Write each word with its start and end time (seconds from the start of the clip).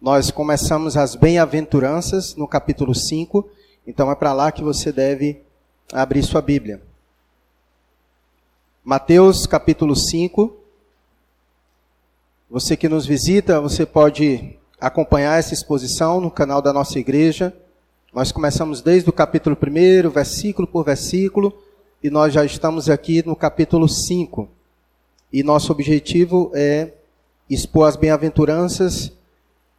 Nós 0.00 0.30
começamos 0.30 0.94
as 0.94 1.14
bem-aventuranças 1.14 2.36
no 2.36 2.46
capítulo 2.46 2.94
5, 2.94 3.48
então 3.86 4.10
é 4.10 4.14
para 4.14 4.34
lá 4.34 4.52
que 4.52 4.62
você 4.62 4.92
deve 4.92 5.40
abrir 5.90 6.22
sua 6.22 6.42
Bíblia. 6.42 6.82
Mateus 8.84 9.46
capítulo 9.46 9.96
5. 9.96 10.54
Você 12.50 12.76
que 12.76 12.90
nos 12.90 13.06
visita, 13.06 13.58
você 13.58 13.86
pode 13.86 14.58
acompanhar 14.78 15.38
essa 15.38 15.54
exposição 15.54 16.20
no 16.20 16.30
canal 16.30 16.60
da 16.60 16.74
nossa 16.74 16.98
igreja. 16.98 17.56
Nós 18.12 18.30
começamos 18.30 18.82
desde 18.82 19.08
o 19.08 19.14
capítulo 19.14 19.56
1, 19.56 20.10
versículo 20.10 20.68
por 20.68 20.84
versículo, 20.84 21.56
e 22.02 22.10
nós 22.10 22.34
já 22.34 22.44
estamos 22.44 22.90
aqui 22.90 23.26
no 23.26 23.34
capítulo 23.34 23.88
5. 23.88 24.46
E 25.32 25.42
nosso 25.42 25.72
objetivo 25.72 26.52
é 26.54 26.92
expor 27.48 27.88
as 27.88 27.96
bem-aventuranças, 27.96 29.15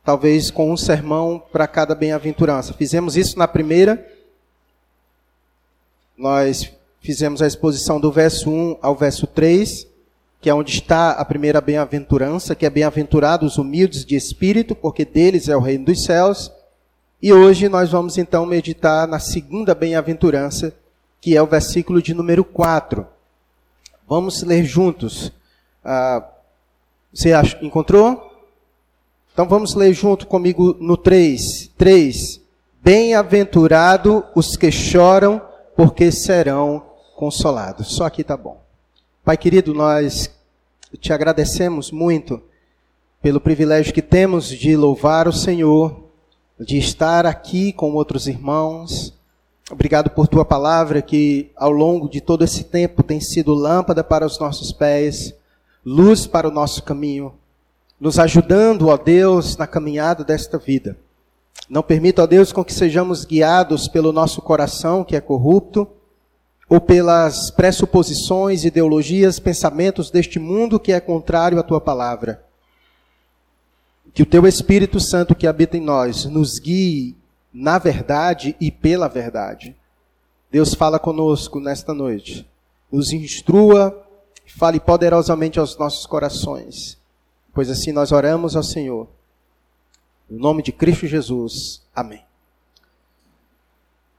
talvez 0.08 0.50
com 0.50 0.71
um 0.71 0.78
sermão 0.78 1.44
para 1.52 1.68
cada 1.68 1.94
bem-aventurança. 1.94 2.74
Fizemos 2.74 3.18
isso 3.18 3.38
na 3.38 3.46
primeira. 3.46 4.10
Nós 6.18 6.71
fizemos 7.02 7.42
a 7.42 7.46
exposição 7.46 8.00
do 8.00 8.10
verso 8.10 8.50
1 8.50 8.78
ao 8.82 8.96
verso 8.96 9.28
3, 9.28 9.86
que 10.39 10.50
é 10.50 10.54
onde 10.54 10.71
está 10.71 11.11
a 11.11 11.25
primeira 11.25 11.60
bem-aventurança, 11.60 12.56
que 12.56 12.66
é 12.66 12.70
bem-aventurados 12.70 13.52
os 13.52 13.57
humildes 13.57 14.06
de 14.06 14.16
espírito, 14.16 14.74
porque 14.74 15.04
deles 15.04 15.50
é 15.50 15.57
o 15.57 15.60
reino 15.60 15.83
dos 15.83 16.06
céus. 16.06 16.54
E 17.21 17.33
hoje 17.33 17.68
nós 17.68 17.92
vamos 17.92 18.18
então 18.18 18.46
meditar 18.46 19.10
na 19.10 19.19
segunda 19.19 19.75
bem-aventurança, 19.75 20.74
que 21.19 21.36
é 21.36 21.42
o 21.42 21.47
versículo 21.47 22.02
de 22.02 22.14
número 22.14 22.46
4. 22.46 23.05
Vamos 24.08 24.42
ler 24.42 24.64
juntos. 24.64 25.33
Ah, 25.83 26.25
você 27.14 27.33
encontrou? 27.61 28.27
Então 29.37 29.47
vamos 29.47 29.75
ler 29.75 29.93
junto 29.93 30.25
comigo 30.25 30.75
no 30.79 30.97
3. 30.97 31.69
3. 31.77 32.41
Bem-aventurado 32.81 34.25
os 34.33 34.57
que 34.57 34.71
choram, 34.71 35.39
porque 35.75 36.11
serão 36.11 36.83
consolados. 37.16 37.89
Só 37.95 38.05
aqui 38.05 38.23
tá 38.23 38.35
bom. 38.35 38.59
Pai 39.23 39.38
querido, 39.38 39.75
nós 39.75 40.31
te 40.99 41.13
agradecemos 41.13 41.91
muito 41.91 42.41
pelo 43.21 43.39
privilégio 43.39 43.94
que 43.94 44.02
temos 44.02 44.47
de 44.47 44.75
louvar 44.75 45.27
o 45.27 45.31
Senhor, 45.31 46.05
de 46.59 46.79
estar 46.79 47.23
aqui 47.27 47.72
com 47.72 47.94
outros 47.94 48.27
irmãos. 48.27 49.13
Obrigado 49.72 50.09
por 50.09 50.27
tua 50.27 50.45
palavra 50.45 50.99
que 50.99 51.51
ao 51.55 51.69
longo 51.69 52.09
de 52.09 52.22
todo 52.22 52.44
esse 52.44 52.63
tempo 52.63 53.03
tem 53.03 53.22
sido 53.22 53.53
lâmpada 53.53 54.03
para 54.03 54.25
os 54.25 54.39
nossos 54.39 54.72
pés 54.72 55.31
luz 55.85 56.27
para 56.27 56.49
o 56.49 56.51
nosso 56.51 56.83
caminho, 56.83 57.33
nos 58.00 58.20
ajudando, 58.20 58.88
ó 58.88 58.98
Deus, 58.98 59.58
na 59.58 59.66
caminhada 59.66 60.23
desta 60.23 60.58
vida. 60.58 60.98
Não 61.70 61.84
permita, 61.84 62.23
ó 62.23 62.28
Deus, 62.28 62.52
com 62.52 62.64
que 62.64 62.73
sejamos 62.73 63.26
guiados 63.26 63.88
pelo 63.88 64.12
nosso 64.12 64.42
coração, 64.42 65.03
que 65.03 65.16
é 65.16 65.22
corrupto, 65.22 65.88
ou 66.70 66.80
pelas 66.80 67.50
pressuposições, 67.52 68.64
ideologias, 68.64 69.40
pensamentos 69.40 70.12
deste 70.12 70.38
mundo 70.40 70.80
que 70.80 70.92
é 70.92 71.00
contrário 71.00 71.59
à 71.59 71.64
tua 71.64 71.80
palavra. 71.80 72.44
Que 74.14 74.23
o 74.23 74.25
teu 74.25 74.45
Espírito 74.45 75.00
Santo 75.00 75.36
que 75.36 75.48
habita 75.48 75.78
em 75.78 75.81
nós 75.81 76.25
nos 76.25 76.59
guie 76.59 77.16
na 77.53 77.78
verdade 77.78 78.56
e 78.59 78.70
pela 78.70 79.08
verdade. 79.08 79.75
Deus 80.52 80.73
fala 80.73 81.00
conosco 81.00 81.59
nesta 81.59 81.94
noite. 81.94 82.48
Nos 82.92 83.12
instrua 83.12 84.08
Fale 84.48 84.80
poderosamente 84.80 85.59
aos 85.59 85.78
nossos 85.78 86.06
corações, 86.06 86.98
pois 87.58 87.72
assim 87.72 87.91
nós 87.91 88.11
oramos 88.11 88.55
ao 88.55 88.61
Senhor. 88.61 89.08
No 90.30 90.38
nome 90.38 90.61
de 90.61 90.72
Cristo 90.72 91.08
Jesus. 91.08 91.81
Amém. 91.95 92.23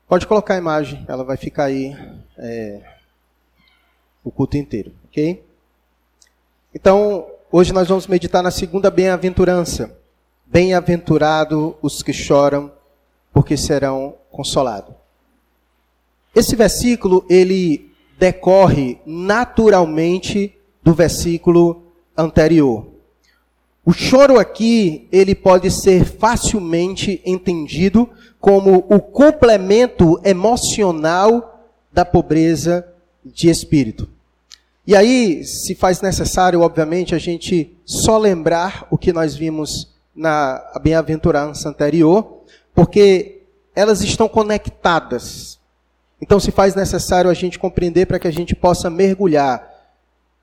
Pode 0.09 0.27
colocar 0.27 0.55
a 0.55 0.59
imagem, 0.59 1.05
ela 1.07 1.23
vai 1.23 1.37
ficar 1.37 1.67
aí 1.67 1.97
é, 2.37 2.83
o 4.25 4.33
culto 4.33 4.57
inteiro, 4.57 4.93
ok? 5.05 5.41
Então, 6.75 7.31
hoje 7.53 7.73
nós 7.73 7.87
vamos 7.87 8.09
meditar 8.09 8.43
na 8.43 8.51
segunda 8.51 8.91
bem-aventurança. 8.91 9.97
Bem-aventurado 10.45 11.77
os 11.81 12.03
que 12.03 12.13
choram, 12.13 12.73
porque 13.33 13.57
serão 13.57 14.17
consolados. 14.33 14.97
Esse 16.35 16.57
versículo, 16.57 17.25
ele 17.31 17.89
decorre 18.19 18.99
naturalmente 19.07 20.59
do 20.83 20.93
versículo 20.93 21.85
anterior. 22.17 22.98
O 23.89 23.93
choro 23.95 24.39
aqui, 24.39 25.09
ele 25.11 25.35
pode 25.35 25.71
ser 25.71 26.05
facilmente 26.05 27.23
entendido 27.25 28.07
como 28.39 28.85
o 28.87 29.01
complemento 29.01 30.21
emocional 30.23 31.65
da 31.91 32.05
pobreza 32.05 32.87
de 33.25 33.49
espírito. 33.49 34.07
E 34.87 34.95
aí, 34.95 35.43
se 35.43 35.75
faz 35.75 36.03
necessário, 36.03 36.61
obviamente, 36.61 37.15
a 37.15 37.19
gente 37.19 37.75
só 37.83 38.19
lembrar 38.19 38.87
o 38.91 38.99
que 38.99 39.11
nós 39.11 39.35
vimos 39.35 39.89
na 40.15 40.63
bem-aventurança 40.83 41.71
anterior, 41.71 42.43
porque 42.75 43.41
elas 43.75 44.03
estão 44.03 44.29
conectadas. 44.29 45.59
Então 46.21 46.39
se 46.39 46.51
faz 46.51 46.75
necessário 46.75 47.31
a 47.31 47.35
gente 47.35 47.59
compreender 47.59 48.05
para 48.05 48.19
que 48.19 48.29
a 48.29 48.33
gente 48.33 48.55
possa 48.55 48.91
mergulhar, 48.91 49.67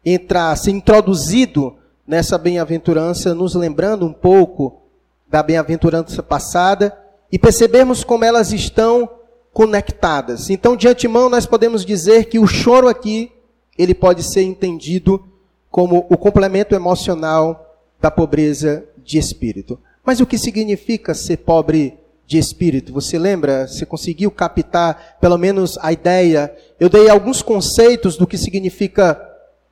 entrar, 0.03 0.55
ser 0.55 0.71
introduzido 0.71 1.77
nessa 2.05 2.37
bem-aventurança, 2.37 3.33
nos 3.33 3.55
lembrando 3.55 4.05
um 4.05 4.13
pouco 4.13 4.81
da 5.27 5.41
bem-aventurança 5.41 6.21
passada 6.21 6.97
e 7.31 7.39
percebermos 7.39 8.03
como 8.03 8.23
elas 8.23 8.51
estão 8.51 9.09
conectadas. 9.51 10.49
Então, 10.49 10.75
de 10.75 10.87
antemão, 10.87 11.29
nós 11.29 11.45
podemos 11.45 11.85
dizer 11.85 12.25
que 12.25 12.37
o 12.37 12.45
choro 12.47 12.87
aqui, 12.87 13.31
ele 13.77 13.93
pode 13.93 14.23
ser 14.23 14.43
entendido 14.43 15.25
como 15.71 16.05
o 16.09 16.17
complemento 16.17 16.75
emocional 16.75 17.77
da 17.99 18.11
pobreza 18.11 18.85
de 19.03 19.17
espírito. 19.17 19.79
Mas 20.03 20.19
o 20.19 20.25
que 20.25 20.37
significa 20.37 21.13
ser 21.13 21.37
pobre 21.37 21.97
de 22.27 22.37
espírito. 22.37 22.93
Você 22.93 23.17
lembra? 23.19 23.67
Você 23.67 23.85
conseguiu 23.85 24.31
captar 24.31 25.17
pelo 25.19 25.37
menos 25.37 25.77
a 25.79 25.91
ideia? 25.91 26.53
Eu 26.79 26.89
dei 26.89 27.09
alguns 27.09 27.41
conceitos 27.41 28.17
do 28.17 28.27
que 28.27 28.37
significa 28.37 29.21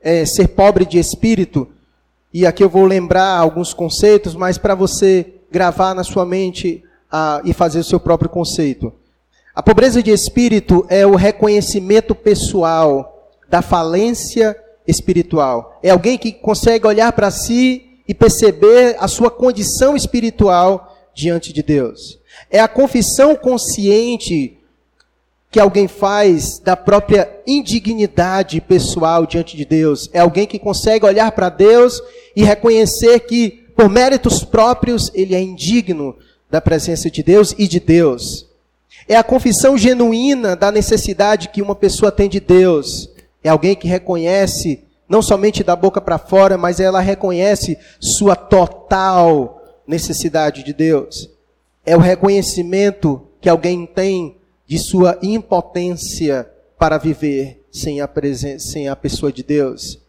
é, 0.01 0.25
ser 0.25 0.49
pobre 0.49 0.85
de 0.85 0.99
espírito. 0.99 1.67
E 2.33 2.47
aqui 2.47 2.63
eu 2.63 2.69
vou 2.69 2.85
lembrar 2.85 3.38
alguns 3.38 3.75
conceitos, 3.75 4.35
mas 4.35 4.57
para 4.57 4.73
você 4.73 5.35
gravar 5.51 5.94
na 5.94 6.03
sua 6.03 6.25
mente 6.25 6.83
e 7.45 7.53
fazer 7.53 7.79
o 7.79 7.83
seu 7.83 7.99
próprio 7.99 8.29
conceito. 8.29 8.91
A 9.53 9.61
pobreza 9.61 10.01
de 10.01 10.09
espírito 10.09 10.83
é 10.89 11.05
o 11.05 11.16
reconhecimento 11.16 12.16
pessoal 12.16 13.29
da 13.47 13.61
falência 13.61 14.57
espiritual. 14.88 15.79
É 15.83 15.91
alguém 15.91 16.17
que 16.17 16.31
consegue 16.31 16.88
olhar 16.88 17.13
para 17.13 17.29
si 17.29 17.99
e 18.07 18.16
perceber 18.16 18.95
a 18.99 19.07
sua 19.07 19.29
condição 19.29 19.95
espiritual 19.95 20.91
diante 21.13 21.53
de 21.53 21.61
Deus. 21.61 22.19
É 22.49 22.59
a 22.59 22.67
confissão 22.67 23.35
consciente 23.35 24.57
que 25.51 25.59
alguém 25.59 25.88
faz 25.88 26.57
da 26.57 26.75
própria 26.75 27.29
indignidade 27.45 28.59
pessoal 28.59 29.27
diante 29.27 29.55
de 29.55 29.63
Deus. 29.63 30.09
É 30.11 30.19
alguém 30.19 30.47
que 30.47 30.57
consegue 30.57 31.05
olhar 31.05 31.31
para 31.31 31.47
Deus 31.49 32.01
e 32.35 32.44
reconhecer 32.44 33.19
que, 33.21 33.66
por 33.75 33.89
méritos 33.89 34.44
próprios, 34.44 35.11
ele 35.13 35.35
é 35.35 35.41
indigno 35.41 36.16
da 36.49 36.61
presença 36.61 37.09
de 37.09 37.23
Deus 37.23 37.53
e 37.57 37.67
de 37.67 37.79
Deus. 37.79 38.47
É 39.07 39.16
a 39.16 39.23
confissão 39.23 39.77
genuína 39.77 40.55
da 40.55 40.72
necessidade 40.72 41.49
que 41.49 41.61
uma 41.61 41.75
pessoa 41.75 42.11
tem 42.11 42.29
de 42.29 42.39
Deus. 42.39 43.09
É 43.43 43.49
alguém 43.49 43.75
que 43.75 43.88
reconhece, 43.88 44.83
não 45.09 45.22
somente 45.22 45.63
da 45.63 45.75
boca 45.75 45.99
para 45.99 46.17
fora, 46.17 46.57
mas 46.57 46.79
ela 46.79 46.99
reconhece 46.99 47.77
sua 47.99 48.35
total 48.35 49.61
necessidade 49.88 50.63
de 50.63 50.73
Deus 50.73 51.33
é 51.85 51.96
o 51.96 51.99
reconhecimento 51.99 53.22
que 53.41 53.49
alguém 53.49 53.85
tem 53.85 54.37
de 54.66 54.78
sua 54.78 55.19
impotência 55.22 56.49
para 56.78 56.97
viver 56.97 57.61
sem 57.72 58.02
a, 58.02 58.08
presença, 58.08 58.72
sem 58.72 58.87
a 58.87 58.96
pessoa 58.96 59.31
de 59.31 59.43
Deus. 59.43 59.99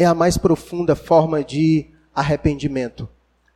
É 0.00 0.06
a 0.06 0.14
mais 0.14 0.38
profunda 0.38 0.96
forma 0.96 1.44
de 1.44 1.88
arrependimento. 2.14 3.06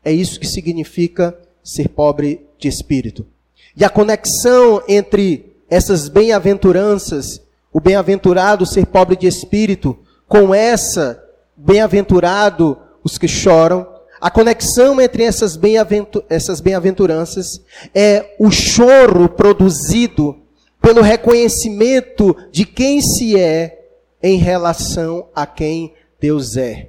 É 0.05 0.13
isso 0.13 0.39
que 0.39 0.47
significa 0.47 1.35
ser 1.63 1.89
pobre 1.89 2.47
de 2.59 2.69
espírito. 2.69 3.27
E 3.75 3.83
a 3.83 3.89
conexão 3.89 4.83
entre 4.87 5.57
essas 5.71 6.07
bem-aventuranças, 6.07 7.41
o 7.73 7.81
bem-aventurado 7.81 8.67
ser 8.67 8.85
pobre 8.85 9.17
de 9.17 9.27
espírito, 9.27 9.99
com 10.29 10.55
essa 10.55 11.25
bem-aventurado 11.57 12.77
os 13.03 13.17
que 13.17 13.27
choram, 13.27 13.89
a 14.21 14.31
conexão 14.31 15.01
entre 15.01 15.25
essas, 15.25 15.57
bem-aventuranças 15.57 17.63
é 17.95 18.35
o 18.39 18.51
choro 18.51 19.31
produzido 19.31 20.37
pelo 20.79 21.01
reconhecimento 21.01 22.37
de 22.53 22.67
quem 22.67 23.01
se 23.01 23.41
é 23.41 23.81
em 24.23 24.37
relação 24.37 25.29
a 25.35 25.47
quem 25.47 25.95
Deus 26.25 26.57
é. 26.57 26.89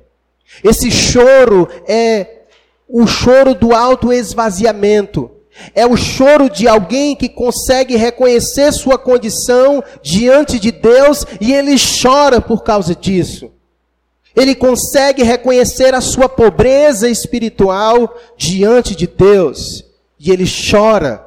Esse 0.64 0.90
choro 0.90 1.68
é 1.86 2.44
o 2.88 3.06
choro 3.06 3.54
do 3.54 3.74
autoesvaziamento. 3.74 5.30
É 5.74 5.86
o 5.86 5.98
choro 5.98 6.50
de 6.50 6.70
alguém 6.70 7.18
que 7.18 7.28
consegue 7.28 7.98
reconhecer 7.98 8.72
sua 8.72 8.98
condição 8.98 9.84
diante 10.02 10.58
de 10.58 10.72
Deus 10.72 11.26
e 11.42 11.54
ele 11.54 11.76
chora 12.02 12.40
por 12.40 12.64
causa 12.64 12.96
disso. 12.96 13.52
Ele 14.34 14.56
consegue 14.56 15.22
reconhecer 15.22 15.94
a 15.94 16.00
sua 16.00 16.30
pobreza 16.30 17.10
espiritual 17.10 18.18
diante 18.38 18.96
de 18.96 19.06
Deus 19.06 19.84
e 20.18 20.32
ele 20.32 20.46
chora 20.46 21.26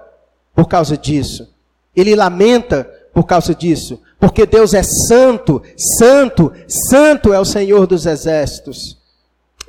por 0.54 0.66
causa 0.66 0.96
disso. 0.96 1.54
Ele 1.94 2.16
lamenta 2.16 2.90
por 3.12 3.24
causa 3.24 3.54
disso, 3.54 4.00
porque 4.18 4.46
Deus 4.46 4.74
é 4.74 4.82
santo, 4.82 5.62
santo, 5.76 6.52
santo 6.66 7.32
é 7.32 7.40
o 7.40 7.44
Senhor 7.44 7.86
dos 7.86 8.06
exércitos. 8.06 8.98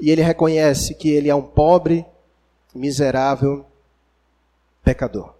E 0.02 0.10
ele 0.10 0.22
reconhece 0.22 0.96
que 0.96 1.10
ele 1.10 1.30
é 1.30 1.36
um 1.36 1.42
pobre, 1.42 2.06
miserável 2.74 3.66
pecador. 4.84 5.34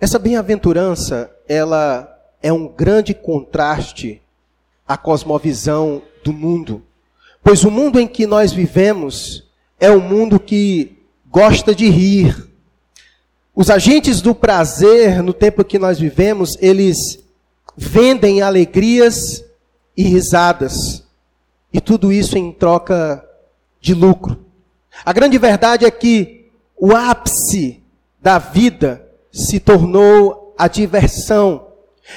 Essa 0.00 0.18
bem-aventurança, 0.18 1.30
ela 1.48 2.08
é 2.42 2.52
um 2.52 2.66
grande 2.66 3.14
contraste 3.14 4.20
à 4.86 4.96
cosmovisão 4.96 6.02
do 6.24 6.32
mundo. 6.32 6.82
Pois 7.42 7.64
o 7.64 7.70
mundo 7.70 8.00
em 8.00 8.06
que 8.06 8.26
nós 8.26 8.52
vivemos 8.52 9.48
é 9.78 9.90
um 9.90 10.00
mundo 10.00 10.40
que 10.40 10.98
gosta 11.28 11.74
de 11.74 11.88
rir. 11.88 12.51
Os 13.54 13.68
agentes 13.68 14.22
do 14.22 14.34
prazer, 14.34 15.22
no 15.22 15.34
tempo 15.34 15.62
que 15.62 15.78
nós 15.78 15.98
vivemos, 15.98 16.56
eles 16.58 17.22
vendem 17.76 18.40
alegrias 18.40 19.44
e 19.94 20.04
risadas. 20.04 21.04
E 21.70 21.78
tudo 21.80 22.10
isso 22.10 22.38
em 22.38 22.50
troca 22.50 23.22
de 23.78 23.92
lucro. 23.92 24.46
A 25.04 25.12
grande 25.12 25.36
verdade 25.36 25.84
é 25.84 25.90
que 25.90 26.50
o 26.78 26.94
ápice 26.94 27.82
da 28.20 28.38
vida 28.38 29.06
se 29.30 29.60
tornou 29.60 30.54
a 30.56 30.66
diversão. 30.66 31.68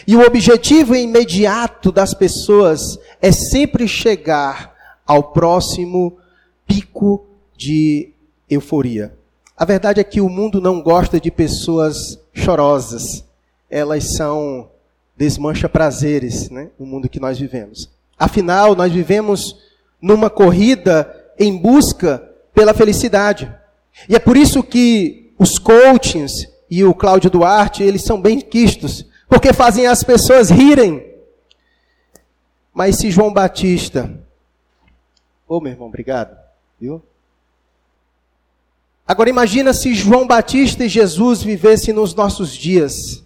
E 0.08 0.16
o 0.16 0.26
objetivo 0.26 0.96
imediato 0.96 1.92
das 1.92 2.14
pessoas 2.14 2.98
é 3.22 3.32
sempre 3.32 3.88
chegar 3.88 4.74
ao 5.06 5.32
próximo 5.32 6.18
pico 6.66 7.26
de 7.58 8.14
euforia. 8.50 9.25
A 9.58 9.64
verdade 9.64 10.02
é 10.02 10.04
que 10.04 10.20
o 10.20 10.30
mundo 10.30 10.60
não 10.60 10.82
gosta 10.82 11.20
de 11.20 11.32
pessoas 11.32 12.20
chorosas. 12.34 13.24
Elas 13.70 14.16
são 14.16 14.70
desmancha 15.16 15.70
prazeres, 15.70 16.50
né? 16.50 16.70
O 16.78 16.86
mundo 16.86 17.08
que 17.08 17.20
nós 17.20 17.40
vivemos. 17.40 17.90
Afinal, 18.20 18.76
nós 18.76 18.92
vivemos 18.92 19.58
numa 20.02 20.30
corrida 20.30 21.10
em 21.40 21.58
busca 21.58 22.18
pela 22.54 22.74
felicidade. 22.74 23.54
E 24.10 24.16
é 24.16 24.20
por 24.20 24.36
isso 24.36 24.62
que 24.62 25.34
os 25.40 25.58
coachings 25.58 26.48
e 26.70 26.84
o 26.84 26.94
Cláudio 26.94 27.30
Duarte, 27.30 27.84
eles 27.84 28.04
são 28.04 28.20
bem 28.20 28.42
quistos, 28.42 29.06
porque 29.28 29.54
fazem 29.54 29.88
as 29.88 30.04
pessoas 30.04 30.50
rirem. 30.50 31.14
Mas 32.74 32.98
se 32.98 33.10
João 33.10 33.32
Batista, 33.32 34.12
ô 35.48 35.58
oh, 35.58 35.62
meu 35.62 35.72
irmão, 35.72 35.88
obrigado, 35.88 36.38
viu? 36.80 37.02
Agora 39.08 39.30
imagina 39.30 39.72
se 39.72 39.94
João 39.94 40.26
Batista 40.26 40.86
e 40.86 40.90
Jesus 40.90 41.44
vivessem 41.44 41.94
nos 41.94 42.16
nossos 42.16 42.56
dias. 42.56 43.24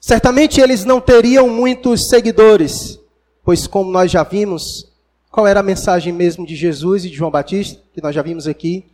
Certamente 0.00 0.60
eles 0.60 0.84
não 0.84 1.00
teriam 1.00 1.48
muitos 1.48 2.08
seguidores, 2.08 3.00
pois 3.44 3.66
como 3.66 3.90
nós 3.90 4.10
já 4.10 4.22
vimos, 4.22 4.88
qual 5.30 5.46
era 5.46 5.60
a 5.60 5.62
mensagem 5.62 6.12
mesmo 6.12 6.46
de 6.46 6.54
Jesus 6.54 7.04
e 7.04 7.10
de 7.10 7.16
João 7.16 7.30
Batista, 7.30 7.80
que 7.92 8.02
nós 8.02 8.14
já 8.14 8.22
vimos 8.22 8.46
aqui 8.46 8.84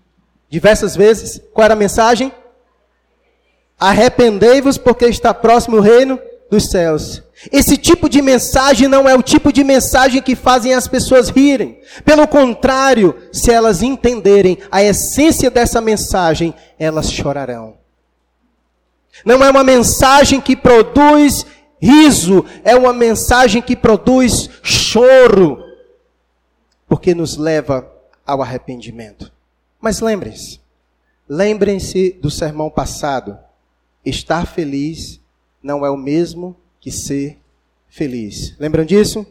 diversas 0.49 0.97
vezes? 0.97 1.41
Qual 1.53 1.65
era 1.65 1.75
a 1.75 1.77
mensagem? 1.77 2.33
Arrependei-vos 3.79 4.79
porque 4.79 5.07
está 5.07 5.35
próximo 5.35 5.77
o 5.77 5.81
reino 5.81 6.19
dos 6.51 6.71
céus. 6.71 7.23
Esse 7.53 7.77
tipo 7.77 8.09
de 8.09 8.21
mensagem 8.21 8.89
não 8.89 9.09
é 9.09 9.15
o 9.15 9.23
tipo 9.23 9.53
de 9.53 9.63
mensagem 9.63 10.21
que 10.21 10.35
fazem 10.35 10.75
as 10.75 10.89
pessoas 10.89 11.29
rirem. 11.29 11.81
Pelo 12.05 12.27
contrário, 12.27 13.15
se 13.33 13.53
elas 13.53 13.83
entenderem 13.83 14.59
a 14.71 14.83
essência 14.83 15.51
dessa 15.51 15.81
mensagem, 15.81 16.55
elas 16.79 17.11
chorarão. 17.11 17.77
Não 19.25 19.45
é 19.45 19.51
uma 19.51 19.65
mensagem 19.65 20.41
que 20.41 20.57
produz 20.57 21.47
riso, 21.81 22.45
é 22.65 22.75
uma 22.75 22.93
mensagem 22.93 23.63
que 23.63 23.77
produz 23.77 24.49
choro 24.63 25.69
porque 26.89 27.15
nos 27.15 27.37
leva 27.37 27.89
ao 28.27 28.41
arrependimento. 28.41 29.31
Mas 29.81 30.01
lembrem-se, 30.01 30.61
lembrem-se 31.29 32.13
do 32.21 32.31
sermão 32.31 32.71
passado. 32.71 33.39
Estar 34.05 34.47
feliz 34.47 35.18
não 35.63 35.85
é 35.85 35.91
o 35.91 35.97
mesmo 35.97 36.57
que 36.81 36.91
ser 36.91 37.39
feliz. 37.89 38.55
Lembram 38.59 38.85
disso? 38.85 39.27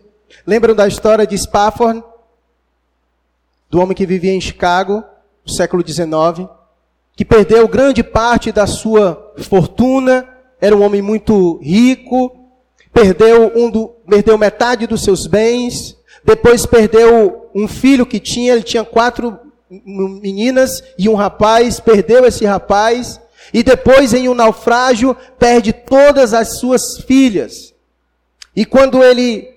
Lembram 0.45 0.75
da 0.75 0.88
história 0.88 1.25
de 1.25 1.38
Spafford? 1.38 2.03
Do 3.69 3.79
homem 3.79 3.95
que 3.95 4.06
vivia 4.06 4.33
em 4.33 4.41
Chicago, 4.41 5.03
no 5.45 5.51
século 5.51 5.83
XIX, 5.85 6.50
que 7.15 7.25
perdeu 7.25 7.68
grande 7.68 8.03
parte 8.03 8.51
da 8.51 8.68
sua 8.68 9.33
fortuna, 9.39 10.27
era 10.59 10.75
um 10.75 10.81
homem 10.81 11.01
muito 11.01 11.57
rico, 11.57 12.35
perdeu, 12.94 13.51
um 13.56 13.69
do, 13.69 13.88
perdeu 14.07 14.38
metade 14.38 14.88
dos 14.88 15.03
seus 15.03 15.27
bens, 15.27 15.97
depois 16.24 16.65
perdeu 16.65 17.50
um 17.53 17.68
filho 17.68 18.06
que 18.06 18.19
tinha, 18.19 18.53
ele 18.53 18.63
tinha 18.63 18.83
quatro 18.83 19.39
meninas 19.69 20.83
e 20.97 21.09
um 21.09 21.15
rapaz, 21.15 21.79
perdeu 21.79 22.25
esse 22.25 22.45
rapaz, 22.45 23.19
e 23.53 23.63
depois 23.63 24.13
em 24.13 24.27
um 24.29 24.33
naufrágio 24.33 25.15
perde 25.38 25.73
todas 25.73 26.33
as 26.33 26.59
suas 26.59 26.97
filhas. 27.01 27.73
E 28.55 28.65
quando 28.65 29.03
ele 29.03 29.47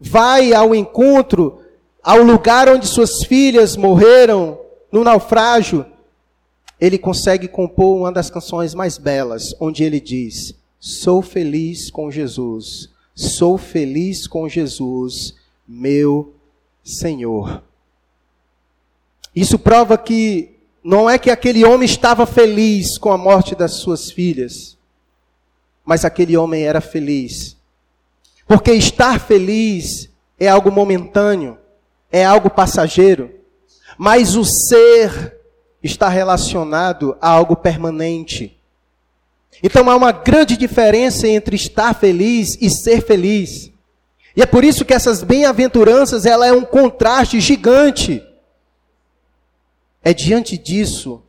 vai 0.00 0.52
ao 0.52 0.74
encontro, 0.74 1.60
ao 2.02 2.22
lugar 2.22 2.68
onde 2.68 2.86
suas 2.86 3.24
filhas 3.24 3.76
morreram 3.76 4.58
no 4.90 5.04
naufrágio, 5.04 5.84
ele 6.80 6.98
consegue 6.98 7.48
compor 7.48 7.96
uma 7.96 8.12
das 8.12 8.30
canções 8.30 8.74
mais 8.74 8.98
belas, 8.98 9.54
onde 9.60 9.82
ele 9.82 10.00
diz: 10.00 10.54
Sou 10.78 11.20
feliz 11.20 11.90
com 11.90 12.10
Jesus, 12.10 12.88
sou 13.14 13.58
feliz 13.58 14.26
com 14.26 14.48
Jesus, 14.48 15.34
meu 15.66 16.32
Senhor. 16.84 17.62
Isso 19.34 19.58
prova 19.58 19.98
que 19.98 20.57
não 20.88 21.08
é 21.08 21.18
que 21.18 21.30
aquele 21.30 21.66
homem 21.66 21.84
estava 21.84 22.24
feliz 22.24 22.96
com 22.96 23.12
a 23.12 23.18
morte 23.18 23.54
das 23.54 23.74
suas 23.74 24.10
filhas, 24.10 24.78
mas 25.84 26.02
aquele 26.02 26.34
homem 26.34 26.64
era 26.64 26.80
feliz. 26.80 27.58
Porque 28.46 28.72
estar 28.72 29.20
feliz 29.20 30.08
é 30.40 30.48
algo 30.48 30.72
momentâneo, 30.72 31.58
é 32.10 32.24
algo 32.24 32.48
passageiro, 32.48 33.30
mas 33.98 34.34
o 34.34 34.46
ser 34.46 35.36
está 35.82 36.08
relacionado 36.08 37.14
a 37.20 37.28
algo 37.28 37.54
permanente. 37.54 38.56
Então 39.62 39.90
há 39.90 39.94
uma 39.94 40.10
grande 40.10 40.56
diferença 40.56 41.28
entre 41.28 41.54
estar 41.54 41.92
feliz 41.92 42.56
e 42.62 42.70
ser 42.70 43.02
feliz. 43.02 43.70
E 44.34 44.40
é 44.40 44.46
por 44.46 44.64
isso 44.64 44.86
que 44.86 44.94
essas 44.94 45.22
bem-aventuranças, 45.22 46.24
ela 46.24 46.46
é 46.46 46.52
um 46.52 46.64
contraste 46.64 47.40
gigante. 47.42 48.26
É 50.02 50.14
diante 50.14 50.56
disso 50.56 51.22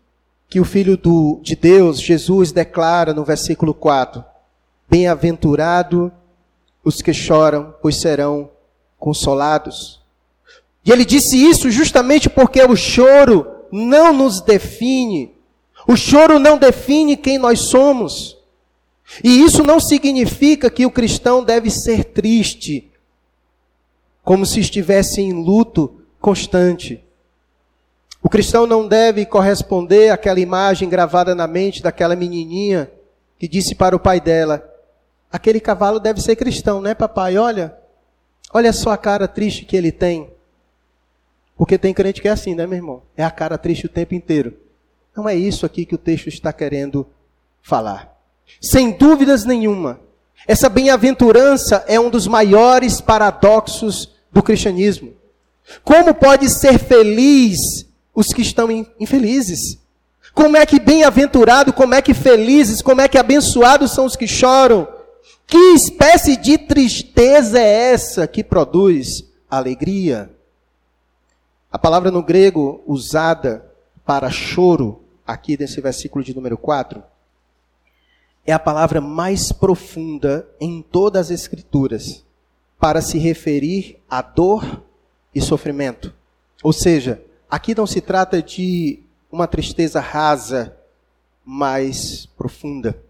que 0.47 0.59
o 0.59 0.65
Filho 0.65 0.97
do, 0.97 1.39
de 1.43 1.55
Deus, 1.55 1.99
Jesus, 1.99 2.51
declara 2.51 3.13
no 3.13 3.23
versículo 3.23 3.73
4: 3.73 4.23
Bem-aventurado 4.89 6.11
os 6.83 7.01
que 7.01 7.13
choram, 7.13 7.73
pois 7.81 7.97
serão 7.97 8.49
consolados. 8.97 10.01
E 10.85 10.91
ele 10.91 11.05
disse 11.05 11.37
isso 11.37 11.69
justamente 11.69 12.29
porque 12.29 12.63
o 12.63 12.75
choro 12.75 13.45
não 13.71 14.13
nos 14.13 14.41
define. 14.41 15.33
O 15.87 15.95
choro 15.95 16.39
não 16.39 16.57
define 16.57 17.15
quem 17.15 17.37
nós 17.37 17.59
somos. 17.59 18.37
E 19.23 19.43
isso 19.43 19.63
não 19.63 19.79
significa 19.79 20.69
que 20.69 20.85
o 20.85 20.91
cristão 20.91 21.43
deve 21.43 21.69
ser 21.69 22.05
triste 22.05 22.91
como 24.23 24.45
se 24.45 24.59
estivesse 24.59 25.21
em 25.21 25.33
luto 25.33 26.01
constante. 26.19 27.03
O 28.21 28.29
cristão 28.29 28.67
não 28.67 28.87
deve 28.87 29.25
corresponder 29.25 30.11
àquela 30.11 30.39
imagem 30.39 30.89
gravada 30.89 31.33
na 31.33 31.47
mente 31.47 31.81
daquela 31.81 32.15
menininha 32.15 32.91
que 33.37 33.47
disse 33.47 33.73
para 33.73 33.95
o 33.95 33.99
pai 33.99 34.19
dela: 34.19 34.63
Aquele 35.31 35.59
cavalo 35.59 35.99
deve 35.99 36.21
ser 36.21 36.35
cristão, 36.35 36.81
né, 36.81 36.93
papai? 36.93 37.37
Olha, 37.37 37.77
olha 38.53 38.73
só 38.73 38.91
a 38.91 38.97
cara 38.97 39.27
triste 39.27 39.65
que 39.65 39.75
ele 39.75 39.91
tem. 39.91 40.29
Porque 41.55 41.77
tem 41.77 41.93
crente 41.93 42.21
que 42.21 42.27
é 42.27 42.31
assim, 42.31 42.55
né, 42.55 42.65
meu 42.65 42.77
irmão? 42.77 43.03
É 43.15 43.23
a 43.23 43.31
cara 43.31 43.57
triste 43.57 43.85
o 43.85 43.89
tempo 43.89 44.15
inteiro. 44.15 44.53
Não 45.15 45.27
é 45.27 45.35
isso 45.35 45.65
aqui 45.65 45.85
que 45.85 45.95
o 45.95 45.97
texto 45.97 46.27
está 46.27 46.51
querendo 46.53 47.05
falar. 47.61 48.17
Sem 48.61 48.91
dúvidas 48.91 49.45
nenhuma, 49.45 49.99
essa 50.47 50.69
bem-aventurança 50.69 51.83
é 51.87 51.99
um 51.99 52.09
dos 52.09 52.27
maiores 52.27 53.01
paradoxos 53.01 54.15
do 54.31 54.41
cristianismo. 54.41 55.13
Como 55.83 56.13
pode 56.13 56.49
ser 56.49 56.79
feliz 56.79 57.85
os 58.19 58.33
que 58.33 58.41
estão 58.41 58.69
infelizes. 58.99 59.79
Como 60.33 60.57
é 60.57 60.65
que 60.65 60.77
bem-aventurado, 60.77 61.71
como 61.71 61.95
é 61.95 62.01
que 62.01 62.13
felizes, 62.13 62.81
como 62.81 62.99
é 62.99 63.07
que 63.07 63.17
abençoados 63.17 63.91
são 63.91 64.03
os 64.03 64.17
que 64.17 64.27
choram? 64.27 64.85
Que 65.47 65.57
espécie 65.73 66.35
de 66.35 66.57
tristeza 66.57 67.57
é 67.57 67.93
essa 67.93 68.27
que 68.27 68.43
produz 68.43 69.23
alegria? 69.49 70.29
A 71.71 71.79
palavra 71.79 72.11
no 72.11 72.21
grego 72.21 72.83
usada 72.85 73.65
para 74.05 74.29
choro, 74.29 75.01
aqui 75.25 75.57
nesse 75.57 75.79
versículo 75.79 76.21
de 76.21 76.35
número 76.35 76.57
4, 76.57 77.01
é 78.45 78.51
a 78.51 78.59
palavra 78.59 78.99
mais 78.99 79.53
profunda 79.53 80.45
em 80.59 80.81
todas 80.81 81.27
as 81.27 81.31
Escrituras 81.31 82.25
para 82.77 83.01
se 83.01 83.17
referir 83.17 83.97
à 84.09 84.21
dor 84.21 84.83
e 85.33 85.39
sofrimento. 85.39 86.13
Ou 86.61 86.73
seja, 86.73 87.23
aqui 87.49 87.75
não 87.75 87.87
se 87.87 88.01
trata 88.01 88.41
de 88.41 88.99
uma 89.31 89.47
tristeza 89.47 89.99
rasa, 89.99 90.75
mais 91.45 92.27
profunda. 92.37 93.01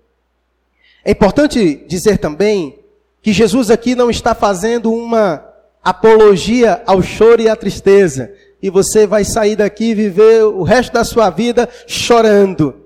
É 1.03 1.11
importante 1.11 1.75
dizer 1.87 2.17
também 2.17 2.79
que 3.21 3.33
Jesus 3.33 3.69
aqui 3.69 3.95
não 3.95 4.09
está 4.09 4.33
fazendo 4.33 4.93
uma 4.93 5.45
apologia 5.83 6.81
ao 6.85 7.01
choro 7.01 7.41
e 7.41 7.49
à 7.49 7.55
tristeza, 7.55 8.33
e 8.61 8.69
você 8.69 9.07
vai 9.07 9.23
sair 9.23 9.55
daqui 9.55 9.91
e 9.91 9.95
viver 9.95 10.43
o 10.43 10.63
resto 10.63 10.93
da 10.93 11.03
sua 11.03 11.29
vida 11.29 11.69
chorando. 11.87 12.85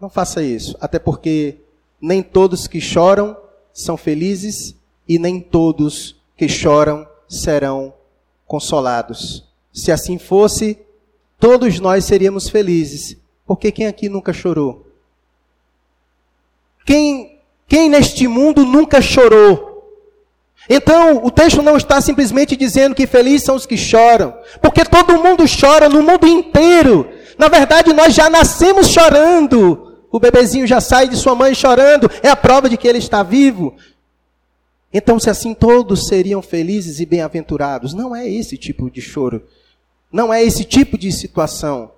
Não 0.00 0.08
faça 0.08 0.42
isso, 0.42 0.76
até 0.80 0.98
porque 0.98 1.58
nem 2.00 2.22
todos 2.22 2.68
que 2.68 2.80
choram 2.80 3.36
são 3.72 3.96
felizes 3.96 4.76
e 5.08 5.18
nem 5.18 5.40
todos 5.40 6.16
que 6.36 6.48
choram 6.48 7.06
serão 7.28 7.92
consolados. 8.46 9.47
Se 9.72 9.92
assim 9.92 10.18
fosse, 10.18 10.78
todos 11.38 11.78
nós 11.80 12.04
seríamos 12.04 12.48
felizes, 12.48 13.16
porque 13.46 13.70
quem 13.70 13.86
aqui 13.86 14.08
nunca 14.08 14.32
chorou? 14.32 14.86
Quem, 16.84 17.40
quem 17.66 17.88
neste 17.88 18.26
mundo 18.26 18.64
nunca 18.64 19.00
chorou? 19.02 19.68
Então, 20.68 21.24
o 21.24 21.30
texto 21.30 21.62
não 21.62 21.76
está 21.76 22.00
simplesmente 22.00 22.56
dizendo 22.56 22.94
que 22.94 23.06
felizes 23.06 23.44
são 23.44 23.56
os 23.56 23.64
que 23.64 23.76
choram, 23.76 24.34
porque 24.60 24.84
todo 24.84 25.22
mundo 25.22 25.44
chora 25.48 25.88
no 25.88 26.02
mundo 26.02 26.26
inteiro. 26.26 27.08
Na 27.38 27.48
verdade, 27.48 27.92
nós 27.92 28.14
já 28.14 28.28
nascemos 28.28 28.88
chorando. 28.88 29.86
O 30.10 30.18
bebezinho 30.18 30.66
já 30.66 30.80
sai 30.80 31.08
de 31.08 31.16
sua 31.16 31.34
mãe 31.34 31.54
chorando, 31.54 32.10
é 32.22 32.28
a 32.28 32.36
prova 32.36 32.68
de 32.68 32.76
que 32.76 32.88
ele 32.88 32.98
está 32.98 33.22
vivo. 33.22 33.76
Então, 34.92 35.18
se 35.18 35.28
assim 35.28 35.54
todos 35.54 36.06
seriam 36.06 36.40
felizes 36.40 36.98
e 36.98 37.06
bem-aventurados, 37.06 37.92
não 37.92 38.16
é 38.16 38.28
esse 38.28 38.56
tipo 38.56 38.90
de 38.90 39.00
choro. 39.00 39.42
Não 40.10 40.32
é 40.32 40.42
esse 40.42 40.64
tipo 40.64 40.96
de 40.96 41.12
situação. 41.12 41.90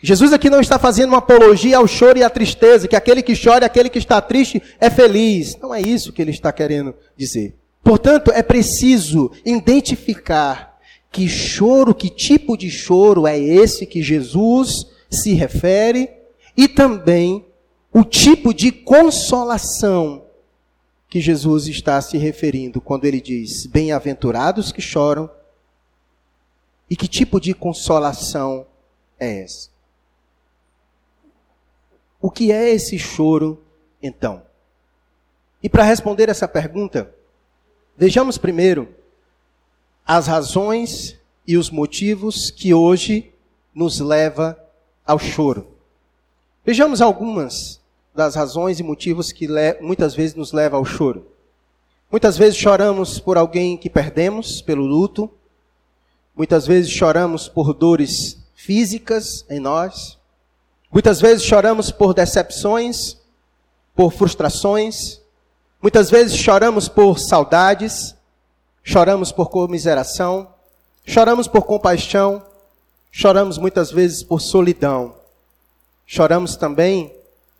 Jesus 0.00 0.32
aqui 0.32 0.48
não 0.48 0.60
está 0.60 0.78
fazendo 0.78 1.08
uma 1.08 1.18
apologia 1.18 1.78
ao 1.78 1.88
choro 1.88 2.18
e 2.18 2.22
à 2.22 2.30
tristeza, 2.30 2.86
que 2.86 2.94
aquele 2.94 3.22
que 3.22 3.34
chora 3.36 3.64
e 3.64 3.66
aquele 3.66 3.88
que 3.88 3.98
está 3.98 4.20
triste 4.20 4.62
é 4.80 4.88
feliz. 4.88 5.56
Não 5.60 5.74
é 5.74 5.80
isso 5.80 6.12
que 6.12 6.22
ele 6.22 6.30
está 6.30 6.52
querendo 6.52 6.94
dizer. 7.16 7.54
Portanto, 7.82 8.30
é 8.32 8.42
preciso 8.42 9.32
identificar 9.44 10.78
que 11.10 11.28
choro, 11.28 11.94
que 11.94 12.10
tipo 12.10 12.56
de 12.56 12.70
choro 12.70 13.26
é 13.26 13.38
esse 13.38 13.86
que 13.86 14.02
Jesus 14.02 14.86
se 15.10 15.34
refere 15.34 16.10
e 16.56 16.68
também 16.68 17.44
o 17.92 18.04
tipo 18.04 18.52
de 18.52 18.70
consolação 18.70 20.25
que 21.08 21.20
Jesus 21.20 21.66
está 21.66 22.00
se 22.00 22.18
referindo 22.18 22.80
quando 22.80 23.04
ele 23.04 23.20
diz: 23.20 23.66
Bem-aventurados 23.66 24.72
que 24.72 24.80
choram. 24.80 25.30
E 26.88 26.94
que 26.94 27.08
tipo 27.08 27.40
de 27.40 27.52
consolação 27.52 28.64
é 29.18 29.42
essa? 29.42 29.70
O 32.20 32.30
que 32.30 32.52
é 32.52 32.70
esse 32.70 32.98
choro, 32.98 33.62
então? 34.00 34.42
E 35.62 35.68
para 35.68 35.82
responder 35.82 36.28
essa 36.28 36.46
pergunta, 36.46 37.12
vejamos 37.96 38.38
primeiro 38.38 38.94
as 40.06 40.28
razões 40.28 41.18
e 41.46 41.56
os 41.56 41.70
motivos 41.70 42.50
que 42.50 42.72
hoje 42.72 43.32
nos 43.74 43.98
leva 43.98 44.56
ao 45.04 45.18
choro. 45.18 45.66
Vejamos 46.64 47.00
algumas 47.00 47.80
das 48.16 48.34
razões 48.34 48.80
e 48.80 48.82
motivos 48.82 49.30
que 49.30 49.46
muitas 49.80 50.14
vezes 50.14 50.34
nos 50.34 50.52
leva 50.52 50.76
ao 50.76 50.84
choro. 50.84 51.26
Muitas 52.10 52.38
vezes 52.38 52.56
choramos 52.56 53.20
por 53.20 53.36
alguém 53.36 53.76
que 53.76 53.90
perdemos, 53.90 54.62
pelo 54.62 54.84
luto. 54.84 55.30
Muitas 56.34 56.66
vezes 56.66 56.90
choramos 56.90 57.46
por 57.46 57.74
dores 57.74 58.38
físicas 58.54 59.44
em 59.50 59.60
nós. 59.60 60.18
Muitas 60.90 61.20
vezes 61.20 61.44
choramos 61.44 61.90
por 61.90 62.14
decepções, 62.14 63.18
por 63.94 64.12
frustrações. 64.12 65.20
Muitas 65.82 66.10
vezes 66.10 66.36
choramos 66.36 66.88
por 66.88 67.18
saudades. 67.18 68.14
Choramos 68.82 69.30
por 69.30 69.50
comiseração. 69.50 70.48
Choramos 71.04 71.46
por 71.46 71.66
compaixão. 71.66 72.42
Choramos 73.10 73.58
muitas 73.58 73.90
vezes 73.90 74.22
por 74.22 74.40
solidão. 74.40 75.16
Choramos 76.06 76.56
também 76.56 77.15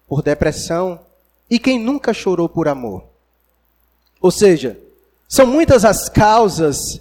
por 0.06 0.22
depressão 0.22 1.00
e 1.48 1.58
quem 1.58 1.78
nunca 1.78 2.12
chorou 2.12 2.48
por 2.48 2.68
amor. 2.68 3.04
Ou 4.20 4.30
seja, 4.30 4.78
são 5.28 5.46
muitas 5.46 5.84
as 5.84 6.08
causas 6.08 7.00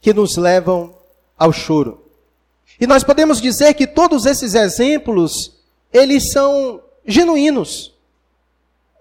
que 0.00 0.12
nos 0.12 0.36
levam 0.36 0.94
ao 1.38 1.52
choro. 1.52 2.02
E 2.80 2.86
nós 2.86 3.02
podemos 3.02 3.40
dizer 3.40 3.74
que 3.74 3.86
todos 3.86 4.26
esses 4.26 4.54
exemplos, 4.54 5.52
eles 5.92 6.30
são 6.32 6.80
genuínos. 7.06 7.94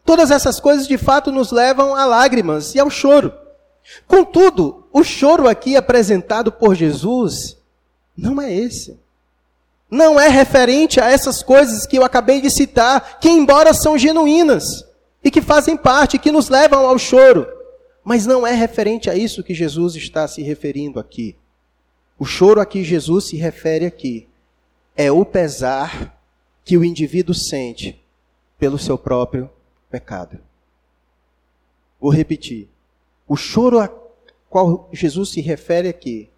Todas 0.06 0.32
essas 0.32 0.60
coisas 0.60 0.88
de 0.88 0.98
fato 0.98 1.32
nos 1.32 1.51
levam 1.51 1.96
a 1.96 2.06
lágrimas 2.06 2.75
e 2.75 2.80
ao 2.80 2.89
choro. 2.89 3.34
Contudo, 4.08 4.88
o 4.92 5.04
choro 5.04 5.48
aqui 5.48 5.75
apresentado 5.75 6.51
por 6.51 6.75
Jesus 6.75 7.58
não 8.18 8.42
é 8.42 8.54
esse 8.54 8.98
não 9.89 10.20
é 10.20 10.27
referente 10.27 11.00
a 11.00 11.10
essas 11.10 11.44
coisas 11.44 11.86
que 11.86 11.98
eu 11.98 12.04
acabei 12.04 12.42
de 12.42 12.50
citar, 12.50 13.20
que 13.20 13.30
embora 13.30 13.74
são 13.74 13.98
genuínas 13.98 14.86
e 15.24 15.32
que 15.32 15.42
fazem 15.42 15.77
parte, 15.77 16.20
que 16.20 16.32
nos 16.32 16.50
levam 16.50 16.88
ao 16.88 16.98
choro, 16.98 17.48
mas 18.04 18.25
não 18.25 18.46
é 18.46 18.54
referente 18.54 19.10
a 19.10 19.15
isso 19.15 19.44
que 19.44 19.54
Jesus 19.54 19.96
está 19.96 20.27
se 20.27 20.42
referindo 20.42 21.00
aqui. 21.00 21.36
O 22.18 22.25
choro 22.25 22.62
a 22.62 22.65
que 22.65 22.84
Jesus 22.84 23.25
se 23.25 23.36
refere 23.36 23.86
aqui 23.86 24.27
é 24.96 25.12
o 25.12 25.25
pesar 25.25 26.18
que 26.63 26.77
o 26.77 26.84
indivíduo 26.84 27.36
sente 27.36 28.01
pelo 28.58 28.77
seu 28.77 28.98
próprio 28.98 29.50
pecado. 29.89 30.39
Vou 32.00 32.12
repetir. 32.12 32.70
O 33.27 33.36
choro 33.36 33.80
a 33.80 33.89
qual 34.50 34.89
Jesus 34.94 35.30
se 35.30 35.42
refere 35.42 35.89
aqui 35.89 36.30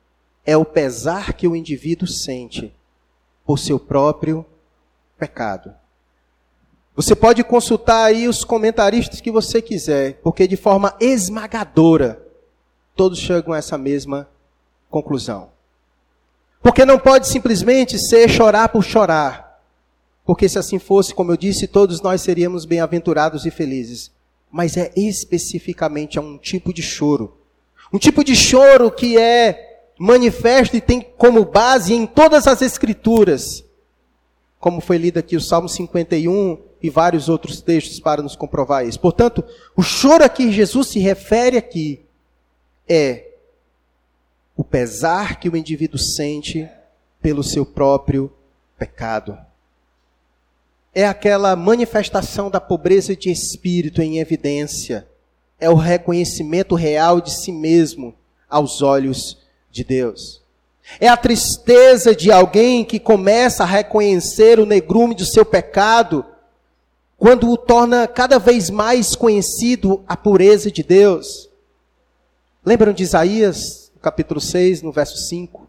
é 0.46 0.56
o 0.58 0.66
pesar 0.66 1.34
que 1.34 1.48
o 1.48 1.56
indivíduo 1.56 2.08
sente 2.08 2.74
por 3.48 3.58
seu 3.58 3.80
próprio 3.80 4.46
pecado. 5.18 5.74
Você 6.94 7.16
pode 7.16 7.44
consultar 7.46 8.04
aí 8.04 8.28
os 8.28 8.44
comentaristas 8.44 9.22
que 9.22 9.32
você 9.32 9.62
quiser, 9.62 10.16
porque 10.22 10.46
de 10.46 10.58
forma 10.58 10.94
esmagadora 11.00 12.22
todos 12.94 13.18
chegam 13.18 13.54
a 13.54 13.58
essa 13.58 13.78
mesma 13.78 14.28
conclusão. 14.90 15.50
Porque 16.62 16.84
não 16.84 17.00
pode 17.00 17.28
simplesmente 17.28 17.98
ser 17.98 18.28
chorar 18.30 18.68
por 18.68 18.84
chorar. 18.84 19.62
Porque 20.26 20.50
se 20.50 20.60
assim 20.60 20.78
fosse, 20.78 21.14
como 21.14 21.32
eu 21.32 21.38
disse, 21.38 21.68
todos 21.68 22.02
nós 22.02 22.22
seríamos 22.22 22.66
bem-aventurados 22.66 23.46
e 23.46 23.52
felizes. 23.52 24.12
Mas 24.52 24.76
é 24.76 24.92
especificamente 24.94 26.20
um 26.20 26.38
tipo 26.38 26.74
de 26.74 26.82
choro. 26.82 27.38
Um 27.94 27.98
tipo 27.98 28.24
de 28.24 28.36
choro 28.36 28.92
que 28.92 29.18
é 29.18 29.67
manifesta 29.98 30.78
e 30.78 30.82
tem 30.82 31.02
como 31.02 31.44
base 31.46 31.94
em 31.94 32.06
todas 32.06 32.48
as 32.48 32.62
escrituras, 32.62 33.64
como 34.60 34.82
foi 34.82 34.98
lido 34.98 35.18
aqui 35.18 35.36
o 35.36 35.42
Salmo 35.42 35.68
51 35.68 36.60
e 36.82 36.90
vários 36.90 37.30
outros 37.30 37.62
textos 37.62 38.00
para 38.00 38.22
nos 38.22 38.36
comprovar 38.36 38.86
isso. 38.86 39.00
Portanto, 39.00 39.44
o 39.76 39.82
choro 39.82 40.24
a 40.24 40.30
que 40.30 40.52
Jesus 40.52 40.88
se 40.88 41.00
refere 41.00 41.58
aqui 41.58 42.06
é 42.88 43.28
o 44.56 44.64
pesar 44.64 45.40
que 45.40 45.50
o 45.50 45.58
indivíduo 45.58 46.00
sente 46.00 46.70
pelo 47.22 47.44
seu 47.44 47.66
próprio 47.66 48.32
pecado. 48.78 49.38
É 50.94 51.06
aquela 51.06 51.56
manifestação 51.56 52.50
da 52.50 52.60
pobreza 52.60 53.16
de 53.16 53.30
espírito 53.30 54.02
em 54.02 54.18
evidência. 54.18 55.08
É 55.60 55.70
o 55.70 55.76
reconhecimento 55.76 56.74
real 56.74 57.22
de 57.22 57.32
si 57.32 57.52
mesmo 57.52 58.16
aos 58.50 58.82
olhos 58.82 59.38
de 59.78 59.84
Deus. 59.84 60.42
É 61.00 61.08
a 61.08 61.16
tristeza 61.16 62.16
de 62.16 62.32
alguém 62.32 62.84
que 62.84 63.00
começa 63.00 63.64
a 63.64 63.68
reconhecer 63.68 64.60
o 64.60 64.66
negrume 64.66 65.14
do 65.14 65.26
seu 65.26 65.46
pecado, 65.46 66.26
quando 67.18 67.50
o 67.50 67.58
torna 67.58 68.08
cada 68.08 68.40
vez 68.40 68.70
mais 68.70 69.16
conhecido 69.16 70.04
a 70.08 70.16
pureza 70.18 70.72
de 70.72 70.84
Deus. 70.84 71.50
Lembram 72.66 72.94
de 72.94 73.04
Isaías, 73.04 73.92
capítulo 74.02 74.40
6, 74.40 74.82
no 74.82 74.92
verso 74.92 75.18
5? 75.18 75.68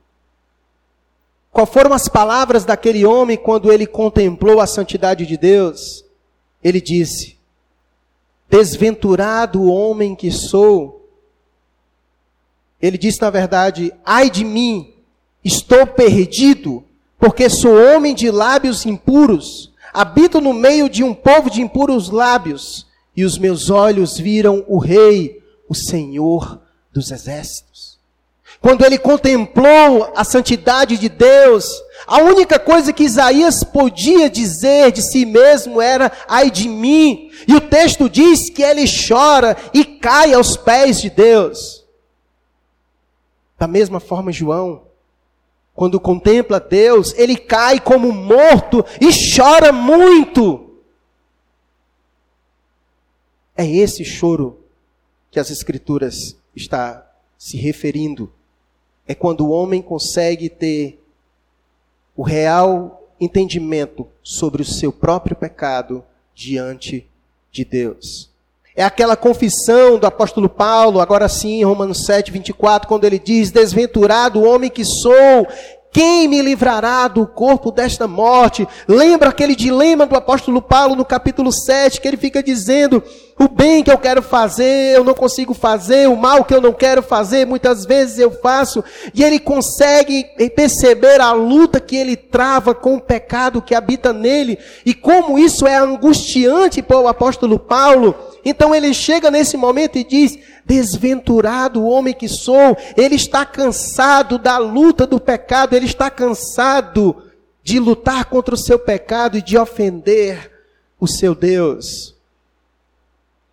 Qual 1.51 1.67
foram 1.67 1.93
as 1.93 2.09
palavras 2.09 2.65
daquele 2.65 3.05
homem 3.05 3.37
quando 3.37 3.73
ele 3.73 3.87
contemplou 3.87 4.61
a 4.61 4.67
santidade 4.67 5.27
de 5.27 5.37
Deus? 5.37 6.05
Ele 6.63 6.81
disse: 6.81 7.37
Desventurado 8.49 9.63
o 9.63 9.73
homem 9.73 10.15
que 10.15 10.31
sou. 10.31 10.98
Ele 12.81 12.97
disse, 12.97 13.21
na 13.21 13.31
verdade, 13.31 13.93
ai 14.05 14.31
de 14.31 14.45
mim, 14.45 14.95
estou 15.45 15.87
perdido, 15.87 16.85
porque 17.19 17.49
sou 17.49 17.75
homem 17.75 18.15
de 18.15 18.31
lábios 18.31 18.87
impuros, 18.87 19.73
habito 19.93 20.41
no 20.41 20.53
meio 20.53 20.89
de 20.89 21.03
um 21.03 21.13
povo 21.13 21.51
de 21.51 21.61
impuros 21.61 22.11
lábios, 22.11 22.87
e 23.17 23.25
os 23.25 23.37
meus 23.37 23.69
olhos 23.69 24.17
viram 24.17 24.65
o 24.69 24.79
Rei, 24.79 25.43
o 25.69 25.75
Senhor 25.75 26.61
dos 26.93 27.11
exércitos. 27.11 27.99
Quando 28.61 28.85
ele 28.85 28.99
contemplou 28.99 30.13
a 30.17 30.25
santidade 30.25 30.97
de 30.97 31.09
Deus, 31.09 31.81
a 32.07 32.19
única 32.19 32.59
coisa 32.59 32.93
que 32.93 33.05
Isaías 33.05 33.63
podia 33.63 34.29
dizer 34.29 34.91
de 34.91 35.03
si 35.03 35.25
mesmo 35.25 35.81
era: 35.81 36.11
ai 36.27 36.51
de 36.51 36.69
mim. 36.69 37.31
E 37.47 37.55
o 37.55 37.61
texto 37.61 38.09
diz 38.09 38.51
que 38.51 38.63
ele 38.63 38.85
chora 38.87 39.57
e 39.73 39.85
cai 39.85 40.35
aos 40.35 40.57
pés 40.57 41.01
de 41.01 41.09
Deus. 41.09 41.85
Da 43.59 43.67
mesma 43.67 43.99
forma, 43.99 44.31
João, 44.31 44.83
quando 45.75 45.99
contempla 45.99 46.61
Deus, 46.61 47.13
ele 47.15 47.37
cai 47.37 47.81
como 47.81 48.13
morto 48.13 48.85
e 49.01 49.09
chora 49.37 49.73
muito. 49.73 50.71
É 53.57 53.67
esse 53.67 54.05
choro 54.05 54.61
que 55.31 55.41
as 55.41 55.51
Escrituras 55.51 56.37
está 56.55 57.05
se 57.37 57.57
referindo. 57.57 58.33
É 59.07 59.15
quando 59.15 59.47
o 59.47 59.51
homem 59.51 59.83
consegue 59.83 60.49
ter 60.49 61.03
o 62.17 62.23
real 62.23 63.09
entendimento 63.21 64.07
sobre 64.23 64.63
o 64.63 64.65
seu 64.65 64.93
próprio 64.93 65.35
pecado 65.35 66.05
diante 66.35 67.09
de 67.51 67.65
Deus. 67.65 68.31
É 68.79 68.85
aquela 68.85 69.17
confissão 69.17 69.99
do 69.99 70.07
apóstolo 70.07 70.49
Paulo, 70.49 71.01
agora 71.01 71.29
sim, 71.29 71.65
Romanos 71.65 72.05
7, 72.05 72.31
24, 72.31 72.87
quando 72.87 73.03
ele 73.03 73.19
diz: 73.19 73.51
Desventurado 73.51 74.39
o 74.39 74.49
homem 74.49 74.71
que 74.71 74.85
sou, 74.85 75.49
quem 75.91 76.29
me 76.29 76.41
livrará 76.41 77.09
do 77.09 77.27
corpo 77.27 77.73
desta 77.73 78.07
morte? 78.07 78.69
Lembra 78.87 79.31
aquele 79.31 79.57
dilema 79.57 80.07
do 80.07 80.15
apóstolo 80.15 80.63
Paulo 80.63 80.95
no 80.95 81.05
capítulo 81.05 81.51
7, 81.51 82.01
que 82.01 82.07
ele 82.07 82.17
fica 82.17 82.41
dizendo: 82.41 83.03
o 83.37 83.49
bem 83.49 83.83
que 83.83 83.91
eu 83.91 83.99
quero 83.99 84.23
fazer, 84.23 84.95
eu 84.97 85.03
não 85.03 85.15
consigo 85.15 85.55
fazer, 85.55 86.09
o 86.09 86.17
mal 86.17 86.45
que 86.45 86.55
eu 86.55 86.61
não 86.61 86.73
quero 86.73 87.03
fazer, 87.03 87.47
muitas 87.47 87.85
vezes 87.85 88.19
eu 88.19 88.31
faço, 88.31 88.85
e 89.13 89.25
ele 89.25 89.41
consegue 89.41 90.25
perceber 90.55 91.21
a 91.21 91.33
luta 91.33 91.81
que 91.81 91.97
ele 91.97 92.15
trava 92.15 92.77
com 92.77 92.95
o 92.95 93.01
pecado 93.01 93.61
que 93.61 93.75
habita 93.75 94.13
nele, 94.13 94.57
e 94.87 94.95
como 94.95 95.37
isso 95.37 95.67
é 95.67 95.77
angustiante 95.79 96.81
para 96.81 97.01
o 97.01 97.09
apóstolo 97.09 97.59
Paulo. 97.59 98.15
Então 98.49 98.75
ele 98.75 98.95
chega 98.95 99.31
nesse 99.31 99.59
momento 99.59 99.99
e 99.99 100.05
diz: 100.05 100.39
Desventurado 100.65 101.83
o 101.83 101.89
homem 101.89 102.15
que 102.15 102.27
sou, 102.27 102.75
ele 102.97 103.15
está 103.15 103.45
cansado 103.45 104.39
da 104.39 104.57
luta 104.57 105.07
do 105.07 105.21
pecado, 105.21 105.77
ele 105.77 105.85
está 105.85 106.09
cansado 106.11 107.25
de 107.63 107.79
lutar 107.79 108.25
contra 108.25 108.55
o 108.55 108.59
seu 108.59 108.79
pecado 108.79 109.37
e 109.37 109.43
de 109.43 109.59
ofender 109.59 110.51
o 110.99 111.07
seu 111.07 111.35
Deus. 111.35 112.17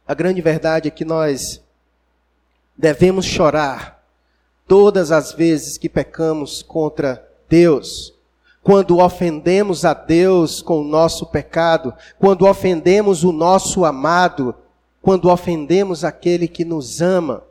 A 0.08 0.14
grande 0.14 0.40
verdade 0.40 0.88
é 0.88 0.92
que 0.92 1.04
nós 1.04 1.62
devemos 2.78 3.26
chorar 3.26 4.02
todas 4.66 5.12
as 5.12 5.34
vezes 5.34 5.78
que 5.78 5.90
pecamos 5.90 6.64
contra 6.64 7.28
Deus. 7.50 8.14
Quando 8.64 9.00
ofendemos 9.00 9.84
a 9.84 9.94
Deus 9.94 10.62
com 10.62 10.80
o 10.80 10.88
nosso 10.88 11.26
pecado, 11.26 11.94
quando 12.18 12.48
ofendemos 12.48 13.26
o 13.26 13.34
nosso 13.34 13.84
amado, 13.84 14.56
quando 15.06 15.30
ofendemos 15.30 16.04
aquele 16.04 16.48
que 16.48 16.66
nos 16.66 17.00
ama. 17.00 17.44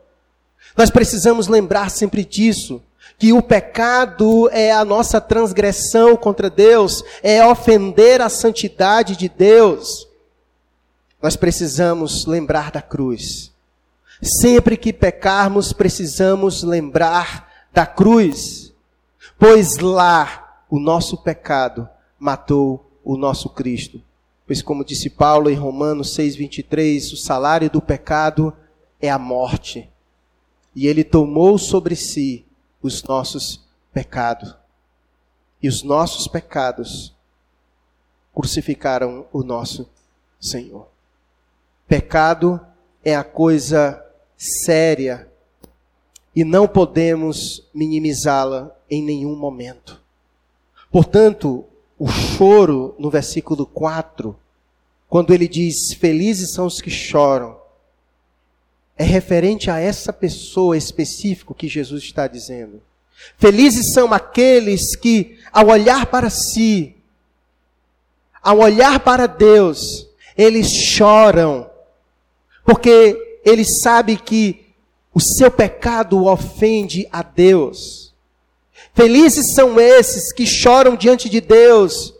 Nós 0.75 0.89
precisamos 0.89 1.47
lembrar 1.47 1.89
sempre 1.89 2.25
disso, 2.25 2.83
que 3.17 3.31
o 3.31 3.41
pecado 3.41 4.49
é 4.51 4.73
a 4.73 4.83
nossa 4.83 5.21
transgressão 5.21 6.17
contra 6.17 6.49
Deus, 6.49 7.01
é 7.23 7.47
ofender 7.47 8.19
a 8.19 8.27
santidade 8.27 9.15
de 9.15 9.29
Deus. 9.29 10.05
Nós 11.21 11.37
precisamos 11.37 12.25
lembrar 12.25 12.71
da 12.71 12.81
cruz. 12.81 13.53
Sempre 14.21 14.75
que 14.75 14.91
pecarmos, 14.91 15.71
precisamos 15.71 16.61
lembrar 16.61 17.49
da 17.71 17.85
cruz, 17.85 18.73
pois 19.39 19.77
lá 19.77 20.59
o 20.69 20.77
nosso 20.77 21.23
pecado 21.23 21.87
matou 22.19 22.91
o 23.01 23.15
nosso 23.15 23.47
Cristo. 23.47 24.01
Pois, 24.45 24.61
como 24.61 24.85
disse 24.85 25.09
Paulo 25.09 25.49
em 25.49 25.55
Romanos 25.55 26.15
6,23, 26.15 27.13
o 27.13 27.17
salário 27.17 27.69
do 27.69 27.81
pecado 27.81 28.53
é 29.01 29.09
a 29.09 29.17
morte. 29.17 29.89
E 30.75 30.87
ele 30.87 31.03
tomou 31.03 31.57
sobre 31.57 31.95
si 31.95 32.45
os 32.81 33.03
nossos 33.03 33.65
pecados. 33.91 34.55
E 35.61 35.67
os 35.67 35.81
nossos 35.81 36.27
pecados 36.27 37.15
crucificaram 38.33 39.25
o 39.31 39.41
nosso 39.41 39.89
Senhor. 40.39 40.87
Pecado 41.87 42.59
é 43.03 43.15
a 43.15 43.23
coisa 43.23 44.03
séria 44.37 45.29
e 46.35 46.43
não 46.43 46.67
podemos 46.67 47.67
minimizá-la 47.73 48.75
em 48.89 49.01
nenhum 49.01 49.35
momento. 49.35 50.03
Portanto, 50.91 51.65
o 51.97 52.07
choro 52.07 52.95
no 52.99 53.09
versículo 53.09 53.65
4, 53.65 54.37
quando 55.09 55.33
ele 55.33 55.47
diz: 55.47 55.93
Felizes 55.93 56.51
são 56.51 56.65
os 56.65 56.81
que 56.81 56.89
choram, 56.89 57.57
é 58.97 59.03
referente 59.03 59.69
a 59.69 59.79
essa 59.79 60.11
pessoa 60.13 60.77
específica 60.77 61.53
que 61.53 61.67
Jesus 61.67 62.03
está 62.03 62.27
dizendo. 62.27 62.81
Felizes 63.37 63.93
são 63.93 64.13
aqueles 64.13 64.95
que, 64.95 65.39
ao 65.51 65.67
olhar 65.67 66.05
para 66.07 66.29
si, 66.29 66.95
ao 68.41 68.59
olhar 68.59 68.99
para 68.99 69.25
Deus, 69.25 70.07
eles 70.37 70.69
choram, 70.69 71.69
porque 72.63 73.39
eles 73.43 73.81
sabem 73.81 74.17
que 74.17 74.65
o 75.13 75.19
seu 75.19 75.49
pecado 75.49 76.25
ofende 76.25 77.07
a 77.11 77.23
Deus. 77.23 78.04
Felizes 78.95 79.53
são 79.53 79.77
esses 79.77 80.31
que 80.31 80.47
choram 80.47 80.95
diante 80.95 81.29
de 81.29 81.41
Deus, 81.41 82.13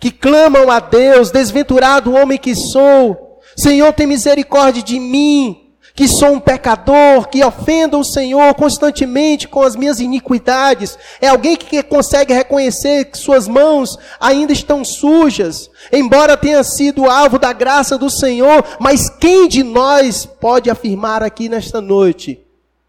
que 0.00 0.10
clamam 0.10 0.68
a 0.68 0.80
Deus, 0.80 1.30
desventurado 1.30 2.12
homem 2.12 2.36
que 2.36 2.56
sou. 2.56 3.40
Senhor, 3.56 3.92
tem 3.92 4.04
misericórdia 4.04 4.82
de 4.82 4.98
mim, 4.98 5.68
que 5.94 6.08
sou 6.08 6.32
um 6.32 6.40
pecador, 6.40 7.28
que 7.28 7.44
ofendo 7.44 8.00
o 8.00 8.04
Senhor 8.04 8.52
constantemente 8.54 9.46
com 9.46 9.62
as 9.62 9.76
minhas 9.76 10.00
iniquidades. 10.00 10.98
É 11.20 11.28
alguém 11.28 11.56
que 11.56 11.84
consegue 11.84 12.34
reconhecer 12.34 13.04
que 13.04 13.18
suas 13.18 13.46
mãos 13.46 13.96
ainda 14.18 14.52
estão 14.52 14.84
sujas, 14.84 15.70
embora 15.92 16.36
tenha 16.36 16.64
sido 16.64 17.08
alvo 17.08 17.38
da 17.38 17.52
graça 17.52 17.96
do 17.96 18.10
Senhor. 18.10 18.64
Mas 18.80 19.08
quem 19.08 19.46
de 19.46 19.62
nós 19.62 20.26
pode 20.26 20.68
afirmar 20.68 21.22
aqui 21.22 21.48
nesta 21.48 21.80
noite 21.80 22.44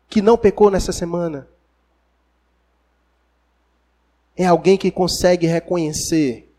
que 0.10 0.20
não 0.20 0.36
pecou 0.36 0.72
nessa 0.72 0.92
semana? 0.92 1.48
É 4.40 4.46
alguém 4.46 4.78
que 4.78 4.90
consegue 4.90 5.46
reconhecer 5.46 6.50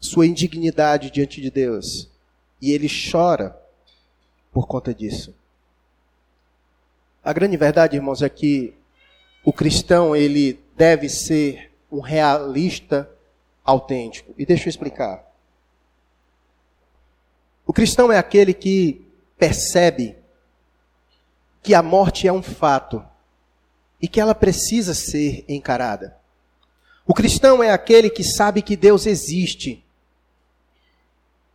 sua 0.00 0.26
indignidade 0.26 1.08
diante 1.08 1.40
de 1.40 1.48
Deus. 1.48 2.10
E 2.60 2.72
ele 2.72 2.88
chora 2.88 3.56
por 4.50 4.66
conta 4.66 4.92
disso. 4.92 5.32
A 7.22 7.32
grande 7.32 7.56
verdade, 7.56 7.94
irmãos, 7.94 8.22
é 8.22 8.28
que 8.28 8.74
o 9.44 9.52
cristão, 9.52 10.16
ele 10.16 10.58
deve 10.76 11.08
ser 11.08 11.70
um 11.92 12.00
realista 12.00 13.08
autêntico. 13.64 14.34
E 14.36 14.44
deixa 14.44 14.66
eu 14.66 14.70
explicar. 14.70 15.24
O 17.64 17.72
cristão 17.72 18.10
é 18.10 18.18
aquele 18.18 18.52
que 18.52 19.06
percebe 19.38 20.16
que 21.62 21.72
a 21.72 21.84
morte 21.84 22.26
é 22.26 22.32
um 22.32 22.42
fato 22.42 23.04
e 24.00 24.08
que 24.08 24.20
ela 24.20 24.34
precisa 24.34 24.94
ser 24.94 25.44
encarada. 25.48 26.16
O 27.06 27.14
cristão 27.14 27.62
é 27.62 27.70
aquele 27.70 28.08
que 28.08 28.22
sabe 28.22 28.62
que 28.62 28.76
Deus 28.76 29.06
existe 29.06 29.84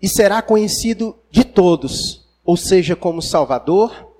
e 0.02 0.10
será 0.10 0.42
conhecido 0.42 1.18
de 1.32 1.44
todos, 1.44 2.26
ou 2.44 2.58
seja, 2.58 2.96
como 2.96 3.22
Salvador, 3.22 4.12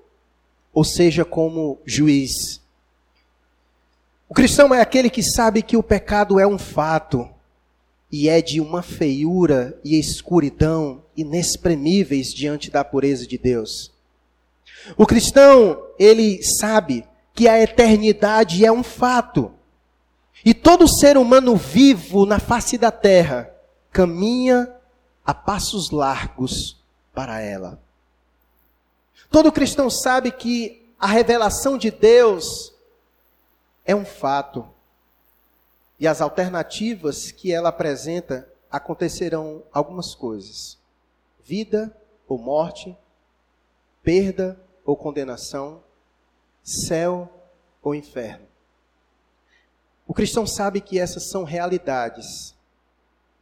ou 0.72 0.82
seja, 0.82 1.24
como 1.24 1.78
juiz. 1.84 2.60
O 4.28 4.34
cristão 4.34 4.74
é 4.74 4.80
aquele 4.80 5.08
que 5.08 5.22
sabe 5.22 5.62
que 5.62 5.76
o 5.76 5.82
pecado 5.82 6.40
é 6.40 6.46
um 6.46 6.58
fato 6.58 7.28
e 8.10 8.28
é 8.28 8.40
de 8.40 8.60
uma 8.60 8.82
feiura 8.82 9.78
e 9.84 9.98
escuridão 9.98 11.02
inexprimíveis 11.16 12.32
diante 12.32 12.70
da 12.70 12.84
pureza 12.84 13.26
de 13.26 13.38
Deus. 13.38 13.92
O 14.96 15.06
cristão, 15.06 15.80
ele 15.98 16.42
sabe 16.42 17.04
que 17.36 17.46
a 17.46 17.60
eternidade 17.60 18.64
é 18.64 18.72
um 18.72 18.82
fato. 18.82 19.52
E 20.42 20.54
todo 20.54 20.88
ser 20.88 21.18
humano 21.18 21.54
vivo 21.54 22.24
na 22.24 22.40
face 22.40 22.78
da 22.78 22.90
terra 22.90 23.54
caminha 23.92 24.74
a 25.24 25.34
passos 25.34 25.90
largos 25.90 26.82
para 27.12 27.40
ela. 27.40 27.78
Todo 29.30 29.52
cristão 29.52 29.90
sabe 29.90 30.32
que 30.32 30.90
a 30.98 31.06
revelação 31.06 31.76
de 31.76 31.90
Deus 31.90 32.74
é 33.84 33.94
um 33.94 34.04
fato. 34.04 34.66
E 36.00 36.08
as 36.08 36.22
alternativas 36.22 37.30
que 37.30 37.52
ela 37.52 37.68
apresenta 37.68 38.48
acontecerão 38.70 39.62
algumas 39.72 40.14
coisas: 40.14 40.78
vida 41.44 41.94
ou 42.26 42.38
morte, 42.38 42.96
perda 44.02 44.58
ou 44.84 44.96
condenação, 44.96 45.82
céu 46.66 47.32
ou 47.80 47.94
inferno. 47.94 48.44
O 50.04 50.12
cristão 50.12 50.44
sabe 50.44 50.80
que 50.80 50.98
essas 50.98 51.30
são 51.30 51.44
realidades 51.44 52.56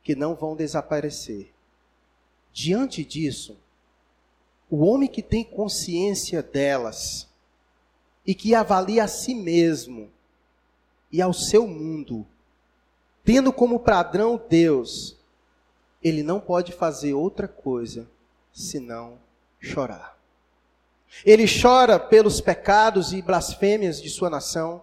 que 0.03 0.15
não 0.15 0.35
vão 0.35 0.55
desaparecer. 0.55 1.51
Diante 2.53 3.03
disso, 3.03 3.57
o 4.71 4.85
homem 4.85 5.09
que 5.09 5.23
tem 5.23 5.43
consciência 5.43 6.43
delas 6.43 7.27
e 8.27 8.35
que 8.35 8.55
avalia 8.55 9.05
a 9.05 9.09
si 9.09 9.35
mesmo 9.35 10.11
e 11.11 11.23
ao 11.23 11.33
seu 11.33 11.67
mundo, 11.67 12.27
tendo 13.25 13.53
como 13.53 13.81
padrão 13.81 14.41
Deus, 14.49 15.17
ele 16.03 16.23
não 16.23 16.41
pode 16.41 16.73
fazer 16.73 17.15
outra 17.15 17.49
coisa 17.49 18.09
senão 18.53 19.19
chorar. 19.59 20.19
Ele 21.25 21.47
chora 21.47 21.99
pelos 21.99 22.41
pecados 22.41 23.13
e 23.13 23.21
blasfêmias 23.21 24.01
de 24.01 24.09
sua 24.09 24.31
nação. 24.31 24.83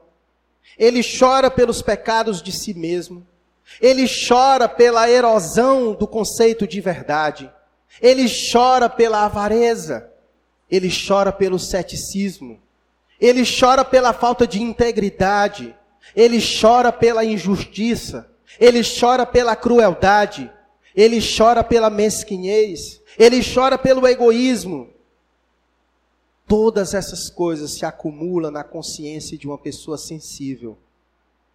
Ele 0.77 1.01
chora 1.03 1.49
pelos 1.49 1.81
pecados 1.81 2.41
de 2.41 2.51
si 2.51 2.73
mesmo. 2.73 3.25
Ele 3.79 4.05
chora 4.07 4.67
pela 4.67 5.09
erosão 5.09 5.93
do 5.93 6.07
conceito 6.07 6.67
de 6.67 6.81
verdade. 6.81 7.51
Ele 8.01 8.25
chora 8.51 8.89
pela 8.89 9.25
avareza. 9.25 10.09
Ele 10.69 10.89
chora 10.89 11.31
pelo 11.31 11.59
ceticismo. 11.59 12.59
Ele 13.19 13.43
chora 13.45 13.85
pela 13.85 14.13
falta 14.13 14.47
de 14.47 14.61
integridade. 14.61 15.75
Ele 16.15 16.39
chora 16.41 16.91
pela 16.91 17.23
injustiça. 17.23 18.29
Ele 18.59 18.81
chora 18.81 19.25
pela 19.25 19.55
crueldade. 19.55 20.51
Ele 20.95 21.19
chora 21.21 21.63
pela 21.63 21.89
mesquinhez. 21.89 23.01
Ele 23.17 23.41
chora 23.43 23.77
pelo 23.77 24.07
egoísmo. 24.07 24.89
Todas 26.51 26.93
essas 26.93 27.29
coisas 27.29 27.71
se 27.71 27.85
acumulam 27.85 28.51
na 28.51 28.61
consciência 28.61 29.37
de 29.37 29.47
uma 29.47 29.57
pessoa 29.57 29.97
sensível 29.97 30.77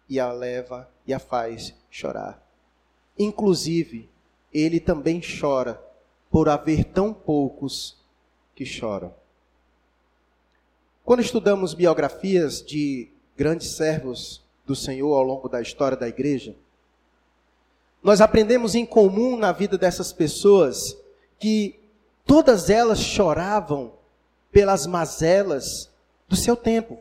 e 0.09 0.19
a 0.19 0.31
leva 0.31 0.89
e 1.05 1.13
a 1.13 1.19
faz 1.19 1.71
chorar. 1.87 2.43
Inclusive, 3.15 4.09
ele 4.51 4.79
também 4.79 5.21
chora 5.21 5.79
por 6.31 6.49
haver 6.49 6.83
tão 6.83 7.13
poucos 7.13 7.95
que 8.55 8.65
choram. 8.65 9.13
Quando 11.05 11.21
estudamos 11.21 11.75
biografias 11.75 12.65
de 12.65 13.07
grandes 13.37 13.75
servos 13.75 14.43
do 14.65 14.75
Senhor 14.75 15.13
ao 15.13 15.21
longo 15.21 15.47
da 15.47 15.61
história 15.61 15.95
da 15.95 16.07
igreja, 16.07 16.55
nós 18.01 18.19
aprendemos 18.19 18.73
em 18.73 18.83
comum 18.83 19.37
na 19.37 19.51
vida 19.51 19.77
dessas 19.77 20.11
pessoas 20.11 20.97
que 21.37 21.79
todas 22.25 22.71
elas 22.71 22.97
choravam 22.99 23.95
pelas 24.57 24.87
mazelas 24.87 25.87
do 26.27 26.35
seu 26.35 26.55
tempo. 26.55 26.97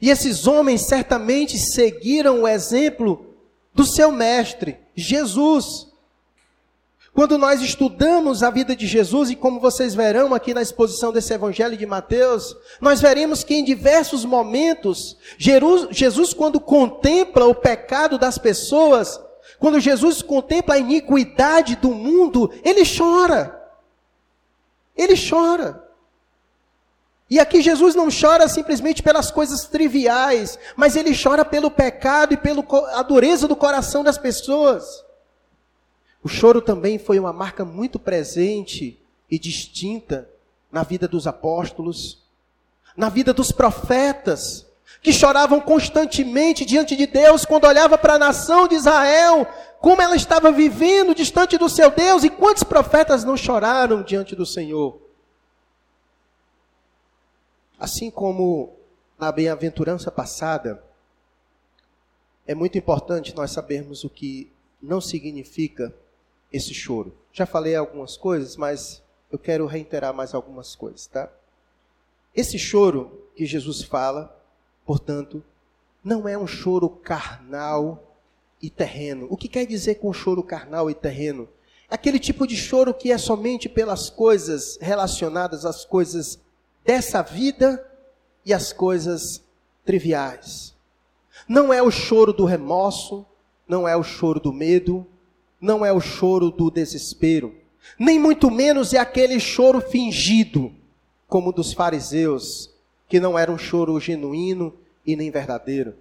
E 0.00 0.10
esses 0.10 0.46
homens 0.46 0.82
certamente 0.82 1.58
seguiram 1.58 2.42
o 2.42 2.46
exemplo 2.46 3.34
do 3.74 3.84
seu 3.84 4.12
mestre, 4.12 4.78
Jesus. 4.94 5.88
Quando 7.12 7.36
nós 7.36 7.60
estudamos 7.60 8.44
a 8.44 8.50
vida 8.50 8.76
de 8.76 8.86
Jesus, 8.86 9.28
e 9.28 9.34
como 9.34 9.58
vocês 9.58 9.92
verão 9.92 10.32
aqui 10.32 10.54
na 10.54 10.62
exposição 10.62 11.12
desse 11.12 11.34
Evangelho 11.34 11.76
de 11.76 11.84
Mateus, 11.84 12.56
nós 12.80 13.00
veremos 13.00 13.42
que 13.42 13.54
em 13.54 13.64
diversos 13.64 14.24
momentos, 14.24 15.16
Jesus, 15.36 16.32
quando 16.32 16.60
contempla 16.60 17.46
o 17.46 17.56
pecado 17.56 18.20
das 18.20 18.38
pessoas, 18.38 19.20
quando 19.58 19.80
Jesus 19.80 20.22
contempla 20.22 20.76
a 20.76 20.78
iniquidade 20.78 21.74
do 21.74 21.90
mundo, 21.90 22.52
ele 22.62 22.82
chora. 22.86 23.60
Ele 24.96 25.14
chora. 25.16 25.89
E 27.30 27.38
aqui 27.38 27.62
Jesus 27.62 27.94
não 27.94 28.08
chora 28.10 28.48
simplesmente 28.48 29.04
pelas 29.04 29.30
coisas 29.30 29.64
triviais, 29.64 30.58
mas 30.74 30.96
ele 30.96 31.16
chora 31.16 31.44
pelo 31.44 31.70
pecado 31.70 32.34
e 32.34 32.36
pela 32.36 32.60
dureza 33.04 33.46
do 33.46 33.54
coração 33.54 34.02
das 34.02 34.18
pessoas. 34.18 35.04
O 36.24 36.28
choro 36.28 36.60
também 36.60 36.98
foi 36.98 37.20
uma 37.20 37.32
marca 37.32 37.64
muito 37.64 38.00
presente 38.00 39.00
e 39.30 39.38
distinta 39.38 40.28
na 40.72 40.82
vida 40.82 41.06
dos 41.06 41.28
apóstolos, 41.28 42.18
na 42.96 43.08
vida 43.08 43.32
dos 43.32 43.52
profetas, 43.52 44.66
que 45.00 45.12
choravam 45.12 45.60
constantemente 45.60 46.64
diante 46.64 46.96
de 46.96 47.06
Deus 47.06 47.44
quando 47.44 47.64
olhava 47.64 47.96
para 47.96 48.14
a 48.14 48.18
nação 48.18 48.66
de 48.66 48.74
Israel, 48.74 49.46
como 49.80 50.02
ela 50.02 50.16
estava 50.16 50.50
vivendo 50.50 51.14
distante 51.14 51.56
do 51.56 51.68
seu 51.68 51.92
Deus, 51.92 52.24
e 52.24 52.28
quantos 52.28 52.64
profetas 52.64 53.22
não 53.22 53.36
choraram 53.36 54.02
diante 54.02 54.34
do 54.34 54.44
Senhor? 54.44 55.09
Assim 57.80 58.10
como 58.10 58.76
na 59.18 59.32
bem-aventurança 59.32 60.10
passada, 60.10 60.84
é 62.46 62.54
muito 62.54 62.76
importante 62.76 63.34
nós 63.34 63.52
sabermos 63.52 64.04
o 64.04 64.10
que 64.10 64.52
não 64.82 65.00
significa 65.00 65.90
esse 66.52 66.74
choro. 66.74 67.16
Já 67.32 67.46
falei 67.46 67.74
algumas 67.74 68.18
coisas, 68.18 68.54
mas 68.54 69.02
eu 69.32 69.38
quero 69.38 69.64
reiterar 69.64 70.12
mais 70.12 70.34
algumas 70.34 70.76
coisas, 70.76 71.06
tá? 71.06 71.32
Esse 72.36 72.58
choro 72.58 73.26
que 73.34 73.46
Jesus 73.46 73.82
fala, 73.82 74.38
portanto, 74.84 75.42
não 76.04 76.28
é 76.28 76.36
um 76.36 76.46
choro 76.46 76.86
carnal 76.90 78.14
e 78.60 78.68
terreno. 78.68 79.26
O 79.30 79.38
que 79.38 79.48
quer 79.48 79.64
dizer 79.64 79.94
com 79.94 80.12
choro 80.12 80.42
carnal 80.42 80.90
e 80.90 80.94
terreno? 80.94 81.48
É 81.90 81.94
aquele 81.94 82.18
tipo 82.18 82.46
de 82.46 82.56
choro 82.56 82.92
que 82.92 83.10
é 83.10 83.16
somente 83.16 83.70
pelas 83.70 84.10
coisas 84.10 84.76
relacionadas 84.82 85.64
às 85.64 85.86
coisas 85.86 86.38
dessa 86.90 87.22
vida 87.22 87.86
e 88.44 88.52
as 88.52 88.72
coisas 88.72 89.40
triviais. 89.84 90.74
Não 91.48 91.72
é 91.72 91.80
o 91.80 91.88
choro 91.88 92.32
do 92.32 92.44
remorso, 92.44 93.24
não 93.68 93.86
é 93.86 93.94
o 93.94 94.02
choro 94.02 94.40
do 94.40 94.52
medo, 94.52 95.06
não 95.60 95.86
é 95.86 95.92
o 95.92 96.00
choro 96.00 96.50
do 96.50 96.68
desespero, 96.68 97.54
nem 97.96 98.18
muito 98.18 98.50
menos 98.50 98.92
é 98.92 98.98
aquele 98.98 99.38
choro 99.38 99.80
fingido, 99.80 100.72
como 101.28 101.52
dos 101.52 101.72
fariseus, 101.72 102.74
que 103.08 103.20
não 103.20 103.38
era 103.38 103.52
um 103.52 103.58
choro 103.58 104.00
genuíno 104.00 104.74
e 105.06 105.14
nem 105.14 105.30
verdadeiro. 105.30 105.94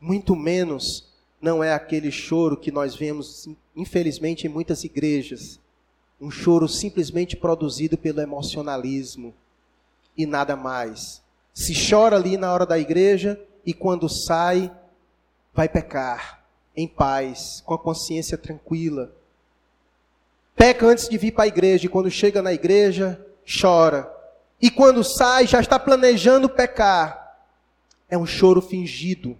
Muito 0.00 0.36
menos 0.36 1.12
não 1.42 1.62
é 1.62 1.74
aquele 1.74 2.12
choro 2.12 2.56
que 2.56 2.70
nós 2.70 2.94
vemos, 2.94 3.48
infelizmente, 3.74 4.46
em 4.46 4.50
muitas 4.50 4.84
igrejas, 4.84 5.58
um 6.20 6.30
choro 6.30 6.68
simplesmente 6.68 7.36
produzido 7.36 7.98
pelo 7.98 8.20
emocionalismo, 8.20 9.34
e 10.16 10.26
nada 10.26 10.56
mais. 10.56 11.22
Se 11.52 11.72
chora 11.88 12.16
ali 12.16 12.36
na 12.36 12.52
hora 12.52 12.66
da 12.66 12.78
igreja 12.78 13.40
e 13.64 13.72
quando 13.72 14.08
sai, 14.08 14.70
vai 15.52 15.68
pecar 15.68 16.44
em 16.76 16.88
paz, 16.88 17.62
com 17.64 17.74
a 17.74 17.78
consciência 17.78 18.36
tranquila. 18.36 19.12
Peca 20.56 20.86
antes 20.86 21.08
de 21.08 21.16
vir 21.16 21.32
para 21.32 21.44
a 21.44 21.48
igreja 21.48 21.86
e 21.86 21.88
quando 21.88 22.10
chega 22.10 22.42
na 22.42 22.52
igreja, 22.52 23.24
chora. 23.60 24.12
E 24.60 24.70
quando 24.70 25.04
sai, 25.04 25.46
já 25.46 25.60
está 25.60 25.78
planejando 25.78 26.48
pecar. 26.48 27.36
É 28.08 28.18
um 28.18 28.26
choro 28.26 28.60
fingido. 28.60 29.38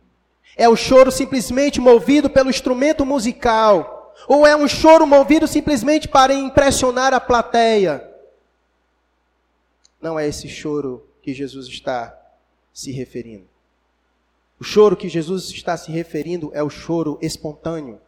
É 0.57 0.69
um 0.69 0.77
choro 0.77 1.11
simplesmente 1.11 1.81
movido 1.81 2.31
pelo 2.31 2.51
instrumento 2.51 3.05
musical. 3.05 4.15
Ou 4.29 4.47
é 4.47 4.55
um 4.55 4.69
choro 4.69 5.07
movido 5.07 5.47
simplesmente 5.47 6.09
para 6.09 6.33
impressionar 6.33 7.13
a 7.13 7.21
plateia. 7.21 8.14
Não 10.05 10.19
é 10.19 10.29
esse 10.29 10.51
choro 10.51 11.09
que 11.23 11.33
Jesus 11.33 11.67
está 11.67 12.15
se 12.75 12.93
referindo. 12.93 13.49
O 14.61 14.63
choro 14.63 14.99
que 14.99 15.09
Jesus 15.09 15.49
está 15.49 15.79
se 15.79 15.91
referindo 15.91 16.51
é 16.53 16.63
o 16.63 16.69
choro 16.69 17.19
espontâneo, 17.23 17.99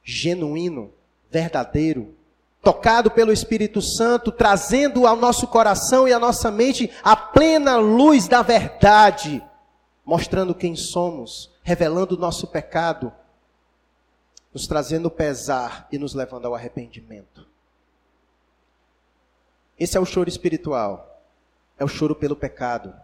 genuíno, 0.00 0.92
verdadeiro, 1.28 2.14
tocado 2.62 3.10
pelo 3.10 3.32
Espírito 3.32 3.82
Santo, 3.82 4.30
trazendo 4.30 5.08
ao 5.08 5.16
nosso 5.16 5.48
coração 5.48 6.06
e 6.06 6.12
à 6.12 6.20
nossa 6.20 6.52
mente 6.52 6.88
a 7.02 7.16
plena 7.16 7.78
luz 7.78 8.28
da 8.28 8.42
verdade, 8.42 9.42
mostrando 10.04 10.54
quem 10.54 10.76
somos, 10.76 11.50
revelando 11.64 12.14
o 12.14 12.20
nosso 12.20 12.46
pecado, 12.46 13.12
nos 14.54 14.68
trazendo 14.68 15.10
pesar 15.10 15.88
e 15.90 15.98
nos 15.98 16.14
levando 16.14 16.46
ao 16.46 16.54
arrependimento. 16.54 17.44
Esse 19.76 19.96
é 19.96 20.00
o 20.00 20.06
choro 20.06 20.28
espiritual 20.28 21.09
é 21.80 21.84
o 21.84 21.88
choro 21.88 22.14
pelo 22.14 22.36
pecado. 22.36 22.94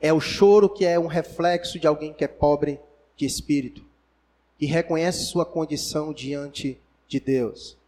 É 0.00 0.12
o 0.12 0.20
choro 0.20 0.68
que 0.68 0.84
é 0.84 0.98
um 0.98 1.06
reflexo 1.06 1.78
de 1.78 1.86
alguém 1.86 2.12
que 2.12 2.24
é 2.24 2.28
pobre 2.28 2.80
de 3.16 3.24
espírito 3.24 3.84
e 4.60 4.66
reconhece 4.66 5.26
sua 5.26 5.46
condição 5.46 6.12
diante 6.12 6.80
de 7.06 7.20
Deus. 7.20 7.78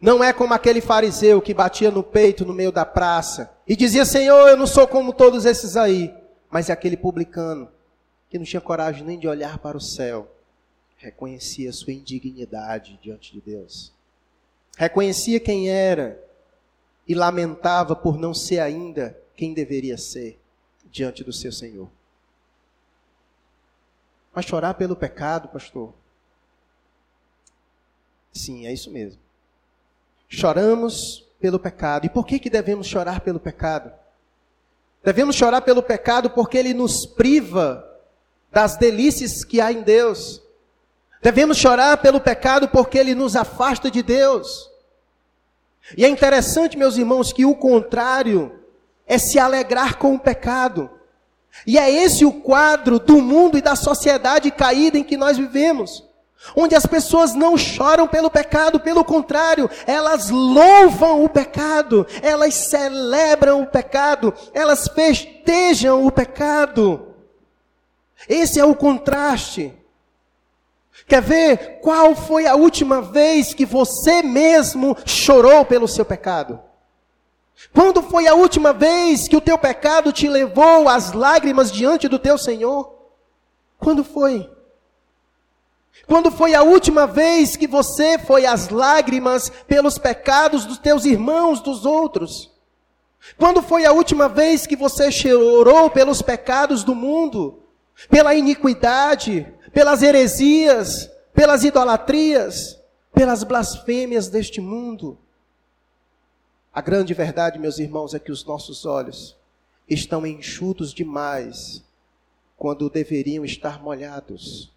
Não 0.00 0.24
é 0.24 0.32
como 0.32 0.54
aquele 0.54 0.80
fariseu 0.80 1.40
que 1.42 1.52
batia 1.52 1.90
no 1.90 2.02
peito 2.02 2.46
no 2.46 2.54
meio 2.54 2.72
da 2.72 2.86
praça 2.86 3.54
e 3.68 3.76
dizia: 3.76 4.06
Senhor, 4.06 4.48
eu 4.48 4.56
não 4.56 4.66
sou 4.66 4.88
como 4.88 5.12
todos 5.12 5.44
esses 5.44 5.76
aí. 5.76 6.12
Mas 6.50 6.70
é 6.70 6.72
aquele 6.72 6.96
publicano 6.96 7.68
que 8.30 8.38
não 8.38 8.44
tinha 8.44 8.60
coragem 8.60 9.04
nem 9.04 9.18
de 9.18 9.28
olhar 9.28 9.58
para 9.58 9.76
o 9.76 9.80
céu, 9.80 10.30
reconhecia 10.96 11.72
sua 11.72 11.92
indignidade 11.92 12.98
diante 13.02 13.32
de 13.32 13.40
Deus. 13.40 13.92
Reconhecia 14.76 15.38
quem 15.38 15.68
era 15.68 16.23
e 17.06 17.14
lamentava 17.14 17.94
por 17.94 18.18
não 18.18 18.32
ser 18.32 18.60
ainda 18.60 19.18
quem 19.36 19.52
deveria 19.52 19.98
ser 19.98 20.38
diante 20.90 21.22
do 21.22 21.32
seu 21.32 21.52
Senhor. 21.52 21.88
Mas 24.34 24.44
chorar 24.44 24.74
pelo 24.74 24.96
pecado, 24.96 25.48
pastor? 25.48 25.92
Sim, 28.32 28.66
é 28.66 28.72
isso 28.72 28.90
mesmo. 28.90 29.20
Choramos 30.28 31.24
pelo 31.38 31.58
pecado. 31.58 32.06
E 32.06 32.08
por 32.08 32.26
que, 32.26 32.38
que 32.38 32.50
devemos 32.50 32.86
chorar 32.86 33.20
pelo 33.20 33.38
pecado? 33.38 33.92
Devemos 35.04 35.36
chorar 35.36 35.60
pelo 35.60 35.82
pecado 35.82 36.30
porque 36.30 36.56
ele 36.56 36.74
nos 36.74 37.06
priva 37.06 37.86
das 38.50 38.76
delícias 38.76 39.44
que 39.44 39.60
há 39.60 39.70
em 39.70 39.82
Deus. 39.82 40.42
Devemos 41.22 41.56
chorar 41.58 41.98
pelo 41.98 42.20
pecado 42.20 42.68
porque 42.68 42.98
ele 42.98 43.14
nos 43.14 43.36
afasta 43.36 43.90
de 43.90 44.02
Deus. 44.02 44.70
E 45.96 46.04
é 46.04 46.08
interessante, 46.08 46.78
meus 46.78 46.96
irmãos, 46.96 47.32
que 47.32 47.44
o 47.44 47.54
contrário 47.54 48.60
é 49.06 49.18
se 49.18 49.38
alegrar 49.38 49.98
com 49.98 50.14
o 50.14 50.18
pecado. 50.18 50.90
E 51.66 51.78
é 51.78 51.90
esse 51.90 52.24
o 52.24 52.32
quadro 52.32 52.98
do 52.98 53.20
mundo 53.20 53.58
e 53.58 53.62
da 53.62 53.76
sociedade 53.76 54.50
caída 54.50 54.98
em 54.98 55.04
que 55.04 55.16
nós 55.16 55.36
vivemos. 55.36 56.02
Onde 56.54 56.74
as 56.74 56.84
pessoas 56.84 57.34
não 57.34 57.56
choram 57.56 58.06
pelo 58.06 58.30
pecado, 58.30 58.80
pelo 58.80 59.04
contrário, 59.04 59.70
elas 59.86 60.28
louvam 60.30 61.24
o 61.24 61.28
pecado, 61.28 62.06
elas 62.22 62.54
celebram 62.54 63.62
o 63.62 63.66
pecado, 63.66 64.34
elas 64.52 64.88
festejam 64.88 66.04
o 66.04 66.10
pecado. 66.10 67.14
Esse 68.28 68.60
é 68.60 68.64
o 68.64 68.74
contraste. 68.74 69.74
Quer 71.06 71.20
ver 71.20 71.80
qual 71.80 72.14
foi 72.14 72.46
a 72.46 72.54
última 72.54 73.02
vez 73.02 73.52
que 73.52 73.66
você 73.66 74.22
mesmo 74.22 74.96
chorou 75.04 75.64
pelo 75.64 75.86
seu 75.86 76.04
pecado? 76.04 76.60
Quando 77.72 78.02
foi 78.02 78.26
a 78.26 78.34
última 78.34 78.72
vez 78.72 79.28
que 79.28 79.36
o 79.36 79.40
teu 79.40 79.58
pecado 79.58 80.12
te 80.12 80.28
levou 80.28 80.88
às 80.88 81.12
lágrimas 81.12 81.70
diante 81.70 82.08
do 82.08 82.18
teu 82.18 82.38
Senhor? 82.38 82.92
Quando 83.78 84.02
foi? 84.02 84.50
Quando 86.06 86.30
foi 86.30 86.54
a 86.54 86.62
última 86.62 87.06
vez 87.06 87.56
que 87.56 87.66
você 87.66 88.18
foi 88.18 88.44
às 88.44 88.68
lágrimas 88.68 89.50
pelos 89.66 89.98
pecados 89.98 90.64
dos 90.64 90.78
teus 90.78 91.04
irmãos, 91.04 91.60
dos 91.60 91.86
outros? 91.86 92.50
Quando 93.38 93.62
foi 93.62 93.86
a 93.86 93.92
última 93.92 94.28
vez 94.28 94.66
que 94.66 94.76
você 94.76 95.10
chorou 95.10 95.88
pelos 95.90 96.20
pecados 96.20 96.84
do 96.84 96.94
mundo, 96.94 97.62
pela 98.10 98.34
iniquidade, 98.34 99.53
pelas 99.74 100.02
heresias, 100.02 101.10
pelas 101.34 101.64
idolatrias, 101.64 102.80
pelas 103.12 103.42
blasfêmias 103.42 104.28
deste 104.28 104.60
mundo? 104.60 105.18
A 106.72 106.80
grande 106.80 107.12
verdade, 107.12 107.58
meus 107.58 107.78
irmãos, 107.78 108.14
é 108.14 108.18
que 108.20 108.32
os 108.32 108.44
nossos 108.44 108.86
olhos 108.86 109.36
estão 109.88 110.24
enxutos 110.24 110.94
demais 110.94 111.84
quando 112.56 112.88
deveriam 112.88 113.44
estar 113.44 113.82
molhados. 113.82 114.72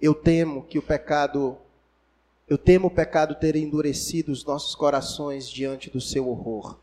Eu 0.00 0.14
temo 0.14 0.62
que 0.64 0.78
o 0.78 0.82
pecado, 0.82 1.56
eu 2.46 2.58
temo 2.58 2.88
o 2.88 2.90
pecado 2.90 3.34
ter 3.34 3.56
endurecido 3.56 4.30
os 4.30 4.44
nossos 4.44 4.74
corações 4.74 5.48
diante 5.48 5.90
do 5.90 6.00
seu 6.02 6.28
horror. 6.28 6.78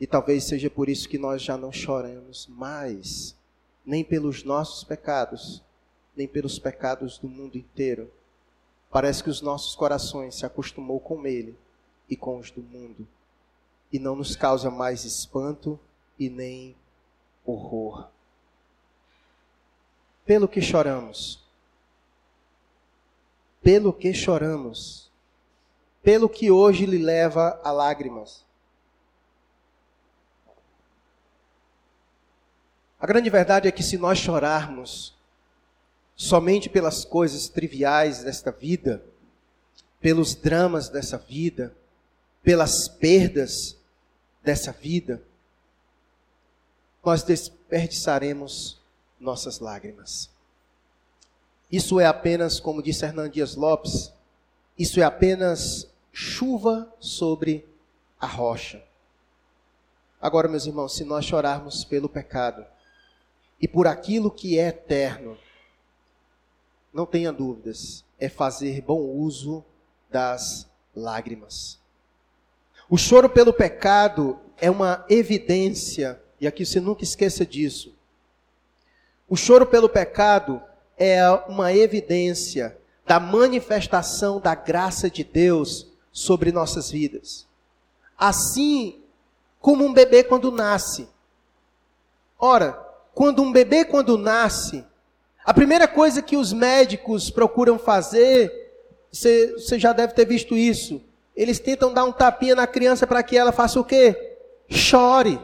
E 0.00 0.06
talvez 0.06 0.44
seja 0.44 0.70
por 0.70 0.88
isso 0.88 1.08
que 1.08 1.18
nós 1.18 1.42
já 1.42 1.56
não 1.56 1.70
choramos 1.70 2.46
mais, 2.46 3.36
nem 3.84 4.02
pelos 4.02 4.42
nossos 4.42 4.84
pecados, 4.84 5.62
nem 6.16 6.26
pelos 6.26 6.58
pecados 6.58 7.18
do 7.18 7.28
mundo 7.28 7.58
inteiro. 7.58 8.10
Parece 8.90 9.22
que 9.22 9.30
os 9.30 9.42
nossos 9.42 9.74
corações 9.76 10.36
se 10.36 10.46
acostumou 10.46 10.98
com 10.98 11.26
ele 11.26 11.56
e 12.08 12.16
com 12.16 12.38
os 12.38 12.50
do 12.50 12.62
mundo, 12.62 13.06
e 13.92 13.98
não 13.98 14.16
nos 14.16 14.34
causa 14.34 14.70
mais 14.70 15.04
espanto 15.04 15.78
e 16.18 16.30
nem 16.30 16.74
horror. 17.44 18.08
Pelo 20.24 20.48
que 20.48 20.60
choramos? 20.60 21.44
Pelo 23.62 23.92
que 23.92 24.14
choramos? 24.14 25.10
Pelo 26.02 26.28
que 26.28 26.50
hoje 26.50 26.86
lhe 26.86 26.98
leva 26.98 27.60
a 27.64 27.70
lágrimas? 27.72 28.44
A 32.98 33.06
grande 33.06 33.28
verdade 33.28 33.68
é 33.68 33.72
que 33.72 33.82
se 33.82 33.98
nós 33.98 34.18
chorarmos 34.18 35.15
somente 36.16 36.70
pelas 36.70 37.04
coisas 37.04 37.48
triviais 37.48 38.24
desta 38.24 38.50
vida, 38.50 39.04
pelos 40.00 40.34
dramas 40.34 40.88
dessa 40.88 41.18
vida, 41.18 41.76
pelas 42.42 42.88
perdas 42.88 43.76
dessa 44.42 44.72
vida, 44.72 45.22
nós 47.04 47.22
desperdiçaremos 47.22 48.80
nossas 49.20 49.60
lágrimas. 49.60 50.30
Isso 51.70 52.00
é 52.00 52.06
apenas, 52.06 52.58
como 52.58 52.82
disse 52.82 53.04
Hernandes 53.04 53.34
Dias 53.34 53.54
Lopes, 53.54 54.12
isso 54.78 55.00
é 55.00 55.04
apenas 55.04 55.88
chuva 56.12 56.92
sobre 56.98 57.66
a 58.18 58.26
rocha. 58.26 58.82
Agora, 60.20 60.48
meus 60.48 60.66
irmãos, 60.66 60.94
se 60.94 61.04
nós 61.04 61.24
chorarmos 61.24 61.84
pelo 61.84 62.08
pecado 62.08 62.64
e 63.60 63.68
por 63.68 63.86
aquilo 63.86 64.30
que 64.30 64.58
é 64.58 64.68
eterno, 64.68 65.36
não 66.96 67.04
tenha 67.04 67.30
dúvidas, 67.30 68.02
é 68.18 68.26
fazer 68.26 68.80
bom 68.80 68.98
uso 68.98 69.62
das 70.10 70.66
lágrimas. 70.94 71.78
O 72.88 72.96
choro 72.96 73.28
pelo 73.28 73.52
pecado 73.52 74.40
é 74.56 74.70
uma 74.70 75.04
evidência, 75.10 76.18
e 76.40 76.46
aqui 76.46 76.64
você 76.64 76.80
nunca 76.80 77.04
esqueça 77.04 77.44
disso. 77.44 77.94
O 79.28 79.36
choro 79.36 79.66
pelo 79.66 79.90
pecado 79.90 80.62
é 80.96 81.30
uma 81.46 81.70
evidência 81.70 82.78
da 83.06 83.20
manifestação 83.20 84.40
da 84.40 84.54
graça 84.54 85.10
de 85.10 85.22
Deus 85.22 85.92
sobre 86.10 86.50
nossas 86.50 86.90
vidas. 86.90 87.46
Assim 88.16 89.02
como 89.60 89.84
um 89.84 89.92
bebê 89.92 90.24
quando 90.24 90.50
nasce. 90.50 91.06
Ora, 92.38 92.72
quando 93.14 93.42
um 93.42 93.52
bebê 93.52 93.84
quando 93.84 94.16
nasce, 94.16 94.82
a 95.46 95.54
primeira 95.54 95.86
coisa 95.86 96.20
que 96.20 96.36
os 96.36 96.52
médicos 96.52 97.30
procuram 97.30 97.78
fazer, 97.78 98.52
você, 99.12 99.78
já 99.78 99.92
deve 99.92 100.12
ter 100.12 100.26
visto 100.26 100.56
isso, 100.56 101.00
eles 101.36 101.60
tentam 101.60 101.92
dar 101.92 102.04
um 102.04 102.10
tapinha 102.10 102.56
na 102.56 102.66
criança 102.66 103.06
para 103.06 103.22
que 103.22 103.38
ela 103.38 103.52
faça 103.52 103.78
o 103.78 103.84
quê? 103.84 104.38
Chore. 104.68 105.38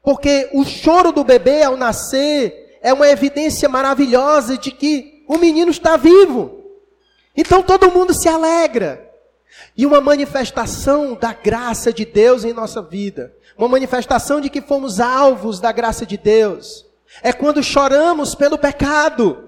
Porque 0.00 0.48
o 0.52 0.64
choro 0.64 1.10
do 1.10 1.24
bebê 1.24 1.64
ao 1.64 1.76
nascer 1.76 2.78
é 2.80 2.92
uma 2.92 3.08
evidência 3.08 3.68
maravilhosa 3.68 4.56
de 4.56 4.70
que 4.70 5.24
o 5.26 5.36
menino 5.36 5.72
está 5.72 5.96
vivo. 5.96 6.62
Então 7.36 7.64
todo 7.64 7.90
mundo 7.90 8.14
se 8.14 8.28
alegra. 8.28 9.10
E 9.76 9.84
uma 9.84 10.00
manifestação 10.00 11.14
da 11.14 11.32
graça 11.32 11.92
de 11.92 12.04
Deus 12.04 12.44
em 12.44 12.52
nossa 12.52 12.80
vida, 12.80 13.34
uma 13.58 13.66
manifestação 13.66 14.40
de 14.40 14.48
que 14.48 14.60
fomos 14.60 15.00
alvos 15.00 15.58
da 15.58 15.72
graça 15.72 16.06
de 16.06 16.16
Deus, 16.16 16.85
é 17.22 17.32
quando 17.32 17.62
choramos 17.62 18.34
pelo 18.34 18.58
pecado. 18.58 19.44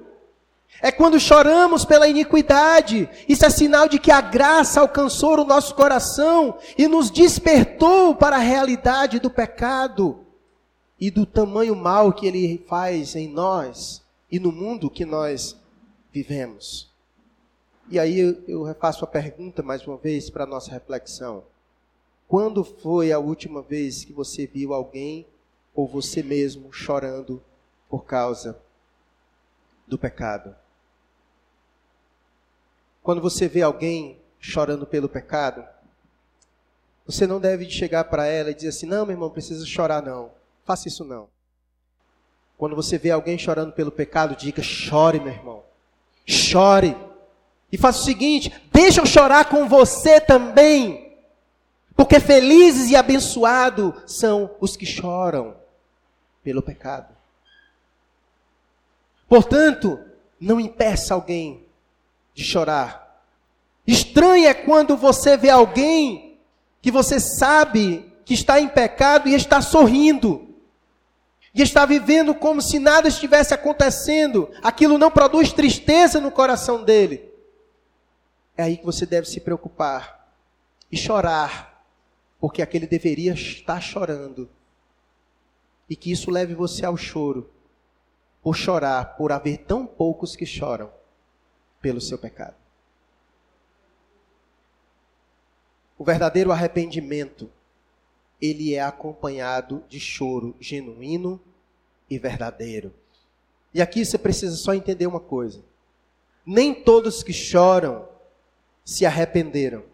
É 0.81 0.92
quando 0.92 1.18
choramos 1.18 1.85
pela 1.85 2.09
iniquidade. 2.09 3.09
Isso 3.28 3.44
é 3.44 3.50
sinal 3.50 3.88
de 3.88 3.98
que 3.98 4.12
a 4.12 4.20
graça 4.20 4.81
alcançou 4.81 5.38
o 5.38 5.44
nosso 5.44 5.74
coração 5.74 6.57
e 6.76 6.87
nos 6.87 7.11
despertou 7.11 8.14
para 8.14 8.37
a 8.37 8.40
realidade 8.40 9.18
do 9.18 9.31
pecado 9.31 10.24
e 11.00 11.11
do 11.11 11.26
tamanho 11.26 11.74
mal 11.74 12.12
que 12.12 12.26
ele 12.26 12.64
faz 12.68 13.16
em 13.16 13.28
nós 13.28 14.02
e 14.31 14.38
no 14.38 14.52
mundo 14.52 14.90
que 14.90 15.04
nós 15.04 15.57
vivemos. 16.12 16.88
E 17.90 17.98
aí 17.98 18.18
eu, 18.46 18.62
refaço 18.64 19.04
a 19.04 19.09
pergunta 19.09 19.62
mais 19.62 19.87
uma 19.87 19.96
vez 19.96 20.28
para 20.28 20.44
a 20.44 20.46
nossa 20.46 20.70
reflexão. 20.70 21.42
Quando 22.26 22.62
foi 22.62 23.11
a 23.11 23.18
última 23.18 23.62
vez 23.62 24.04
que 24.04 24.12
você 24.12 24.46
viu 24.46 24.74
alguém 24.74 25.26
ou 25.74 25.88
você 25.88 26.22
mesmo 26.22 26.72
chorando 26.72 27.42
por 27.88 28.05
causa 28.05 28.61
do 29.87 29.98
pecado? 29.98 30.55
Quando 33.03 33.22
você 33.22 33.48
vê 33.48 33.62
alguém 33.62 34.20
chorando 34.38 34.87
pelo 34.87 35.09
pecado, 35.09 35.66
você 37.07 37.27
não 37.27 37.40
deve 37.40 37.68
chegar 37.70 38.05
para 38.05 38.27
ela 38.27 38.51
e 38.51 38.55
dizer 38.55 38.68
assim: 38.68 38.87
não, 38.87 39.07
meu 39.07 39.14
irmão, 39.14 39.31
precisa 39.31 39.64
chorar, 39.64 40.03
não. 40.03 40.31
Faça 40.64 40.88
isso 40.88 41.05
não. 41.05 41.29
Quando 42.59 42.77
você 42.77 42.98
vê 42.98 43.11
alguém 43.11 43.38
chorando 43.38 43.72
pelo 43.72 43.90
pecado, 43.90 44.37
diga: 44.37 44.62
chore, 44.62 45.18
meu 45.18 45.33
irmão. 45.33 45.62
Chore. 46.27 46.94
E 47.72 47.79
faça 47.79 48.01
o 48.01 48.05
seguinte: 48.05 48.53
deixa 48.70 49.01
eu 49.01 49.07
chorar 49.07 49.46
com 49.46 49.66
você 49.66 50.20
também. 50.20 51.16
Porque 51.96 52.20
felizes 52.20 52.90
e 52.90 52.96
abençoados 52.96 53.94
são 54.07 54.55
os 54.61 54.77
que 54.77 54.85
choram 54.85 55.57
pelo 56.44 56.62
pecado. 56.62 57.17
Portanto, 59.29 60.01
não 60.41 60.59
impeça 60.59 61.14
alguém 61.14 61.67
de 62.35 62.43
chorar. 62.43 63.23
Estranho 63.87 64.47
é 64.47 64.55
quando 64.55 64.97
você 64.97 65.37
vê 65.37 65.51
alguém 65.51 66.38
que 66.81 66.91
você 66.91 67.19
sabe 67.19 68.12
que 68.25 68.35
está 68.35 68.61
em 68.61 68.69
pecado 68.69 69.29
e 69.29 69.35
está 69.35 69.61
sorrindo 69.61 70.49
e 71.55 71.62
está 71.62 71.85
vivendo 71.85 72.35
como 72.35 72.61
se 72.61 72.79
nada 72.79 73.09
estivesse 73.09 73.53
acontecendo, 73.53 74.49
aquilo 74.62 74.99
não 74.99 75.11
produz 75.11 75.53
tristeza 75.53 76.21
no 76.21 76.31
coração 76.31 76.85
dele. 76.85 77.29
É 78.57 78.62
aí 78.62 78.77
que 78.77 78.85
você 78.85 79.07
deve 79.07 79.29
se 79.29 79.41
preocupar 79.41 80.33
e 80.91 80.97
chorar, 80.97 81.85
porque 82.41 82.62
aquele 82.62 82.87
deveria 82.87 83.33
estar 83.33 83.81
chorando. 83.81 84.49
E 85.88 85.97
que 85.97 86.12
isso 86.12 86.31
leve 86.31 86.55
você 86.55 86.85
ao 86.85 86.97
choro, 86.97 87.51
por 88.42 88.57
chorar, 88.57 89.16
por 89.16 89.33
haver 89.33 89.59
tão 89.59 89.87
poucos 89.87 90.37
que 90.37 90.46
choram 90.46 90.90
pelo 91.81 92.01
seu 92.01 92.18
pecado. 92.18 92.57
O 95.98 96.05
verdadeiro 96.05 96.53
arrependimento, 96.53 97.51
ele 98.40 98.74
é 98.74 98.81
acompanhado 98.81 99.83
de 99.88 99.98
choro 99.98 100.55
genuíno 100.61 101.40
e 102.09 102.18
verdadeiro. 102.18 102.94
E 103.74 103.83
aqui 103.83 104.05
você 104.05 104.16
precisa 104.16 104.57
só 104.57 104.74
entender 104.74 105.07
uma 105.07 105.20
coisa: 105.20 105.61
nem 106.46 106.74
todos 106.74 107.22
que 107.22 107.33
choram 107.33 108.09
se 108.85 109.05
arrependeram, 109.05 109.85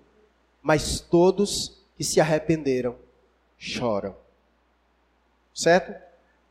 mas 0.62 1.00
todos 1.00 1.83
que 1.96 2.04
se 2.04 2.20
arrependeram 2.20 2.96
choram. 3.57 4.14
Certo? 5.54 5.94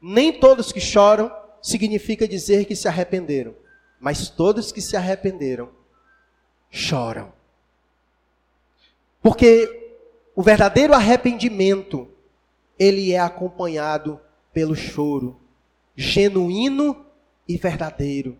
Nem 0.01 0.39
todos 0.39 0.71
que 0.71 0.79
choram 0.79 1.31
significa 1.63 2.27
dizer 2.27 2.65
que 2.65 2.75
se 2.75 2.87
arrependeram, 2.87 3.55
mas 3.99 4.29
todos 4.29 4.71
que 4.71 4.81
se 4.81 4.97
arrependeram 4.97 5.69
choram. 6.69 7.31
Porque 9.21 9.95
o 10.35 10.43
verdadeiro 10.43 10.93
arrependimento, 10.93 12.09
ele 12.77 13.13
é 13.13 13.19
acompanhado 13.19 14.19
pelo 14.51 14.75
choro 14.75 15.39
genuíno 15.95 17.05
e 17.47 17.55
verdadeiro. 17.55 18.37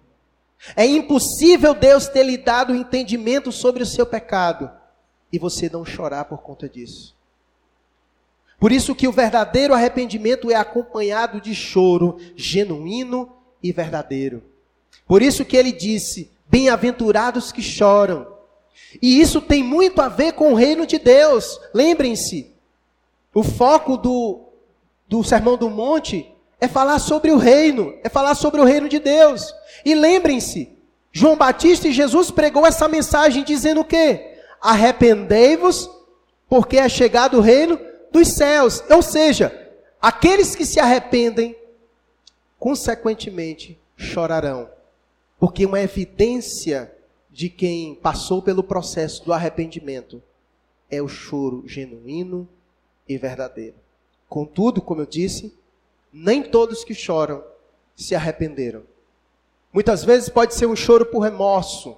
É 0.76 0.86
impossível 0.86 1.74
Deus 1.74 2.08
ter 2.08 2.24
lhe 2.24 2.38
dado 2.38 2.76
entendimento 2.76 3.52
sobre 3.52 3.84
o 3.84 3.86
seu 3.86 4.06
pecado 4.06 4.72
e 5.32 5.40
você 5.40 5.70
não 5.70 5.86
chorar 5.86 6.26
por 6.26 6.42
conta 6.42 6.68
disso. 6.68 7.16
Por 8.60 8.72
isso 8.72 8.96
que 8.96 9.08
o 9.08 9.12
verdadeiro 9.12 9.74
arrependimento 9.74 10.50
é 10.50 10.56
acompanhado 10.56 11.42
de 11.42 11.54
choro 11.54 12.18
genuíno 12.36 13.32
e 13.62 13.72
verdadeiro. 13.72 14.44
Por 15.08 15.22
isso 15.22 15.44
que 15.46 15.58
ele 15.58 15.72
disse: 15.72 16.32
Bem-aventurados 16.48 17.52
que 17.52 17.62
choram. 17.62 18.28
E 19.02 19.20
isso 19.20 19.42
tem 19.42 19.64
muito 19.64 20.02
a 20.02 20.08
ver 20.08 20.34
com 20.34 20.52
o 20.52 20.56
reino 20.56 20.86
de 20.86 21.00
Deus. 21.00 21.60
Lembrem-se, 21.74 22.52
o 23.34 23.44
foco 23.44 23.98
do, 23.98 24.42
do 25.08 25.24
Sermão 25.24 25.58
do 25.58 25.70
Monte 25.70 26.30
é 26.60 26.68
falar 26.68 27.00
sobre 27.00 27.32
o 27.32 27.38
reino, 27.38 27.94
é 28.04 28.10
falar 28.10 28.36
sobre 28.36 28.62
o 28.62 28.64
reino 28.64 28.88
de 28.88 29.00
Deus. 29.00 29.54
E 29.84 29.96
lembrem-se, 29.96 30.70
João 31.12 31.36
Batista 31.36 31.88
e 31.88 31.94
Jesus 31.94 32.32
pregou 32.32 32.66
essa 32.66 32.88
mensagem 32.88 33.44
dizendo 33.44 33.82
o 33.82 33.86
quê? 33.86 34.38
Arrependei-vos, 34.62 35.90
porque 36.48 36.78
é 36.78 36.88
chegado 36.88 37.38
o 37.38 37.42
reino 37.42 37.80
dos 38.14 38.30
céus. 38.30 38.82
Ou 38.90 39.02
seja, 39.02 39.72
aqueles 40.02 40.56
que 40.56 40.66
se 40.66 40.80
arrependem, 40.80 41.58
consequentemente, 42.58 43.78
chorarão. 43.98 44.70
Porque 45.38 45.66
uma 45.66 45.82
evidência 45.82 46.96
de 47.30 47.50
quem 47.50 47.96
passou 47.96 48.42
pelo 48.42 48.64
processo 48.64 49.26
do 49.26 49.34
arrependimento 49.34 50.22
é 50.90 51.02
o 51.02 51.08
choro 51.08 51.64
genuíno 51.66 52.48
e 53.10 53.18
verdadeiro. 53.18 53.76
Contudo, 54.30 54.82
como 54.82 55.02
eu 55.02 55.06
disse, 55.06 55.54
nem 56.12 56.44
todos 56.44 56.84
que 56.84 56.94
choram 56.94 57.44
se 57.96 58.16
arrependeram. 58.16 58.84
Muitas 59.74 60.04
vezes 60.04 60.30
pode 60.30 60.54
ser 60.54 60.68
um 60.68 60.76
choro 60.76 61.08
por 61.08 61.22
remorso, 61.22 61.98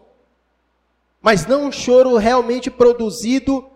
mas 1.21 1.45
não 1.45 1.65
um 1.65 1.71
choro 1.71 2.15
realmente 2.15 2.71
produzido, 2.71 3.65
é, 3.65 3.74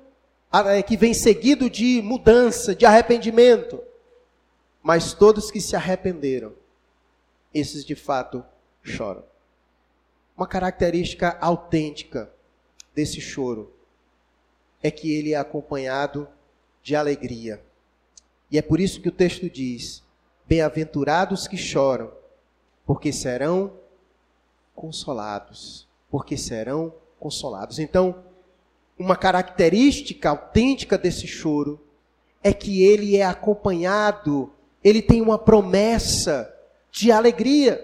que 0.86 0.98
vem 0.98 1.14
seguido 1.14 1.70
de 1.70 2.02
mudança, 2.02 2.74
de 2.74 2.86
arrependimento. 2.86 3.82
Mas 4.82 5.14
todos 5.14 5.52
que 5.52 5.62
se 5.62 5.76
arrependeram, 5.76 6.54
esses 7.54 7.86
de 7.86 7.96
fato 7.96 8.44
choram. 8.82 9.24
Uma 10.36 10.48
característica 10.48 11.38
autêntica 11.40 12.32
desse 12.96 13.20
choro 13.20 13.74
é 14.82 14.90
que 14.90 15.12
ele 15.14 15.34
é 15.34 15.38
acompanhado 15.38 16.28
de 16.82 16.96
alegria. 16.96 17.62
E 18.50 18.58
é 18.58 18.62
por 18.62 18.80
isso 18.80 19.02
que 19.02 19.10
o 19.10 19.12
texto 19.12 19.50
diz: 19.50 20.04
Bem-aventurados 20.48 21.48
que 21.48 21.58
choram, 21.58 22.12
porque 22.86 23.12
serão 23.12 23.74
consolados. 24.74 25.88
Porque 26.10 26.38
serão 26.38 26.94
consolados. 27.20 27.78
Então, 27.78 28.24
uma 29.00 29.16
característica 29.16 30.30
autêntica 30.30 30.98
desse 30.98 31.26
choro 31.26 31.80
é 32.44 32.52
que 32.52 32.84
ele 32.84 33.16
é 33.16 33.24
acompanhado, 33.24 34.52
ele 34.84 35.02
tem 35.02 35.22
uma 35.22 35.38
promessa 35.38 36.54
de 36.92 37.12
alegria. 37.12 37.82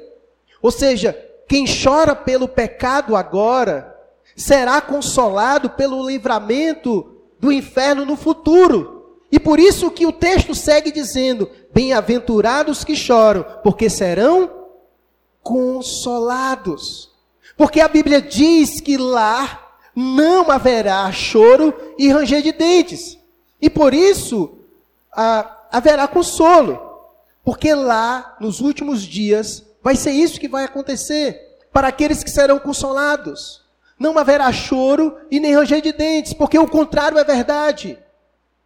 Ou 0.61 0.71
seja, 0.71 1.13
quem 1.47 1.65
chora 1.65 2.15
pelo 2.15 2.47
pecado 2.47 3.15
agora 3.15 3.95
será 4.35 4.81
consolado 4.81 5.69
pelo 5.69 6.05
livramento 6.05 7.15
do 7.39 7.51
inferno 7.51 8.05
no 8.05 8.17
futuro. 8.17 9.19
E 9.31 9.39
por 9.39 9.59
isso 9.59 9.89
que 9.91 10.05
o 10.05 10.11
texto 10.11 10.53
segue 10.53 10.91
dizendo: 10.91 11.49
Bem-aventurados 11.73 12.83
que 12.83 12.95
choram, 12.95 13.45
porque 13.63 13.89
serão 13.89 14.49
consolados. 15.41 17.11
Porque 17.57 17.79
a 17.79 17.87
Bíblia 17.87 18.21
diz 18.21 18.81
que 18.81 18.97
lá 18.97 19.64
não 19.95 20.51
haverá 20.51 21.09
choro 21.11 21.73
e 21.97 22.11
ranger 22.11 22.41
de 22.41 22.51
dentes. 22.51 23.17
E 23.61 23.69
por 23.69 23.93
isso 23.93 24.57
ah, 25.15 25.67
haverá 25.71 26.07
consolo. 26.07 26.79
Porque 27.43 27.73
lá, 27.73 28.35
nos 28.39 28.59
últimos 28.59 29.03
dias, 29.03 29.63
vai 29.81 29.95
ser 29.95 30.11
isso 30.11 30.39
que 30.39 30.47
vai 30.47 30.65
acontecer 30.65 31.59
para 31.71 31.87
aqueles 31.87 32.23
que 32.23 32.29
serão 32.29 32.59
consolados. 32.59 33.63
Não 33.97 34.17
haverá 34.17 34.51
choro 34.51 35.15
e 35.31 35.39
nem 35.39 35.55
ranger 35.55 35.81
de 35.81 35.93
dentes, 35.93 36.33
porque 36.33 36.57
o 36.57 36.67
contrário 36.67 37.17
é 37.17 37.23
verdade. 37.23 37.97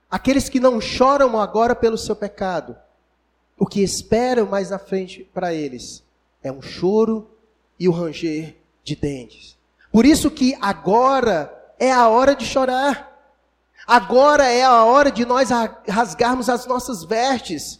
Aqueles 0.09 0.49
que 0.49 0.59
não 0.59 0.81
choram 0.81 1.39
agora 1.39 1.75
pelo 1.75 1.97
seu 1.97 2.15
pecado, 2.15 2.75
o 3.57 3.67
que 3.67 3.81
esperam 3.81 4.47
mais 4.47 4.71
à 4.71 4.79
frente 4.79 5.29
para 5.33 5.53
eles 5.53 6.03
é 6.41 6.51
um 6.51 6.61
choro 6.61 7.29
e 7.77 7.87
o 7.87 7.91
ranger 7.91 8.55
de 8.83 8.95
dentes. 8.95 9.58
Por 9.91 10.05
isso 10.05 10.29
que 10.29 10.57
agora 10.61 11.53
é 11.79 11.91
a 11.91 12.07
hora 12.07 12.35
de 12.35 12.45
chorar. 12.45 13.09
Agora 13.87 14.47
é 14.47 14.63
a 14.63 14.83
hora 14.83 15.11
de 15.11 15.25
nós 15.25 15.49
rasgarmos 15.87 16.49
as 16.49 16.67
nossas 16.67 17.03
vestes. 17.03 17.79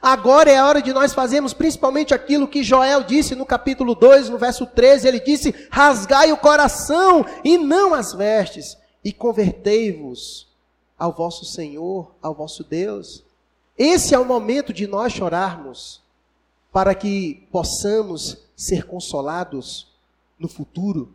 Agora 0.00 0.50
é 0.50 0.56
a 0.56 0.66
hora 0.66 0.80
de 0.80 0.92
nós 0.92 1.12
fazermos 1.12 1.52
principalmente 1.52 2.14
aquilo 2.14 2.48
que 2.48 2.62
Joel 2.62 3.02
disse 3.02 3.34
no 3.34 3.44
capítulo 3.44 3.94
2, 3.94 4.28
no 4.28 4.38
verso 4.38 4.66
13. 4.66 5.06
Ele 5.06 5.20
disse: 5.20 5.54
Rasgai 5.70 6.32
o 6.32 6.36
coração 6.36 7.24
e 7.44 7.58
não 7.58 7.94
as 7.94 8.12
vestes, 8.12 8.76
e 9.04 9.12
convertei-vos 9.12 10.48
ao 10.98 11.12
vosso 11.12 11.44
Senhor, 11.44 12.12
ao 12.22 12.34
vosso 12.34 12.64
Deus. 12.64 13.24
Esse 13.76 14.14
é 14.14 14.18
o 14.18 14.24
momento 14.24 14.72
de 14.72 14.86
nós 14.86 15.12
chorarmos, 15.12 16.02
para 16.72 16.94
que 16.94 17.46
possamos 17.50 18.38
ser 18.56 18.86
consolados 18.86 19.88
no 20.38 20.48
futuro. 20.48 21.12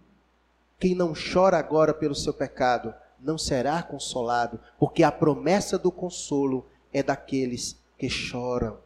Quem 0.86 0.94
não 0.94 1.14
chora 1.16 1.58
agora 1.58 1.96
pelo 1.96 2.14
seu 2.14 2.32
pecado, 2.32 2.94
não 3.20 3.40
será 3.40 3.82
consolado, 3.82 4.60
porque 4.78 5.02
a 5.02 5.12
promessa 5.12 5.80
do 5.80 5.92
consolo 5.92 6.64
é 6.94 7.02
daqueles 7.02 7.76
que 7.98 8.08
choram. 8.08 8.78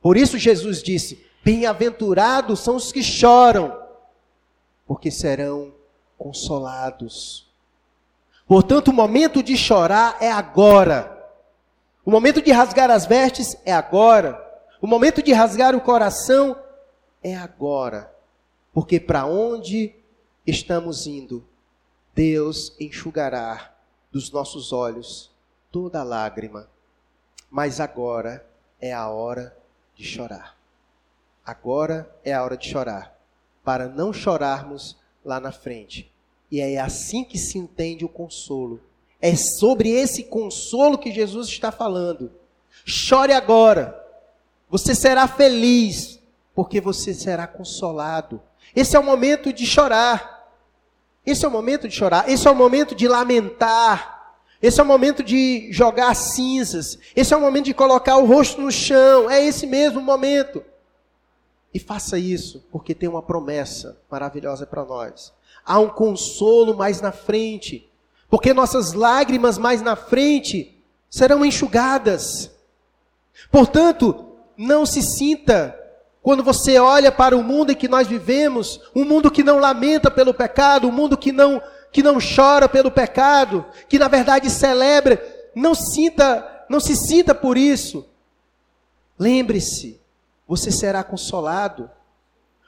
Por 0.00 0.16
isso 0.16 0.38
Jesus 0.38 0.82
disse: 0.82 1.22
Bem-aventurados 1.44 2.60
são 2.60 2.76
os 2.76 2.90
que 2.90 3.02
choram, 3.02 3.78
porque 4.86 5.10
serão 5.10 5.74
consolados. 6.16 7.46
Portanto, 8.48 8.88
o 8.88 8.94
momento 8.94 9.42
de 9.42 9.54
chorar 9.54 10.16
é 10.18 10.32
agora. 10.32 11.30
O 12.06 12.10
momento 12.10 12.40
de 12.40 12.50
rasgar 12.52 12.90
as 12.90 13.04
vestes 13.04 13.54
é 13.66 13.72
agora. 13.74 14.42
O 14.80 14.86
momento 14.86 15.22
de 15.22 15.34
rasgar 15.34 15.76
o 15.76 15.80
coração 15.82 16.56
é 17.22 17.36
agora. 17.36 18.10
Porque 18.72 18.98
para 18.98 19.26
onde 19.26 19.94
estamos 20.46 21.06
indo, 21.06 21.44
Deus 22.14 22.74
enxugará 22.78 23.74
dos 24.10 24.30
nossos 24.30 24.72
olhos 24.72 25.30
toda 25.70 26.02
lágrima. 26.02 26.68
Mas 27.50 27.80
agora 27.80 28.46
é 28.80 28.92
a 28.92 29.08
hora 29.08 29.56
de 29.94 30.04
chorar. 30.04 30.56
Agora 31.44 32.10
é 32.24 32.32
a 32.32 32.42
hora 32.42 32.56
de 32.56 32.68
chorar. 32.68 33.18
Para 33.64 33.88
não 33.88 34.12
chorarmos 34.12 34.96
lá 35.24 35.40
na 35.40 35.52
frente. 35.52 36.10
E 36.50 36.60
é 36.60 36.78
assim 36.78 37.24
que 37.24 37.38
se 37.38 37.58
entende 37.58 38.04
o 38.04 38.08
consolo. 38.08 38.80
É 39.20 39.34
sobre 39.36 39.90
esse 39.90 40.24
consolo 40.24 40.98
que 40.98 41.12
Jesus 41.12 41.48
está 41.48 41.70
falando. 41.72 42.30
Chore 42.84 43.32
agora. 43.32 43.98
Você 44.68 44.94
será 44.94 45.28
feliz, 45.28 46.18
porque 46.54 46.80
você 46.80 47.14
será 47.14 47.46
consolado. 47.46 48.40
Esse 48.74 48.96
é 48.96 48.98
o 48.98 49.04
momento 49.04 49.52
de 49.52 49.66
chorar. 49.66 50.31
Esse 51.24 51.44
é 51.44 51.48
o 51.48 51.50
momento 51.50 51.88
de 51.88 51.94
chorar. 51.94 52.28
Esse 52.28 52.46
é 52.48 52.50
o 52.50 52.54
momento 52.54 52.94
de 52.94 53.06
lamentar. 53.06 54.34
Esse 54.60 54.80
é 54.80 54.82
o 54.82 54.86
momento 54.86 55.22
de 55.22 55.68
jogar 55.72 56.14
cinzas. 56.14 56.98
Esse 57.14 57.32
é 57.34 57.36
o 57.36 57.40
momento 57.40 57.66
de 57.66 57.74
colocar 57.74 58.16
o 58.16 58.26
rosto 58.26 58.60
no 58.60 58.70
chão. 58.70 59.30
É 59.30 59.44
esse 59.44 59.66
mesmo 59.66 60.00
momento. 60.00 60.64
E 61.74 61.78
faça 61.78 62.18
isso, 62.18 62.64
porque 62.70 62.94
tem 62.94 63.08
uma 63.08 63.22
promessa 63.22 63.98
maravilhosa 64.10 64.66
para 64.66 64.84
nós. 64.84 65.32
Há 65.64 65.78
um 65.78 65.88
consolo 65.88 66.76
mais 66.76 67.00
na 67.00 67.12
frente, 67.12 67.88
porque 68.28 68.52
nossas 68.52 68.92
lágrimas 68.92 69.56
mais 69.56 69.80
na 69.80 69.96
frente 69.96 70.76
serão 71.08 71.44
enxugadas. 71.44 72.50
Portanto, 73.50 74.32
não 74.56 74.84
se 74.84 75.02
sinta, 75.02 75.78
quando 76.22 76.44
você 76.44 76.78
olha 76.78 77.10
para 77.10 77.36
o 77.36 77.42
mundo 77.42 77.72
em 77.72 77.74
que 77.74 77.88
nós 77.88 78.06
vivemos, 78.06 78.80
um 78.94 79.04
mundo 79.04 79.30
que 79.30 79.42
não 79.42 79.58
lamenta 79.58 80.08
pelo 80.08 80.32
pecado, 80.32 80.86
um 80.86 80.92
mundo 80.92 81.16
que 81.16 81.32
não, 81.32 81.60
que 81.90 82.00
não 82.00 82.18
chora 82.20 82.68
pelo 82.68 82.92
pecado, 82.92 83.66
que 83.88 83.98
na 83.98 84.06
verdade 84.06 84.48
celebra, 84.48 85.20
não 85.52 85.74
sinta, 85.74 86.64
não 86.68 86.78
se 86.78 86.94
sinta 86.94 87.34
por 87.34 87.58
isso. 87.58 88.06
Lembre-se, 89.18 90.00
você 90.46 90.70
será 90.70 91.02
consolado. 91.02 91.90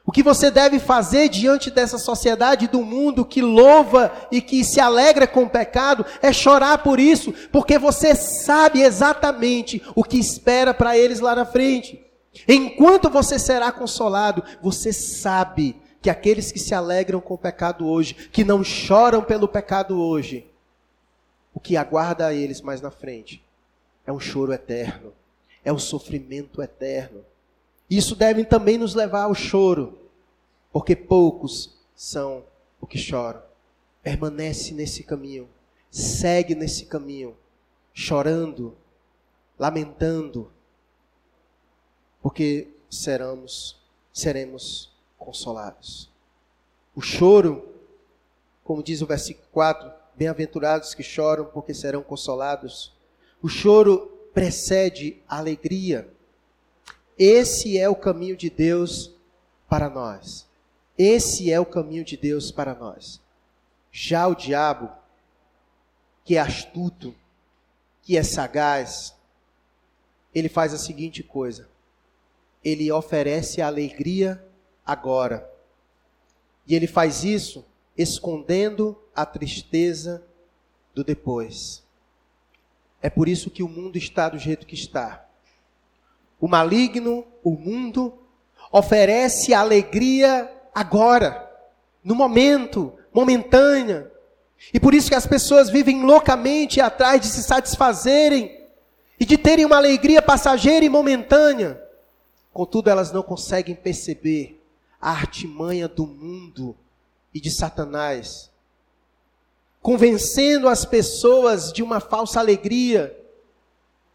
O 0.05 0.11
que 0.11 0.23
você 0.23 0.51
deve 0.51 0.81
fazer 0.81 1.29
diante 1.29 1.71
dessa 1.71 1.97
sociedade 1.97 2.67
do 2.67 2.83
mundo 2.83 3.25
que 3.25 3.41
louva 3.41 4.13
e 4.33 4.43
que 4.43 4.65
se 4.65 4.81
alegra 4.81 5.29
com 5.29 5.45
o 5.45 5.49
pecado 5.49 6.05
é 6.21 6.33
chorar 6.33 6.79
por 6.79 6.99
isso, 6.99 7.33
porque 7.53 7.79
você 7.79 8.17
sabe 8.17 8.83
exatamente 8.83 9.81
o 9.95 10.03
que 10.03 10.19
espera 10.19 10.75
para 10.75 10.99
eles 10.99 11.21
lá 11.21 11.37
na 11.37 11.47
frente. 11.47 12.04
Enquanto 12.49 13.09
você 13.09 13.39
será 13.39 13.71
consolado, 13.71 14.43
você 14.63 14.93
sabe 14.93 15.77
que 16.03 16.11
aqueles 16.11 16.53
que 16.53 16.59
se 16.59 16.75
alegram 16.75 17.21
com 17.21 17.35
o 17.35 17.39
pecado 17.39 17.87
hoje, 17.87 18.15
que 18.15 18.45
não 18.45 18.63
choram 18.63 19.23
pelo 19.23 19.49
pecado 19.49 20.01
hoje, 20.01 20.47
o 21.55 21.61
que 21.61 21.77
aguarda 21.77 22.27
a 22.27 22.35
eles 22.35 22.61
mais 22.61 22.81
na 22.81 22.91
frente 22.91 23.43
é 24.07 24.13
um 24.13 24.21
choro 24.21 24.53
eterno, 24.53 25.13
é 25.65 25.73
o 25.73 25.77
um 25.77 25.79
sofrimento 25.79 26.61
eterno. 26.61 27.25
Isso 27.89 28.15
deve 28.15 28.45
também 28.45 28.77
nos 28.77 28.95
levar 28.95 29.23
ao 29.23 29.35
choro, 29.35 29.99
porque 30.73 30.95
poucos 30.97 31.79
são 31.95 32.45
os 32.81 32.89
que 32.89 32.99
choram. 32.99 33.43
Permanece 34.03 34.75
nesse 34.75 35.03
caminho, 35.03 35.49
segue 35.91 36.55
nesse 36.55 36.85
caminho, 36.85 37.35
chorando, 37.95 38.77
lamentando, 39.59 40.51
porque 42.25 42.71
seremos, 42.89 43.79
seremos 44.11 44.91
consolados. 45.19 46.11
O 46.97 47.03
choro, 47.03 47.69
como 48.65 48.83
diz 48.83 49.03
o 49.03 49.07
versículo 49.07 49.47
4, 49.53 49.93
bem-aventurados 50.17 50.95
que 50.95 51.03
choram, 51.03 51.45
porque 51.45 51.75
serão 51.75 52.03
consolados. 52.03 52.95
O 53.43 53.49
choro 53.49 54.07
precede 54.33 55.21
a 55.29 55.37
alegria. 55.37 56.09
Esse 57.19 57.77
é 57.77 57.91
o 57.91 57.95
caminho 57.95 58.39
de 58.39 58.49
Deus 58.49 59.13
para 59.69 59.91
nós. 59.91 60.49
Esse 60.97 61.53
é 61.53 61.61
o 61.61 61.67
caminho 61.67 62.07
de 62.07 62.17
Deus 62.17 62.51
para 62.51 62.75
nós. 62.75 63.21
Já 63.93 64.27
o 64.27 64.35
diabo, 64.35 64.91
que 66.25 66.39
é 66.39 66.41
astuto, 66.41 67.15
que 68.01 68.17
é 68.17 68.23
sagaz, 68.23 69.15
ele 70.35 70.49
faz 70.49 70.73
a 70.73 70.79
seguinte 70.79 71.23
coisa: 71.23 71.74
ele 72.65 72.91
oferece 72.91 73.61
alegria 73.61 74.43
agora. 74.85 75.49
E 76.67 76.75
ele 76.75 76.87
faz 76.87 77.23
isso 77.23 77.65
escondendo 77.97 78.99
a 79.15 79.27
tristeza 79.27 80.25
do 80.95 81.05
depois. 81.05 81.85
É 83.03 83.11
por 83.11 83.29
isso 83.29 83.51
que 83.51 83.63
o 83.63 83.69
mundo 83.69 83.99
está 83.99 84.31
do 84.31 84.39
jeito 84.39 84.67
que 84.67 84.75
está. 84.75 85.27
O 86.41 86.49
maligno, 86.49 87.27
o 87.43 87.51
mundo, 87.51 88.19
oferece 88.73 89.53
alegria 89.53 90.51
agora, 90.75 91.49
no 92.03 92.15
momento, 92.15 92.93
momentânea. 93.13 94.11
E 94.73 94.81
por 94.81 94.95
isso 94.95 95.11
que 95.11 95.15
as 95.15 95.27
pessoas 95.27 95.69
vivem 95.69 96.03
loucamente 96.03 96.81
atrás 96.81 97.21
de 97.21 97.27
se 97.27 97.43
satisfazerem 97.43 98.65
e 99.21 99.27
de 99.27 99.37
terem 99.37 99.65
uma 99.65 99.77
alegria 99.77 100.23
passageira 100.23 100.85
e 100.85 100.89
momentânea. 100.89 101.84
Contudo, 102.55 102.89
elas 102.89 103.11
não 103.11 103.21
conseguem 103.21 103.75
perceber 103.75 104.63
a 105.01 105.11
artimanha 105.11 105.89
do 105.89 106.07
mundo 106.07 106.77
e 107.35 107.41
de 107.41 107.51
Satanás, 107.51 108.49
convencendo 109.83 110.69
as 110.69 110.85
pessoas 110.85 111.73
de 111.73 111.83
uma 111.83 111.99
falsa 111.99 112.39
alegria, 112.39 113.13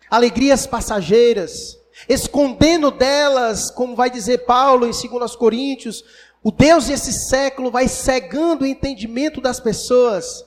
alegrias 0.09 0.65
passageiras, 0.65 1.77
escondendo 2.07 2.91
delas, 2.91 3.69
como 3.69 3.93
vai 3.93 4.09
dizer 4.09 4.45
Paulo 4.45 4.87
em 4.87 4.91
2 4.91 5.35
Coríntios, 5.35 6.05
o 6.41 6.49
Deus 6.49 6.87
desse 6.87 7.11
século 7.11 7.69
vai 7.69 7.89
cegando 7.89 8.63
o 8.63 8.67
entendimento 8.67 9.41
das 9.41 9.59
pessoas 9.59 10.45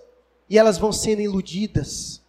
e 0.48 0.58
elas 0.58 0.78
vão 0.78 0.92
sendo 0.92 1.20
iludidas. 1.20 2.22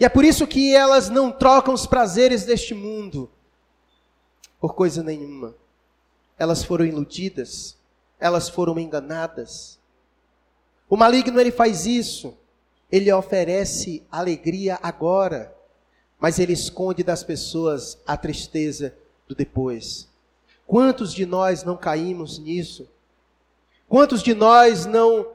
E 0.00 0.06
é 0.06 0.08
por 0.08 0.24
isso 0.24 0.46
que 0.46 0.74
elas 0.74 1.10
não 1.10 1.30
trocam 1.30 1.74
os 1.74 1.86
prazeres 1.86 2.44
deste 2.44 2.72
mundo 2.72 3.30
por 4.60 4.74
coisa 4.74 5.02
nenhuma. 5.02 5.54
Elas 6.38 6.64
foram 6.64 6.84
iludidas, 6.84 7.76
elas 8.18 8.48
foram 8.48 8.78
enganadas. 8.78 9.78
O 10.88 10.96
maligno 10.96 11.40
ele 11.40 11.50
faz 11.50 11.86
isso. 11.86 12.34
Ele 12.90 13.12
oferece 13.12 14.06
alegria 14.10 14.78
agora 14.82 15.56
mas 16.18 16.38
ele 16.38 16.52
esconde 16.52 17.02
das 17.02 17.22
pessoas 17.22 17.98
a 18.06 18.16
tristeza 18.16 18.96
do 19.28 19.34
depois. 19.34 20.08
Quantos 20.66 21.12
de 21.12 21.26
nós 21.26 21.62
não 21.62 21.76
caímos 21.76 22.38
nisso? 22.38 22.88
Quantos 23.88 24.22
de 24.22 24.34
nós 24.34 24.86
não 24.86 25.34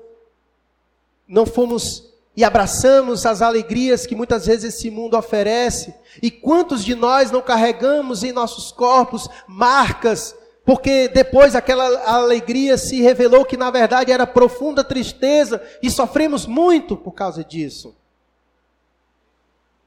não 1.27 1.45
fomos 1.45 2.10
e 2.41 2.43
abraçamos 2.43 3.23
as 3.27 3.39
alegrias 3.39 4.07
que 4.07 4.15
muitas 4.15 4.47
vezes 4.47 4.73
esse 4.73 4.89
mundo 4.89 5.15
oferece? 5.15 5.93
E 6.23 6.31
quantos 6.31 6.83
de 6.83 6.95
nós 6.95 7.29
não 7.29 7.39
carregamos 7.39 8.23
em 8.23 8.31
nossos 8.31 8.71
corpos 8.71 9.29
marcas 9.47 10.35
porque 10.65 11.07
depois 11.07 11.55
aquela 11.55 11.85
alegria 12.03 12.79
se 12.79 12.99
revelou 12.99 13.45
que 13.45 13.55
na 13.55 13.69
verdade 13.69 14.11
era 14.11 14.25
profunda 14.25 14.83
tristeza 14.83 15.61
e 15.83 15.91
sofremos 15.91 16.47
muito 16.47 16.97
por 16.97 17.11
causa 17.11 17.43
disso. 17.43 17.95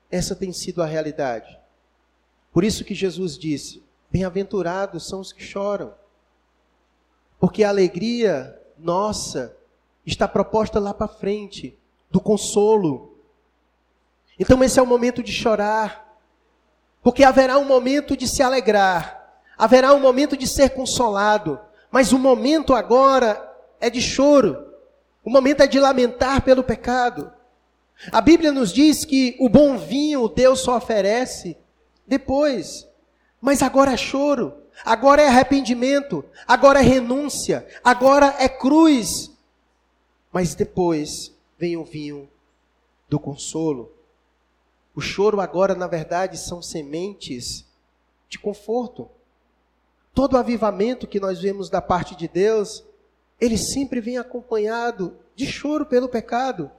Essa 0.09 0.37
tem 0.37 0.53
sido 0.53 0.81
a 0.81 0.87
realidade. 0.87 1.59
Por 2.53 2.63
isso 2.63 2.85
que 2.85 2.95
Jesus 2.95 3.37
disse: 3.37 3.83
Bem-aventurados 4.13 5.09
são 5.09 5.19
os 5.19 5.33
que 5.33 5.43
choram. 5.43 5.93
Porque 7.41 7.65
a 7.65 7.69
alegria 7.69 8.57
nossa 8.79 9.57
está 10.07 10.29
proposta 10.29 10.79
lá 10.79 10.95
para 10.95 11.09
frente, 11.09 11.77
do 12.15 12.21
consolo. 12.21 13.19
Então 14.39 14.63
esse 14.63 14.79
é 14.79 14.83
o 14.83 14.87
momento 14.87 15.21
de 15.21 15.33
chorar. 15.33 16.17
Porque 17.03 17.25
haverá 17.25 17.59
um 17.59 17.65
momento 17.65 18.17
de 18.17 18.29
se 18.29 18.41
alegrar, 18.41 19.43
haverá 19.59 19.93
um 19.93 20.01
momento 20.01 20.37
de 20.37 20.47
ser 20.47 20.71
consolado, 20.71 21.61
mas 21.91 22.13
o 22.13 22.19
momento 22.19 22.73
agora 22.73 23.53
é 23.81 23.91
de 23.91 24.01
choro. 24.01 24.73
O 25.25 25.29
momento 25.29 25.63
é 25.63 25.67
de 25.67 25.81
lamentar 25.81 26.43
pelo 26.43 26.63
pecado. 26.63 27.33
A 28.13 28.21
Bíblia 28.21 28.53
nos 28.53 28.73
diz 28.73 29.05
que 29.05 29.37
o 29.41 29.49
bom 29.49 29.77
vinho 29.77 30.29
Deus 30.29 30.61
só 30.61 30.77
oferece 30.77 31.59
depois. 32.07 32.89
Mas 33.41 33.61
agora 33.61 33.93
é 33.93 33.97
choro, 33.97 34.55
agora 34.85 35.21
é 35.21 35.27
arrependimento, 35.27 36.25
agora 36.47 36.79
é 36.79 36.83
renúncia, 36.83 37.67
agora 37.83 38.37
é 38.39 38.49
cruz. 38.49 39.33
Mas 40.33 40.55
depois 40.55 41.34
vem 41.65 41.79
o 41.79 41.85
vinho 41.85 42.29
do 43.09 43.19
consolo. 43.19 43.91
O 44.95 45.01
choro 45.01 45.41
agora, 45.41 45.75
na 45.75 45.87
verdade, 45.87 46.37
são 46.37 46.61
sementes 46.61 47.65
de 48.29 48.39
conforto. 48.39 49.11
todo 50.13 50.37
avivamento 50.37 51.07
que 51.07 51.19
nós 51.19 51.41
vemos 51.41 51.71
da 51.71 51.81
parte 51.81 52.15
de 52.15 52.29
Deus, 52.29 52.85
ele 53.41 53.57
sempre 53.57 53.99
vem 53.99 54.19
acompanhado 54.19 55.17
de 55.35 55.47
choro 55.47 55.87
pelo 55.87 56.07
pecado. 56.07 56.71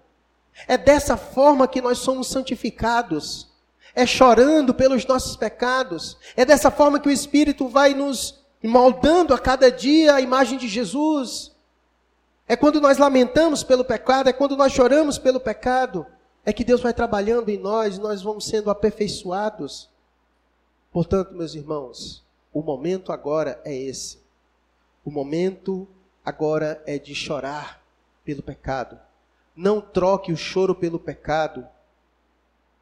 É 0.67 0.77
dessa 0.77 1.17
forma 1.17 1.67
que 1.67 1.81
nós 1.81 1.97
somos 1.97 2.27
santificados. 2.27 3.49
É 3.95 4.05
chorando 4.05 4.71
pelos 4.71 5.03
nossos 5.05 5.35
pecados. 5.35 6.15
É 6.37 6.45
dessa 6.45 6.69
forma 6.69 6.99
que 6.99 7.09
o 7.09 7.11
Espírito 7.11 7.67
vai 7.67 7.95
nos 7.95 8.39
moldando 8.63 9.33
a 9.33 9.39
cada 9.39 9.71
dia 9.71 10.13
a 10.13 10.21
imagem 10.21 10.59
de 10.59 10.67
Jesus. 10.67 11.54
É 12.47 12.55
quando 12.55 12.79
nós 12.79 12.97
lamentamos 12.97 13.63
pelo 13.63 13.83
pecado, 13.83 14.29
é 14.29 14.33
quando 14.33 14.55
nós 14.55 14.71
choramos 14.71 15.17
pelo 15.17 15.39
pecado, 15.39 16.05
é 16.45 16.53
que 16.53 16.63
Deus 16.63 16.81
vai 16.81 16.93
trabalhando 16.93 17.49
em 17.49 17.57
nós, 17.57 17.97
nós 17.97 18.21
vamos 18.21 18.45
sendo 18.45 18.69
aperfeiçoados. 18.69 19.89
Portanto, 20.91 21.33
meus 21.33 21.55
irmãos, 21.55 22.23
o 22.53 22.61
momento 22.61 23.11
agora 23.11 23.59
é 23.65 23.75
esse. 23.75 24.19
O 25.03 25.09
momento 25.09 25.87
agora 26.23 26.81
é 26.85 26.99
de 26.99 27.15
chorar 27.15 27.81
pelo 28.23 28.43
pecado. 28.43 28.99
Não 29.55 29.81
troque 29.81 30.31
o 30.31 30.37
choro 30.37 30.75
pelo 30.75 30.99
pecado 30.99 31.67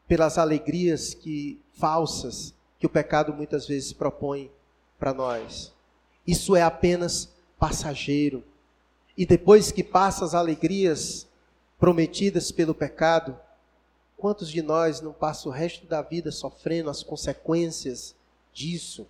pelas 0.07 0.38
alegrias 0.38 1.14
que 1.14 1.59
falsas 1.74 2.53
que 2.78 2.86
o 2.86 2.89
pecado 2.89 3.34
muitas 3.34 3.66
vezes 3.66 3.93
propõe 3.93 4.51
para 4.99 5.14
nós. 5.14 5.74
Isso 6.28 6.55
é 6.55 6.61
apenas 6.61 7.34
passageiro. 7.57 8.43
E 9.18 9.26
depois 9.26 9.72
que 9.72 9.84
passa 9.84 10.26
as 10.26 10.34
alegrias 10.34 11.28
prometidas 11.80 12.51
pelo 12.51 12.74
pecado, 12.74 13.38
quantos 14.18 14.49
de 14.49 14.61
nós 14.61 15.01
não 15.01 15.14
passam 15.14 15.51
o 15.51 15.55
resto 15.55 15.86
da 15.86 16.01
vida 16.01 16.32
sofrendo 16.32 16.89
as 16.89 17.03
consequências 17.03 18.16
disso? 18.51 19.07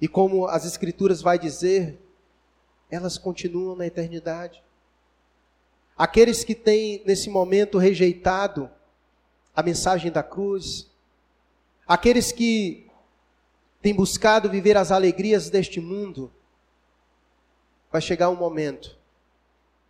E 0.00 0.06
como 0.06 0.46
as 0.46 0.64
escrituras 0.64 1.20
vai 1.20 1.38
dizer, 1.38 1.98
elas 2.90 3.18
continuam 3.18 3.76
na 3.76 3.86
eternidade. 3.86 4.62
Aqueles 5.96 6.44
que 6.44 6.54
têm 6.54 7.02
nesse 7.04 7.28
momento 7.28 7.76
rejeitado 7.76 8.70
a 9.54 9.62
mensagem 9.62 10.10
da 10.10 10.22
cruz, 10.22 10.90
aqueles 11.86 12.32
que 12.32 12.86
têm 13.82 13.94
buscado 13.94 14.48
viver 14.48 14.76
as 14.76 14.90
alegrias 14.90 15.50
deste 15.50 15.80
mundo, 15.80 16.32
vai 17.90 18.00
chegar 18.00 18.30
um 18.30 18.36
momento 18.36 18.96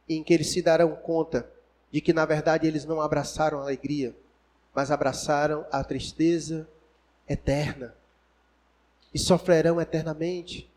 em 0.08 0.22
que 0.22 0.32
eles 0.32 0.50
se 0.50 0.62
darão 0.62 0.94
conta 0.96 1.48
de 1.90 2.00
que, 2.00 2.12
na 2.12 2.24
verdade, 2.24 2.66
eles 2.66 2.84
não 2.84 3.00
abraçaram 3.00 3.58
a 3.58 3.62
alegria, 3.62 4.14
mas 4.74 4.90
abraçaram 4.90 5.66
a 5.70 5.82
tristeza 5.82 6.68
eterna 7.28 7.94
e 9.12 9.18
sofrerão 9.18 9.80
eternamente. 9.80 10.70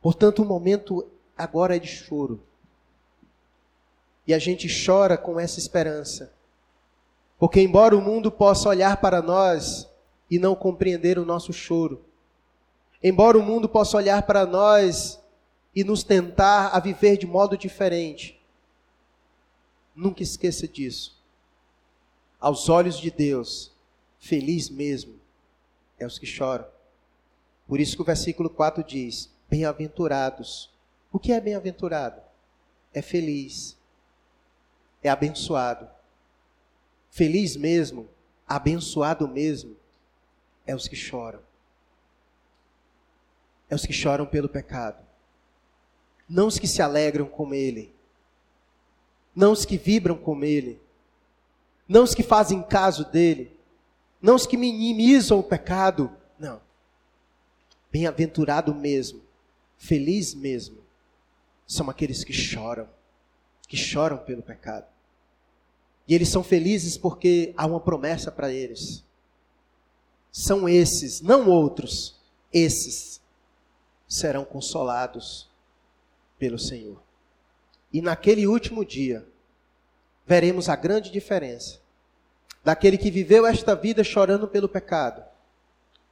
Portanto, 0.00 0.42
o 0.42 0.44
momento 0.44 1.06
agora 1.36 1.76
é 1.76 1.78
de 1.78 1.88
choro. 1.88 2.42
E 4.26 4.34
a 4.34 4.38
gente 4.38 4.68
chora 4.86 5.16
com 5.16 5.38
essa 5.38 5.58
esperança. 5.58 6.32
Porque, 7.38 7.60
embora 7.60 7.96
o 7.96 8.00
mundo 8.00 8.30
possa 8.30 8.68
olhar 8.68 9.00
para 9.00 9.22
nós 9.22 9.88
e 10.30 10.38
não 10.38 10.54
compreender 10.54 11.18
o 11.18 11.24
nosso 11.24 11.52
choro, 11.52 12.04
embora 13.02 13.38
o 13.38 13.42
mundo 13.42 13.68
possa 13.68 13.96
olhar 13.96 14.22
para 14.22 14.44
nós 14.44 15.20
e 15.74 15.84
nos 15.84 16.02
tentar 16.02 16.68
a 16.68 16.80
viver 16.80 17.16
de 17.16 17.26
modo 17.26 17.56
diferente. 17.56 18.40
Nunca 19.94 20.22
esqueça 20.22 20.66
disso. 20.66 21.18
Aos 22.40 22.68
olhos 22.68 22.98
de 22.98 23.10
Deus, 23.10 23.72
feliz 24.18 24.70
mesmo 24.70 25.18
é 25.98 26.06
os 26.06 26.18
que 26.18 26.26
choram. 26.26 26.66
Por 27.66 27.80
isso 27.80 27.96
que 27.96 28.02
o 28.02 28.04
versículo 28.04 28.48
4 28.48 28.82
diz: 28.84 29.30
Bem-aventurados. 29.48 30.70
O 31.10 31.18
que 31.18 31.32
é 31.32 31.40
bem-aventurado? 31.40 32.20
É 32.92 33.00
feliz, 33.02 33.76
é 35.02 35.08
abençoado. 35.08 35.88
Feliz 37.10 37.56
mesmo, 37.56 38.08
abençoado 38.46 39.26
mesmo, 39.26 39.76
é 40.66 40.74
os 40.74 40.86
que 40.86 40.96
choram. 40.96 41.40
É 43.70 43.74
os 43.74 43.84
que 43.84 43.92
choram 43.92 44.26
pelo 44.26 44.48
pecado 44.48 45.07
não 46.28 46.46
os 46.46 46.58
que 46.58 46.66
se 46.66 46.82
alegram 46.82 47.26
com 47.26 47.54
ele, 47.54 47.94
não 49.34 49.52
os 49.52 49.64
que 49.64 49.78
vibram 49.78 50.16
com 50.16 50.44
ele, 50.44 50.80
não 51.88 52.04
os 52.04 52.14
que 52.14 52.22
fazem 52.22 52.62
caso 52.62 53.04
dele, 53.10 53.56
não 54.20 54.34
os 54.34 54.46
que 54.46 54.56
minimizam 54.56 55.38
o 55.38 55.42
pecado, 55.42 56.12
não. 56.38 56.60
Bem-aventurado 57.90 58.74
mesmo, 58.74 59.22
feliz 59.78 60.34
mesmo, 60.34 60.78
são 61.66 61.88
aqueles 61.88 62.24
que 62.24 62.32
choram, 62.32 62.88
que 63.66 63.76
choram 63.76 64.18
pelo 64.18 64.42
pecado. 64.42 64.86
E 66.06 66.14
eles 66.14 66.28
são 66.28 66.42
felizes 66.42 66.96
porque 66.96 67.52
há 67.56 67.66
uma 67.66 67.80
promessa 67.80 68.32
para 68.32 68.52
eles. 68.52 69.04
São 70.32 70.68
esses, 70.68 71.20
não 71.20 71.48
outros, 71.48 72.18
esses 72.52 73.20
serão 74.06 74.44
consolados 74.44 75.48
pelo 76.38 76.58
Senhor. 76.58 77.02
E 77.92 78.00
naquele 78.00 78.46
último 78.46 78.84
dia, 78.84 79.26
veremos 80.26 80.68
a 80.68 80.76
grande 80.76 81.10
diferença 81.10 81.80
daquele 82.64 82.98
que 82.98 83.10
viveu 83.10 83.46
esta 83.46 83.74
vida 83.74 84.04
chorando 84.04 84.46
pelo 84.46 84.68
pecado, 84.68 85.22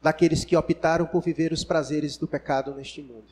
daqueles 0.00 0.44
que 0.44 0.56
optaram 0.56 1.06
por 1.06 1.22
viver 1.22 1.52
os 1.52 1.64
prazeres 1.64 2.16
do 2.16 2.26
pecado 2.26 2.74
neste 2.74 3.02
mundo. 3.02 3.28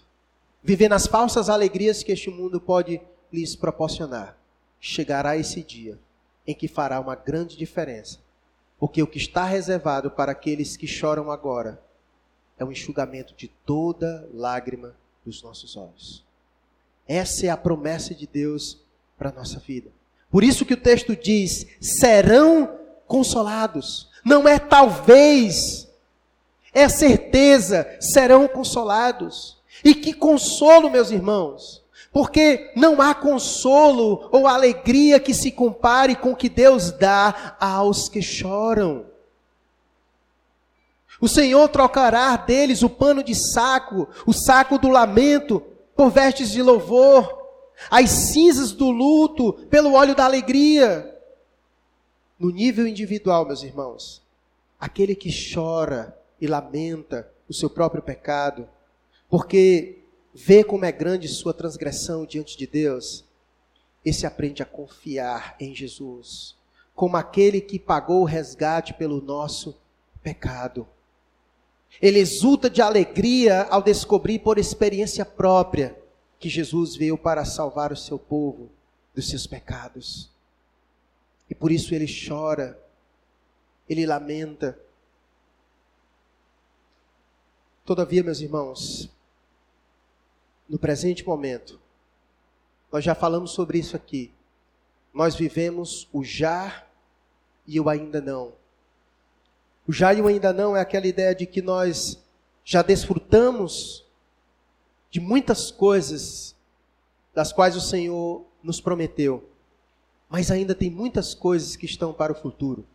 Viver 0.62 0.88
nas 0.88 1.06
falsas 1.06 1.48
alegrias 1.48 2.02
que 2.02 2.12
este 2.12 2.30
mundo 2.30 2.60
pode 2.60 3.00
lhes 3.32 3.56
proporcionar. 3.56 4.36
Chegará 4.80 5.36
esse 5.36 5.62
dia 5.62 5.98
em 6.46 6.54
que 6.54 6.68
fará 6.68 7.00
uma 7.00 7.14
grande 7.14 7.56
diferença, 7.56 8.18
porque 8.78 9.02
o 9.02 9.06
que 9.06 9.18
está 9.18 9.44
reservado 9.44 10.10
para 10.10 10.32
aqueles 10.32 10.76
que 10.76 10.86
choram 10.86 11.30
agora 11.30 11.82
é 12.58 12.64
o 12.64 12.70
enxugamento 12.70 13.34
de 13.34 13.48
toda 13.48 14.28
lágrima 14.32 14.94
dos 15.24 15.42
nossos 15.42 15.76
olhos. 15.76 16.24
Essa 17.06 17.46
é 17.46 17.50
a 17.50 17.56
promessa 17.56 18.14
de 18.14 18.26
Deus 18.26 18.78
para 19.18 19.30
a 19.30 19.32
nossa 19.32 19.58
vida. 19.58 19.90
Por 20.30 20.42
isso 20.42 20.64
que 20.64 20.74
o 20.74 20.80
texto 20.80 21.14
diz: 21.14 21.66
serão 21.80 22.78
consolados. 23.06 24.08
Não 24.24 24.48
é 24.48 24.58
talvez, 24.58 25.88
é 26.72 26.88
certeza, 26.88 27.86
serão 28.00 28.48
consolados. 28.48 29.58
E 29.84 29.94
que 29.94 30.14
consolo, 30.14 30.90
meus 30.90 31.10
irmãos, 31.10 31.84
porque 32.12 32.72
não 32.76 33.02
há 33.02 33.14
consolo 33.14 34.28
ou 34.32 34.46
alegria 34.46 35.20
que 35.20 35.34
se 35.34 35.50
compare 35.50 36.14
com 36.14 36.30
o 36.30 36.36
que 36.36 36.48
Deus 36.48 36.90
dá 36.92 37.56
aos 37.60 38.08
que 38.08 38.22
choram. 38.22 39.04
O 41.20 41.28
Senhor 41.28 41.68
trocará 41.68 42.36
deles 42.36 42.82
o 42.82 42.88
pano 42.88 43.22
de 43.22 43.34
saco, 43.34 44.08
o 44.26 44.32
saco 44.32 44.78
do 44.78 44.88
lamento, 44.88 45.62
por 45.96 46.10
vestes 46.10 46.50
de 46.50 46.62
louvor, 46.62 47.42
as 47.90 48.10
cinzas 48.10 48.72
do 48.72 48.90
luto 48.90 49.52
pelo 49.70 49.94
óleo 49.94 50.14
da 50.14 50.24
alegria. 50.24 51.10
No 52.38 52.50
nível 52.50 52.86
individual, 52.86 53.46
meus 53.46 53.62
irmãos, 53.62 54.22
aquele 54.78 55.14
que 55.14 55.30
chora 55.30 56.16
e 56.40 56.46
lamenta 56.46 57.30
o 57.48 57.54
seu 57.54 57.70
próprio 57.70 58.02
pecado, 58.02 58.68
porque 59.28 60.02
vê 60.34 60.64
como 60.64 60.84
é 60.84 60.92
grande 60.92 61.28
sua 61.28 61.54
transgressão 61.54 62.26
diante 62.26 62.56
de 62.56 62.66
Deus, 62.66 63.24
esse 64.04 64.26
aprende 64.26 64.62
a 64.62 64.66
confiar 64.66 65.56
em 65.58 65.74
Jesus, 65.74 66.56
como 66.94 67.16
aquele 67.16 67.60
que 67.60 67.78
pagou 67.78 68.22
o 68.22 68.26
resgate 68.26 68.94
pelo 68.94 69.20
nosso 69.20 69.78
pecado. 70.22 70.86
Ele 72.00 72.18
exulta 72.18 72.68
de 72.68 72.82
alegria 72.82 73.62
ao 73.64 73.82
descobrir 73.82 74.40
por 74.40 74.58
experiência 74.58 75.24
própria 75.24 75.96
que 76.38 76.48
Jesus 76.48 76.96
veio 76.96 77.16
para 77.16 77.44
salvar 77.44 77.92
o 77.92 77.96
seu 77.96 78.18
povo 78.18 78.70
dos 79.14 79.28
seus 79.28 79.46
pecados. 79.46 80.30
E 81.48 81.54
por 81.54 81.70
isso 81.70 81.94
ele 81.94 82.06
chora, 82.06 82.78
ele 83.88 84.04
lamenta. 84.06 84.78
Todavia, 87.84 88.22
meus 88.22 88.40
irmãos, 88.40 89.10
no 90.68 90.78
presente 90.78 91.24
momento, 91.24 91.80
nós 92.90 93.04
já 93.04 93.14
falamos 93.14 93.52
sobre 93.52 93.78
isso 93.78 93.96
aqui. 93.96 94.32
Nós 95.12 95.34
vivemos 95.34 96.08
o 96.12 96.24
já 96.24 96.86
e 97.66 97.78
o 97.78 97.88
ainda 97.88 98.20
não. 98.20 98.52
O 99.86 99.92
já 99.92 100.12
e 100.14 100.20
o 100.20 100.26
ainda 100.26 100.52
não 100.52 100.76
é 100.76 100.80
aquela 100.80 101.06
ideia 101.06 101.34
de 101.34 101.46
que 101.46 101.60
nós 101.60 102.22
já 102.64 102.82
desfrutamos 102.82 104.04
de 105.10 105.20
muitas 105.20 105.70
coisas 105.70 106.54
das 107.34 107.52
quais 107.52 107.76
o 107.76 107.80
Senhor 107.80 108.44
nos 108.62 108.80
prometeu, 108.80 109.48
mas 110.28 110.50
ainda 110.50 110.74
tem 110.74 110.90
muitas 110.90 111.34
coisas 111.34 111.76
que 111.76 111.86
estão 111.86 112.12
para 112.12 112.32
o 112.32 112.36
futuro. 112.36 112.86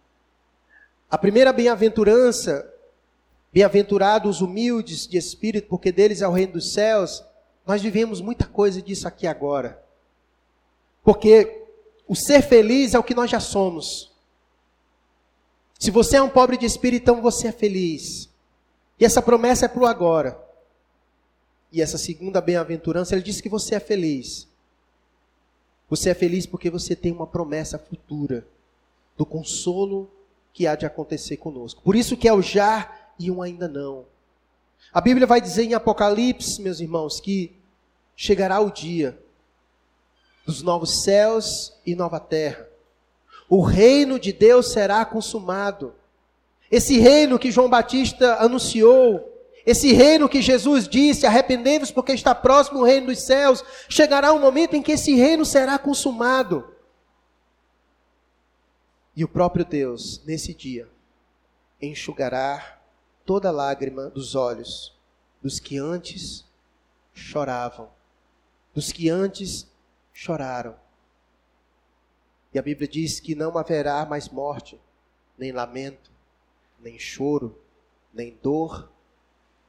A 1.10 1.18
primeira 1.18 1.54
bem-aventurança 1.54 2.74
Bem-aventurados 3.52 4.38
os 4.38 4.42
humildes 4.42 5.08
de 5.08 5.18
espírito, 5.18 5.68
porque 5.68 5.92
deles 5.92 6.22
é 6.22 6.28
o 6.28 6.32
reino 6.32 6.54
dos 6.54 6.72
céus. 6.72 7.24
Nós 7.66 7.82
vivemos 7.82 8.22
muita 8.22 8.46
coisa 8.46 8.80
disso 8.80 9.08
aqui 9.08 9.26
agora. 9.26 9.84
Porque 11.04 11.66
o 12.08 12.16
ser 12.16 12.44
feliz 12.44 12.94
é 12.94 13.00
o 13.00 13.04
que 13.04 13.16
nós 13.16 13.30
já 13.30 13.40
somos. 13.40 14.09
Se 15.80 15.90
você 15.90 16.18
é 16.18 16.22
um 16.22 16.30
pobre 16.30 16.58
de 16.58 16.66
espírito, 16.66 17.04
então 17.04 17.22
você 17.22 17.48
é 17.48 17.52
feliz. 17.54 18.30
E 19.00 19.06
essa 19.06 19.22
promessa 19.22 19.66
é 19.66 19.70
para 19.70 19.82
o 19.82 19.86
agora. 19.86 20.38
E 21.72 21.82
essa 21.82 21.98
segunda 21.98 22.42
bem-aventurança, 22.42 23.16
ele 23.16 23.24
diz 23.24 23.40
que 23.40 23.48
você 23.48 23.76
é 23.76 23.80
feliz. 23.80 24.46
Você 25.90 26.10
é 26.10 26.14
feliz 26.14 26.46
porque 26.46 26.70
você 26.70 26.98
tem 26.98 27.14
uma 27.14 27.26
promessa 27.26 27.80
futura 27.80 28.46
do 29.18 29.26
consolo 29.26 30.12
que 30.54 30.68
há 30.68 30.76
de 30.76 30.86
acontecer 30.86 31.38
conosco. 31.38 31.82
Por 31.82 31.96
isso 31.96 32.18
que 32.18 32.28
é 32.28 32.34
o 32.34 32.42
já 32.42 32.94
e 33.18 33.32
um 33.32 33.42
ainda 33.42 33.68
não. 33.68 34.06
A 34.92 35.00
Bíblia 35.00 35.26
vai 35.26 35.40
dizer 35.40 35.64
em 35.64 35.74
Apocalipse, 35.74 36.62
meus 36.62 36.80
irmãos, 36.80 37.22
que 37.22 37.56
chegará 38.18 38.60
o 38.60 38.70
dia 38.70 39.18
dos 40.46 40.62
novos 40.62 41.04
céus 41.04 41.74
e 41.86 41.96
nova 41.96 42.20
terra. 42.20 42.69
O 43.50 43.62
reino 43.62 44.20
de 44.20 44.32
Deus 44.32 44.72
será 44.72 45.04
consumado. 45.04 45.96
Esse 46.70 47.00
reino 47.00 47.40
que 47.40 47.52
João 47.52 47.68
Batista 47.68 48.36
anunciou, 48.36 49.28
esse 49.66 49.92
reino 49.92 50.30
que 50.30 50.40
Jesus 50.40 50.88
disse: 50.88 51.26
arrependei-vos 51.26 51.90
porque 51.90 52.12
está 52.12 52.36
próximo 52.36 52.80
o 52.80 52.84
reino 52.84 53.08
dos 53.08 53.20
céus, 53.20 53.64
chegará 53.90 54.32
um 54.32 54.40
momento 54.40 54.76
em 54.76 54.84
que 54.84 54.92
esse 54.92 55.16
reino 55.16 55.44
será 55.46 55.80
consumado. 55.80 56.76
E 59.16 59.24
o 59.24 59.28
próprio 59.28 59.66
Deus, 59.66 60.24
nesse 60.26 60.54
dia, 60.54 60.88
enxugará 61.82 62.80
toda 63.26 63.52
lágrima 63.52 64.10
dos 64.10 64.36
olhos 64.36 64.96
dos 65.42 65.60
que 65.60 65.78
antes 65.78 66.46
choravam, 67.14 67.90
dos 68.74 68.92
que 68.92 69.10
antes 69.10 69.68
choraram. 70.14 70.76
E 72.54 72.60
a 72.60 72.62
Bíblia 72.62 72.88
diz 72.88 73.20
que 73.20 73.36
não 73.36 73.58
haverá 73.58 74.06
mais 74.06 74.30
morte, 74.30 74.80
nem 75.38 75.52
lamento, 75.52 76.12
nem 76.80 76.98
choro, 76.98 77.58
nem 78.14 78.38
dor, 78.42 78.92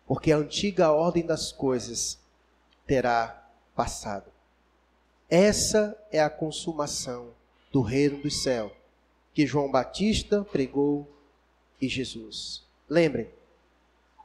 porque 0.06 0.32
a 0.32 0.36
antiga 0.36 0.90
ordem 0.90 1.24
das 1.24 1.52
coisas 1.52 2.18
terá 2.86 3.48
passado. 3.74 4.30
Essa 5.28 5.96
é 6.10 6.20
a 6.20 6.30
consumação 6.30 7.30
do 7.70 7.82
reino 7.82 8.20
do 8.20 8.30
céu 8.30 8.74
que 9.32 9.46
João 9.46 9.70
Batista 9.70 10.44
pregou 10.44 11.08
e 11.80 11.88
Jesus. 11.88 12.64
Lembrem, 12.88 13.30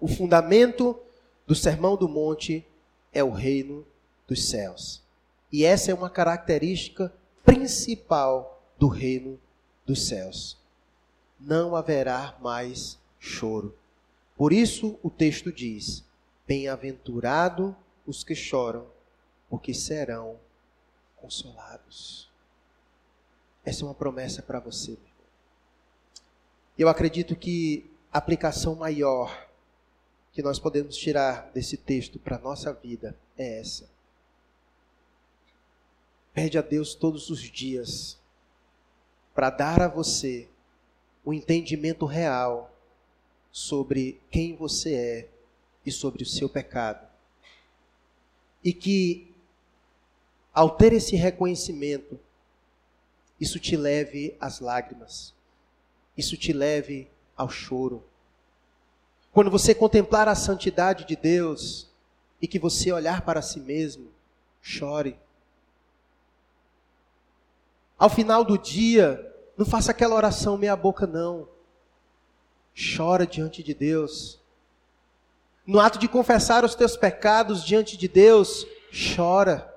o 0.01 0.07
fundamento 0.07 0.99
do 1.45 1.53
Sermão 1.53 1.95
do 1.95 2.09
Monte 2.09 2.65
é 3.13 3.23
o 3.23 3.29
reino 3.29 3.85
dos 4.27 4.49
céus. 4.49 5.01
E 5.51 5.63
essa 5.63 5.91
é 5.91 5.93
uma 5.93 6.09
característica 6.09 7.13
principal 7.45 8.61
do 8.77 8.87
reino 8.87 9.39
dos 9.85 10.07
céus. 10.07 10.57
Não 11.39 11.75
haverá 11.75 12.37
mais 12.41 12.97
choro. 13.19 13.75
Por 14.35 14.51
isso 14.51 14.99
o 15.03 15.09
texto 15.09 15.51
diz: 15.51 16.03
Bem-aventurado 16.47 17.75
os 18.05 18.23
que 18.23 18.35
choram, 18.35 18.85
porque 19.49 19.73
serão 19.73 20.37
consolados. 21.15 22.29
Essa 23.63 23.83
é 23.83 23.85
uma 23.85 23.95
promessa 23.95 24.41
para 24.41 24.59
você. 24.59 24.97
Eu 26.77 26.89
acredito 26.89 27.35
que 27.35 27.89
a 28.11 28.17
aplicação 28.17 28.75
maior 28.75 29.47
que 30.33 30.43
nós 30.43 30.59
podemos 30.59 30.97
tirar 30.97 31.49
desse 31.53 31.77
texto 31.77 32.19
para 32.19 32.35
a 32.35 32.39
nossa 32.39 32.73
vida 32.73 33.17
é 33.37 33.59
essa. 33.59 33.94
Pede 36.35 36.59
a 36.59 36.61
Deus 36.61 36.93
todos 36.93 37.31
os 37.31 37.39
dias 37.39 38.19
para 39.33 39.49
dar 39.49 39.81
a 39.81 39.87
você 39.87 40.47
o 41.23 41.33
entendimento 41.33 42.05
real 42.05 42.71
sobre 43.51 44.21
quem 44.29 44.55
você 44.55 44.93
é 44.93 45.29
e 45.83 45.91
sobre 45.91 46.21
o 46.21 46.25
seu 46.27 46.47
pecado. 46.47 47.07
E 48.63 48.71
que, 48.71 49.33
ao 50.53 50.69
ter 50.69 50.93
esse 50.93 51.15
reconhecimento, 51.15 52.19
isso 53.39 53.59
te 53.59 53.75
leve 53.75 54.37
às 54.39 54.59
lágrimas, 54.59 55.33
isso 56.15 56.37
te 56.37 56.53
leve 56.53 57.09
ao 57.35 57.49
choro 57.49 58.03
quando 59.35 59.51
você 59.51 59.75
contemplar 59.75 60.29
a 60.29 60.33
santidade 60.33 61.03
de 61.03 61.13
Deus 61.13 61.89
e 62.41 62.47
que 62.47 62.57
você 62.57 62.89
olhar 62.93 63.25
para 63.25 63.41
si 63.41 63.59
mesmo, 63.59 64.07
chore. 64.61 65.17
Ao 67.97 68.09
final 68.09 68.43
do 68.43 68.57
dia, 68.57 69.33
não 69.57 69.65
faça 69.65 69.91
aquela 69.91 70.15
oração 70.15 70.57
meia 70.57 70.75
boca 70.75 71.07
não. 71.07 71.47
Chora 72.75 73.25
diante 73.25 73.63
de 73.63 73.73
Deus. 73.73 74.39
No 75.65 75.79
ato 75.79 75.97
de 75.97 76.07
confessar 76.07 76.65
os 76.65 76.75
teus 76.75 76.97
pecados 76.97 77.63
diante 77.63 77.97
de 77.97 78.07
Deus, 78.07 78.67
chora. 79.15 79.73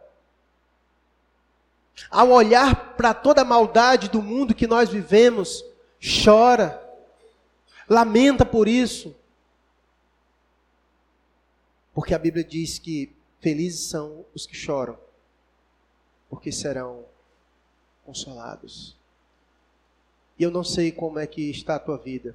Ao 2.10 2.30
olhar 2.30 2.96
para 2.96 3.14
toda 3.14 3.42
a 3.42 3.44
maldade 3.44 4.08
do 4.08 4.20
mundo 4.20 4.54
que 4.54 4.66
nós 4.66 4.88
vivemos, 4.88 5.64
chora. 6.24 6.84
Lamenta 7.88 8.44
por 8.44 8.68
isso. 8.68 9.14
Porque 11.94 12.14
a 12.14 12.18
Bíblia 12.18 12.44
diz 12.44 12.78
que 12.78 13.12
felizes 13.40 13.88
são 13.88 14.24
os 14.34 14.46
que 14.46 14.54
choram, 14.54 14.98
porque 16.28 16.52
serão 16.52 17.04
consolados. 18.08 18.96
E 20.38 20.42
eu 20.42 20.50
não 20.50 20.64
sei 20.64 20.90
como 20.90 21.18
é 21.18 21.26
que 21.26 21.50
está 21.50 21.74
a 21.74 21.78
tua 21.78 21.98
vida. 21.98 22.34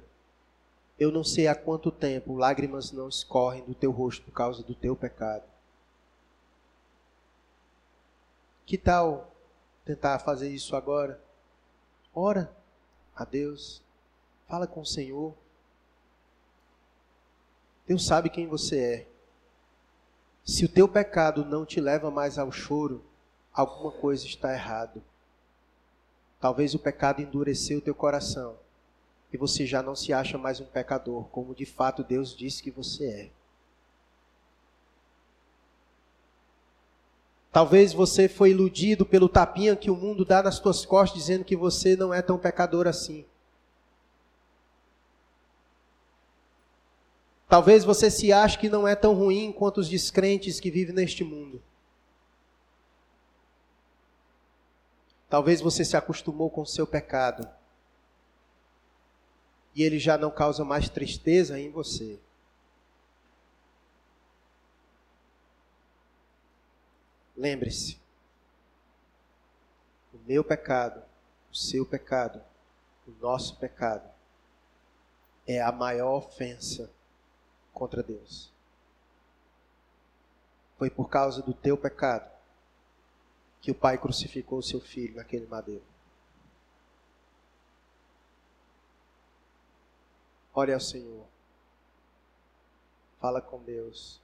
Eu 0.96 1.10
não 1.10 1.24
sei 1.24 1.48
há 1.48 1.54
quanto 1.56 1.90
tempo 1.90 2.36
lágrimas 2.36 2.92
não 2.92 3.08
escorrem 3.08 3.64
do 3.64 3.74
teu 3.74 3.90
rosto 3.90 4.24
por 4.24 4.30
causa 4.30 4.62
do 4.62 4.72
teu 4.72 4.94
pecado. 4.94 5.42
Que 8.64 8.78
tal 8.78 9.34
tentar 9.84 10.20
fazer 10.20 10.48
isso 10.48 10.76
agora? 10.76 11.20
Ora 12.14 12.54
a 13.16 13.24
Deus, 13.24 13.82
fala 14.46 14.68
com 14.68 14.82
o 14.82 14.86
Senhor. 14.86 15.34
Deus 17.84 18.06
sabe 18.06 18.30
quem 18.30 18.46
você 18.46 18.78
é. 18.78 19.06
Se 20.44 20.64
o 20.64 20.68
teu 20.68 20.86
pecado 20.86 21.44
não 21.44 21.66
te 21.66 21.80
leva 21.80 22.12
mais 22.12 22.38
ao 22.38 22.52
choro, 22.52 23.04
alguma 23.52 23.90
coisa 23.90 24.24
está 24.24 24.52
errado. 24.52 25.02
Talvez 26.44 26.74
o 26.74 26.78
pecado 26.78 27.22
endureceu 27.22 27.78
o 27.78 27.80
teu 27.80 27.94
coração 27.94 28.56
e 29.32 29.36
você 29.38 29.64
já 29.64 29.82
não 29.82 29.96
se 29.96 30.12
acha 30.12 30.36
mais 30.36 30.60
um 30.60 30.66
pecador, 30.66 31.24
como 31.30 31.54
de 31.54 31.64
fato 31.64 32.04
Deus 32.04 32.36
disse 32.36 32.62
que 32.62 32.70
você 32.70 33.06
é. 33.06 33.30
Talvez 37.50 37.94
você 37.94 38.28
foi 38.28 38.50
iludido 38.50 39.06
pelo 39.06 39.26
tapinha 39.26 39.74
que 39.74 39.90
o 39.90 39.96
mundo 39.96 40.22
dá 40.22 40.42
nas 40.42 40.60
tuas 40.60 40.84
costas, 40.84 41.18
dizendo 41.18 41.46
que 41.46 41.56
você 41.56 41.96
não 41.96 42.12
é 42.12 42.20
tão 42.20 42.36
pecador 42.36 42.86
assim. 42.86 43.24
Talvez 47.48 47.84
você 47.84 48.10
se 48.10 48.34
ache 48.34 48.58
que 48.58 48.68
não 48.68 48.86
é 48.86 48.94
tão 48.94 49.14
ruim 49.14 49.50
quanto 49.50 49.80
os 49.80 49.88
descrentes 49.88 50.60
que 50.60 50.70
vivem 50.70 50.94
neste 50.94 51.24
mundo. 51.24 51.62
Talvez 55.34 55.60
você 55.60 55.84
se 55.84 55.96
acostumou 55.96 56.48
com 56.48 56.60
o 56.60 56.66
seu 56.66 56.86
pecado. 56.86 57.50
E 59.74 59.82
ele 59.82 59.98
já 59.98 60.16
não 60.16 60.30
causa 60.30 60.64
mais 60.64 60.88
tristeza 60.88 61.58
em 61.58 61.72
você. 61.72 62.20
Lembre-se: 67.36 67.98
o 70.12 70.18
meu 70.24 70.44
pecado, 70.44 71.02
o 71.50 71.56
seu 71.56 71.84
pecado, 71.84 72.40
o 73.04 73.10
nosso 73.20 73.56
pecado 73.56 74.08
é 75.48 75.60
a 75.60 75.72
maior 75.72 76.14
ofensa 76.18 76.88
contra 77.72 78.04
Deus. 78.04 78.52
Foi 80.78 80.88
por 80.88 81.08
causa 81.08 81.42
do 81.42 81.52
teu 81.52 81.76
pecado 81.76 82.33
que 83.64 83.70
o 83.70 83.74
Pai 83.74 83.96
crucificou 83.96 84.58
o 84.58 84.62
seu 84.62 84.78
filho 84.78 85.16
naquele 85.16 85.46
madeiro. 85.46 85.82
Ore 90.52 90.74
ao 90.74 90.78
Senhor. 90.78 91.26
Fala 93.18 93.40
com 93.40 93.64
Deus. 93.64 94.20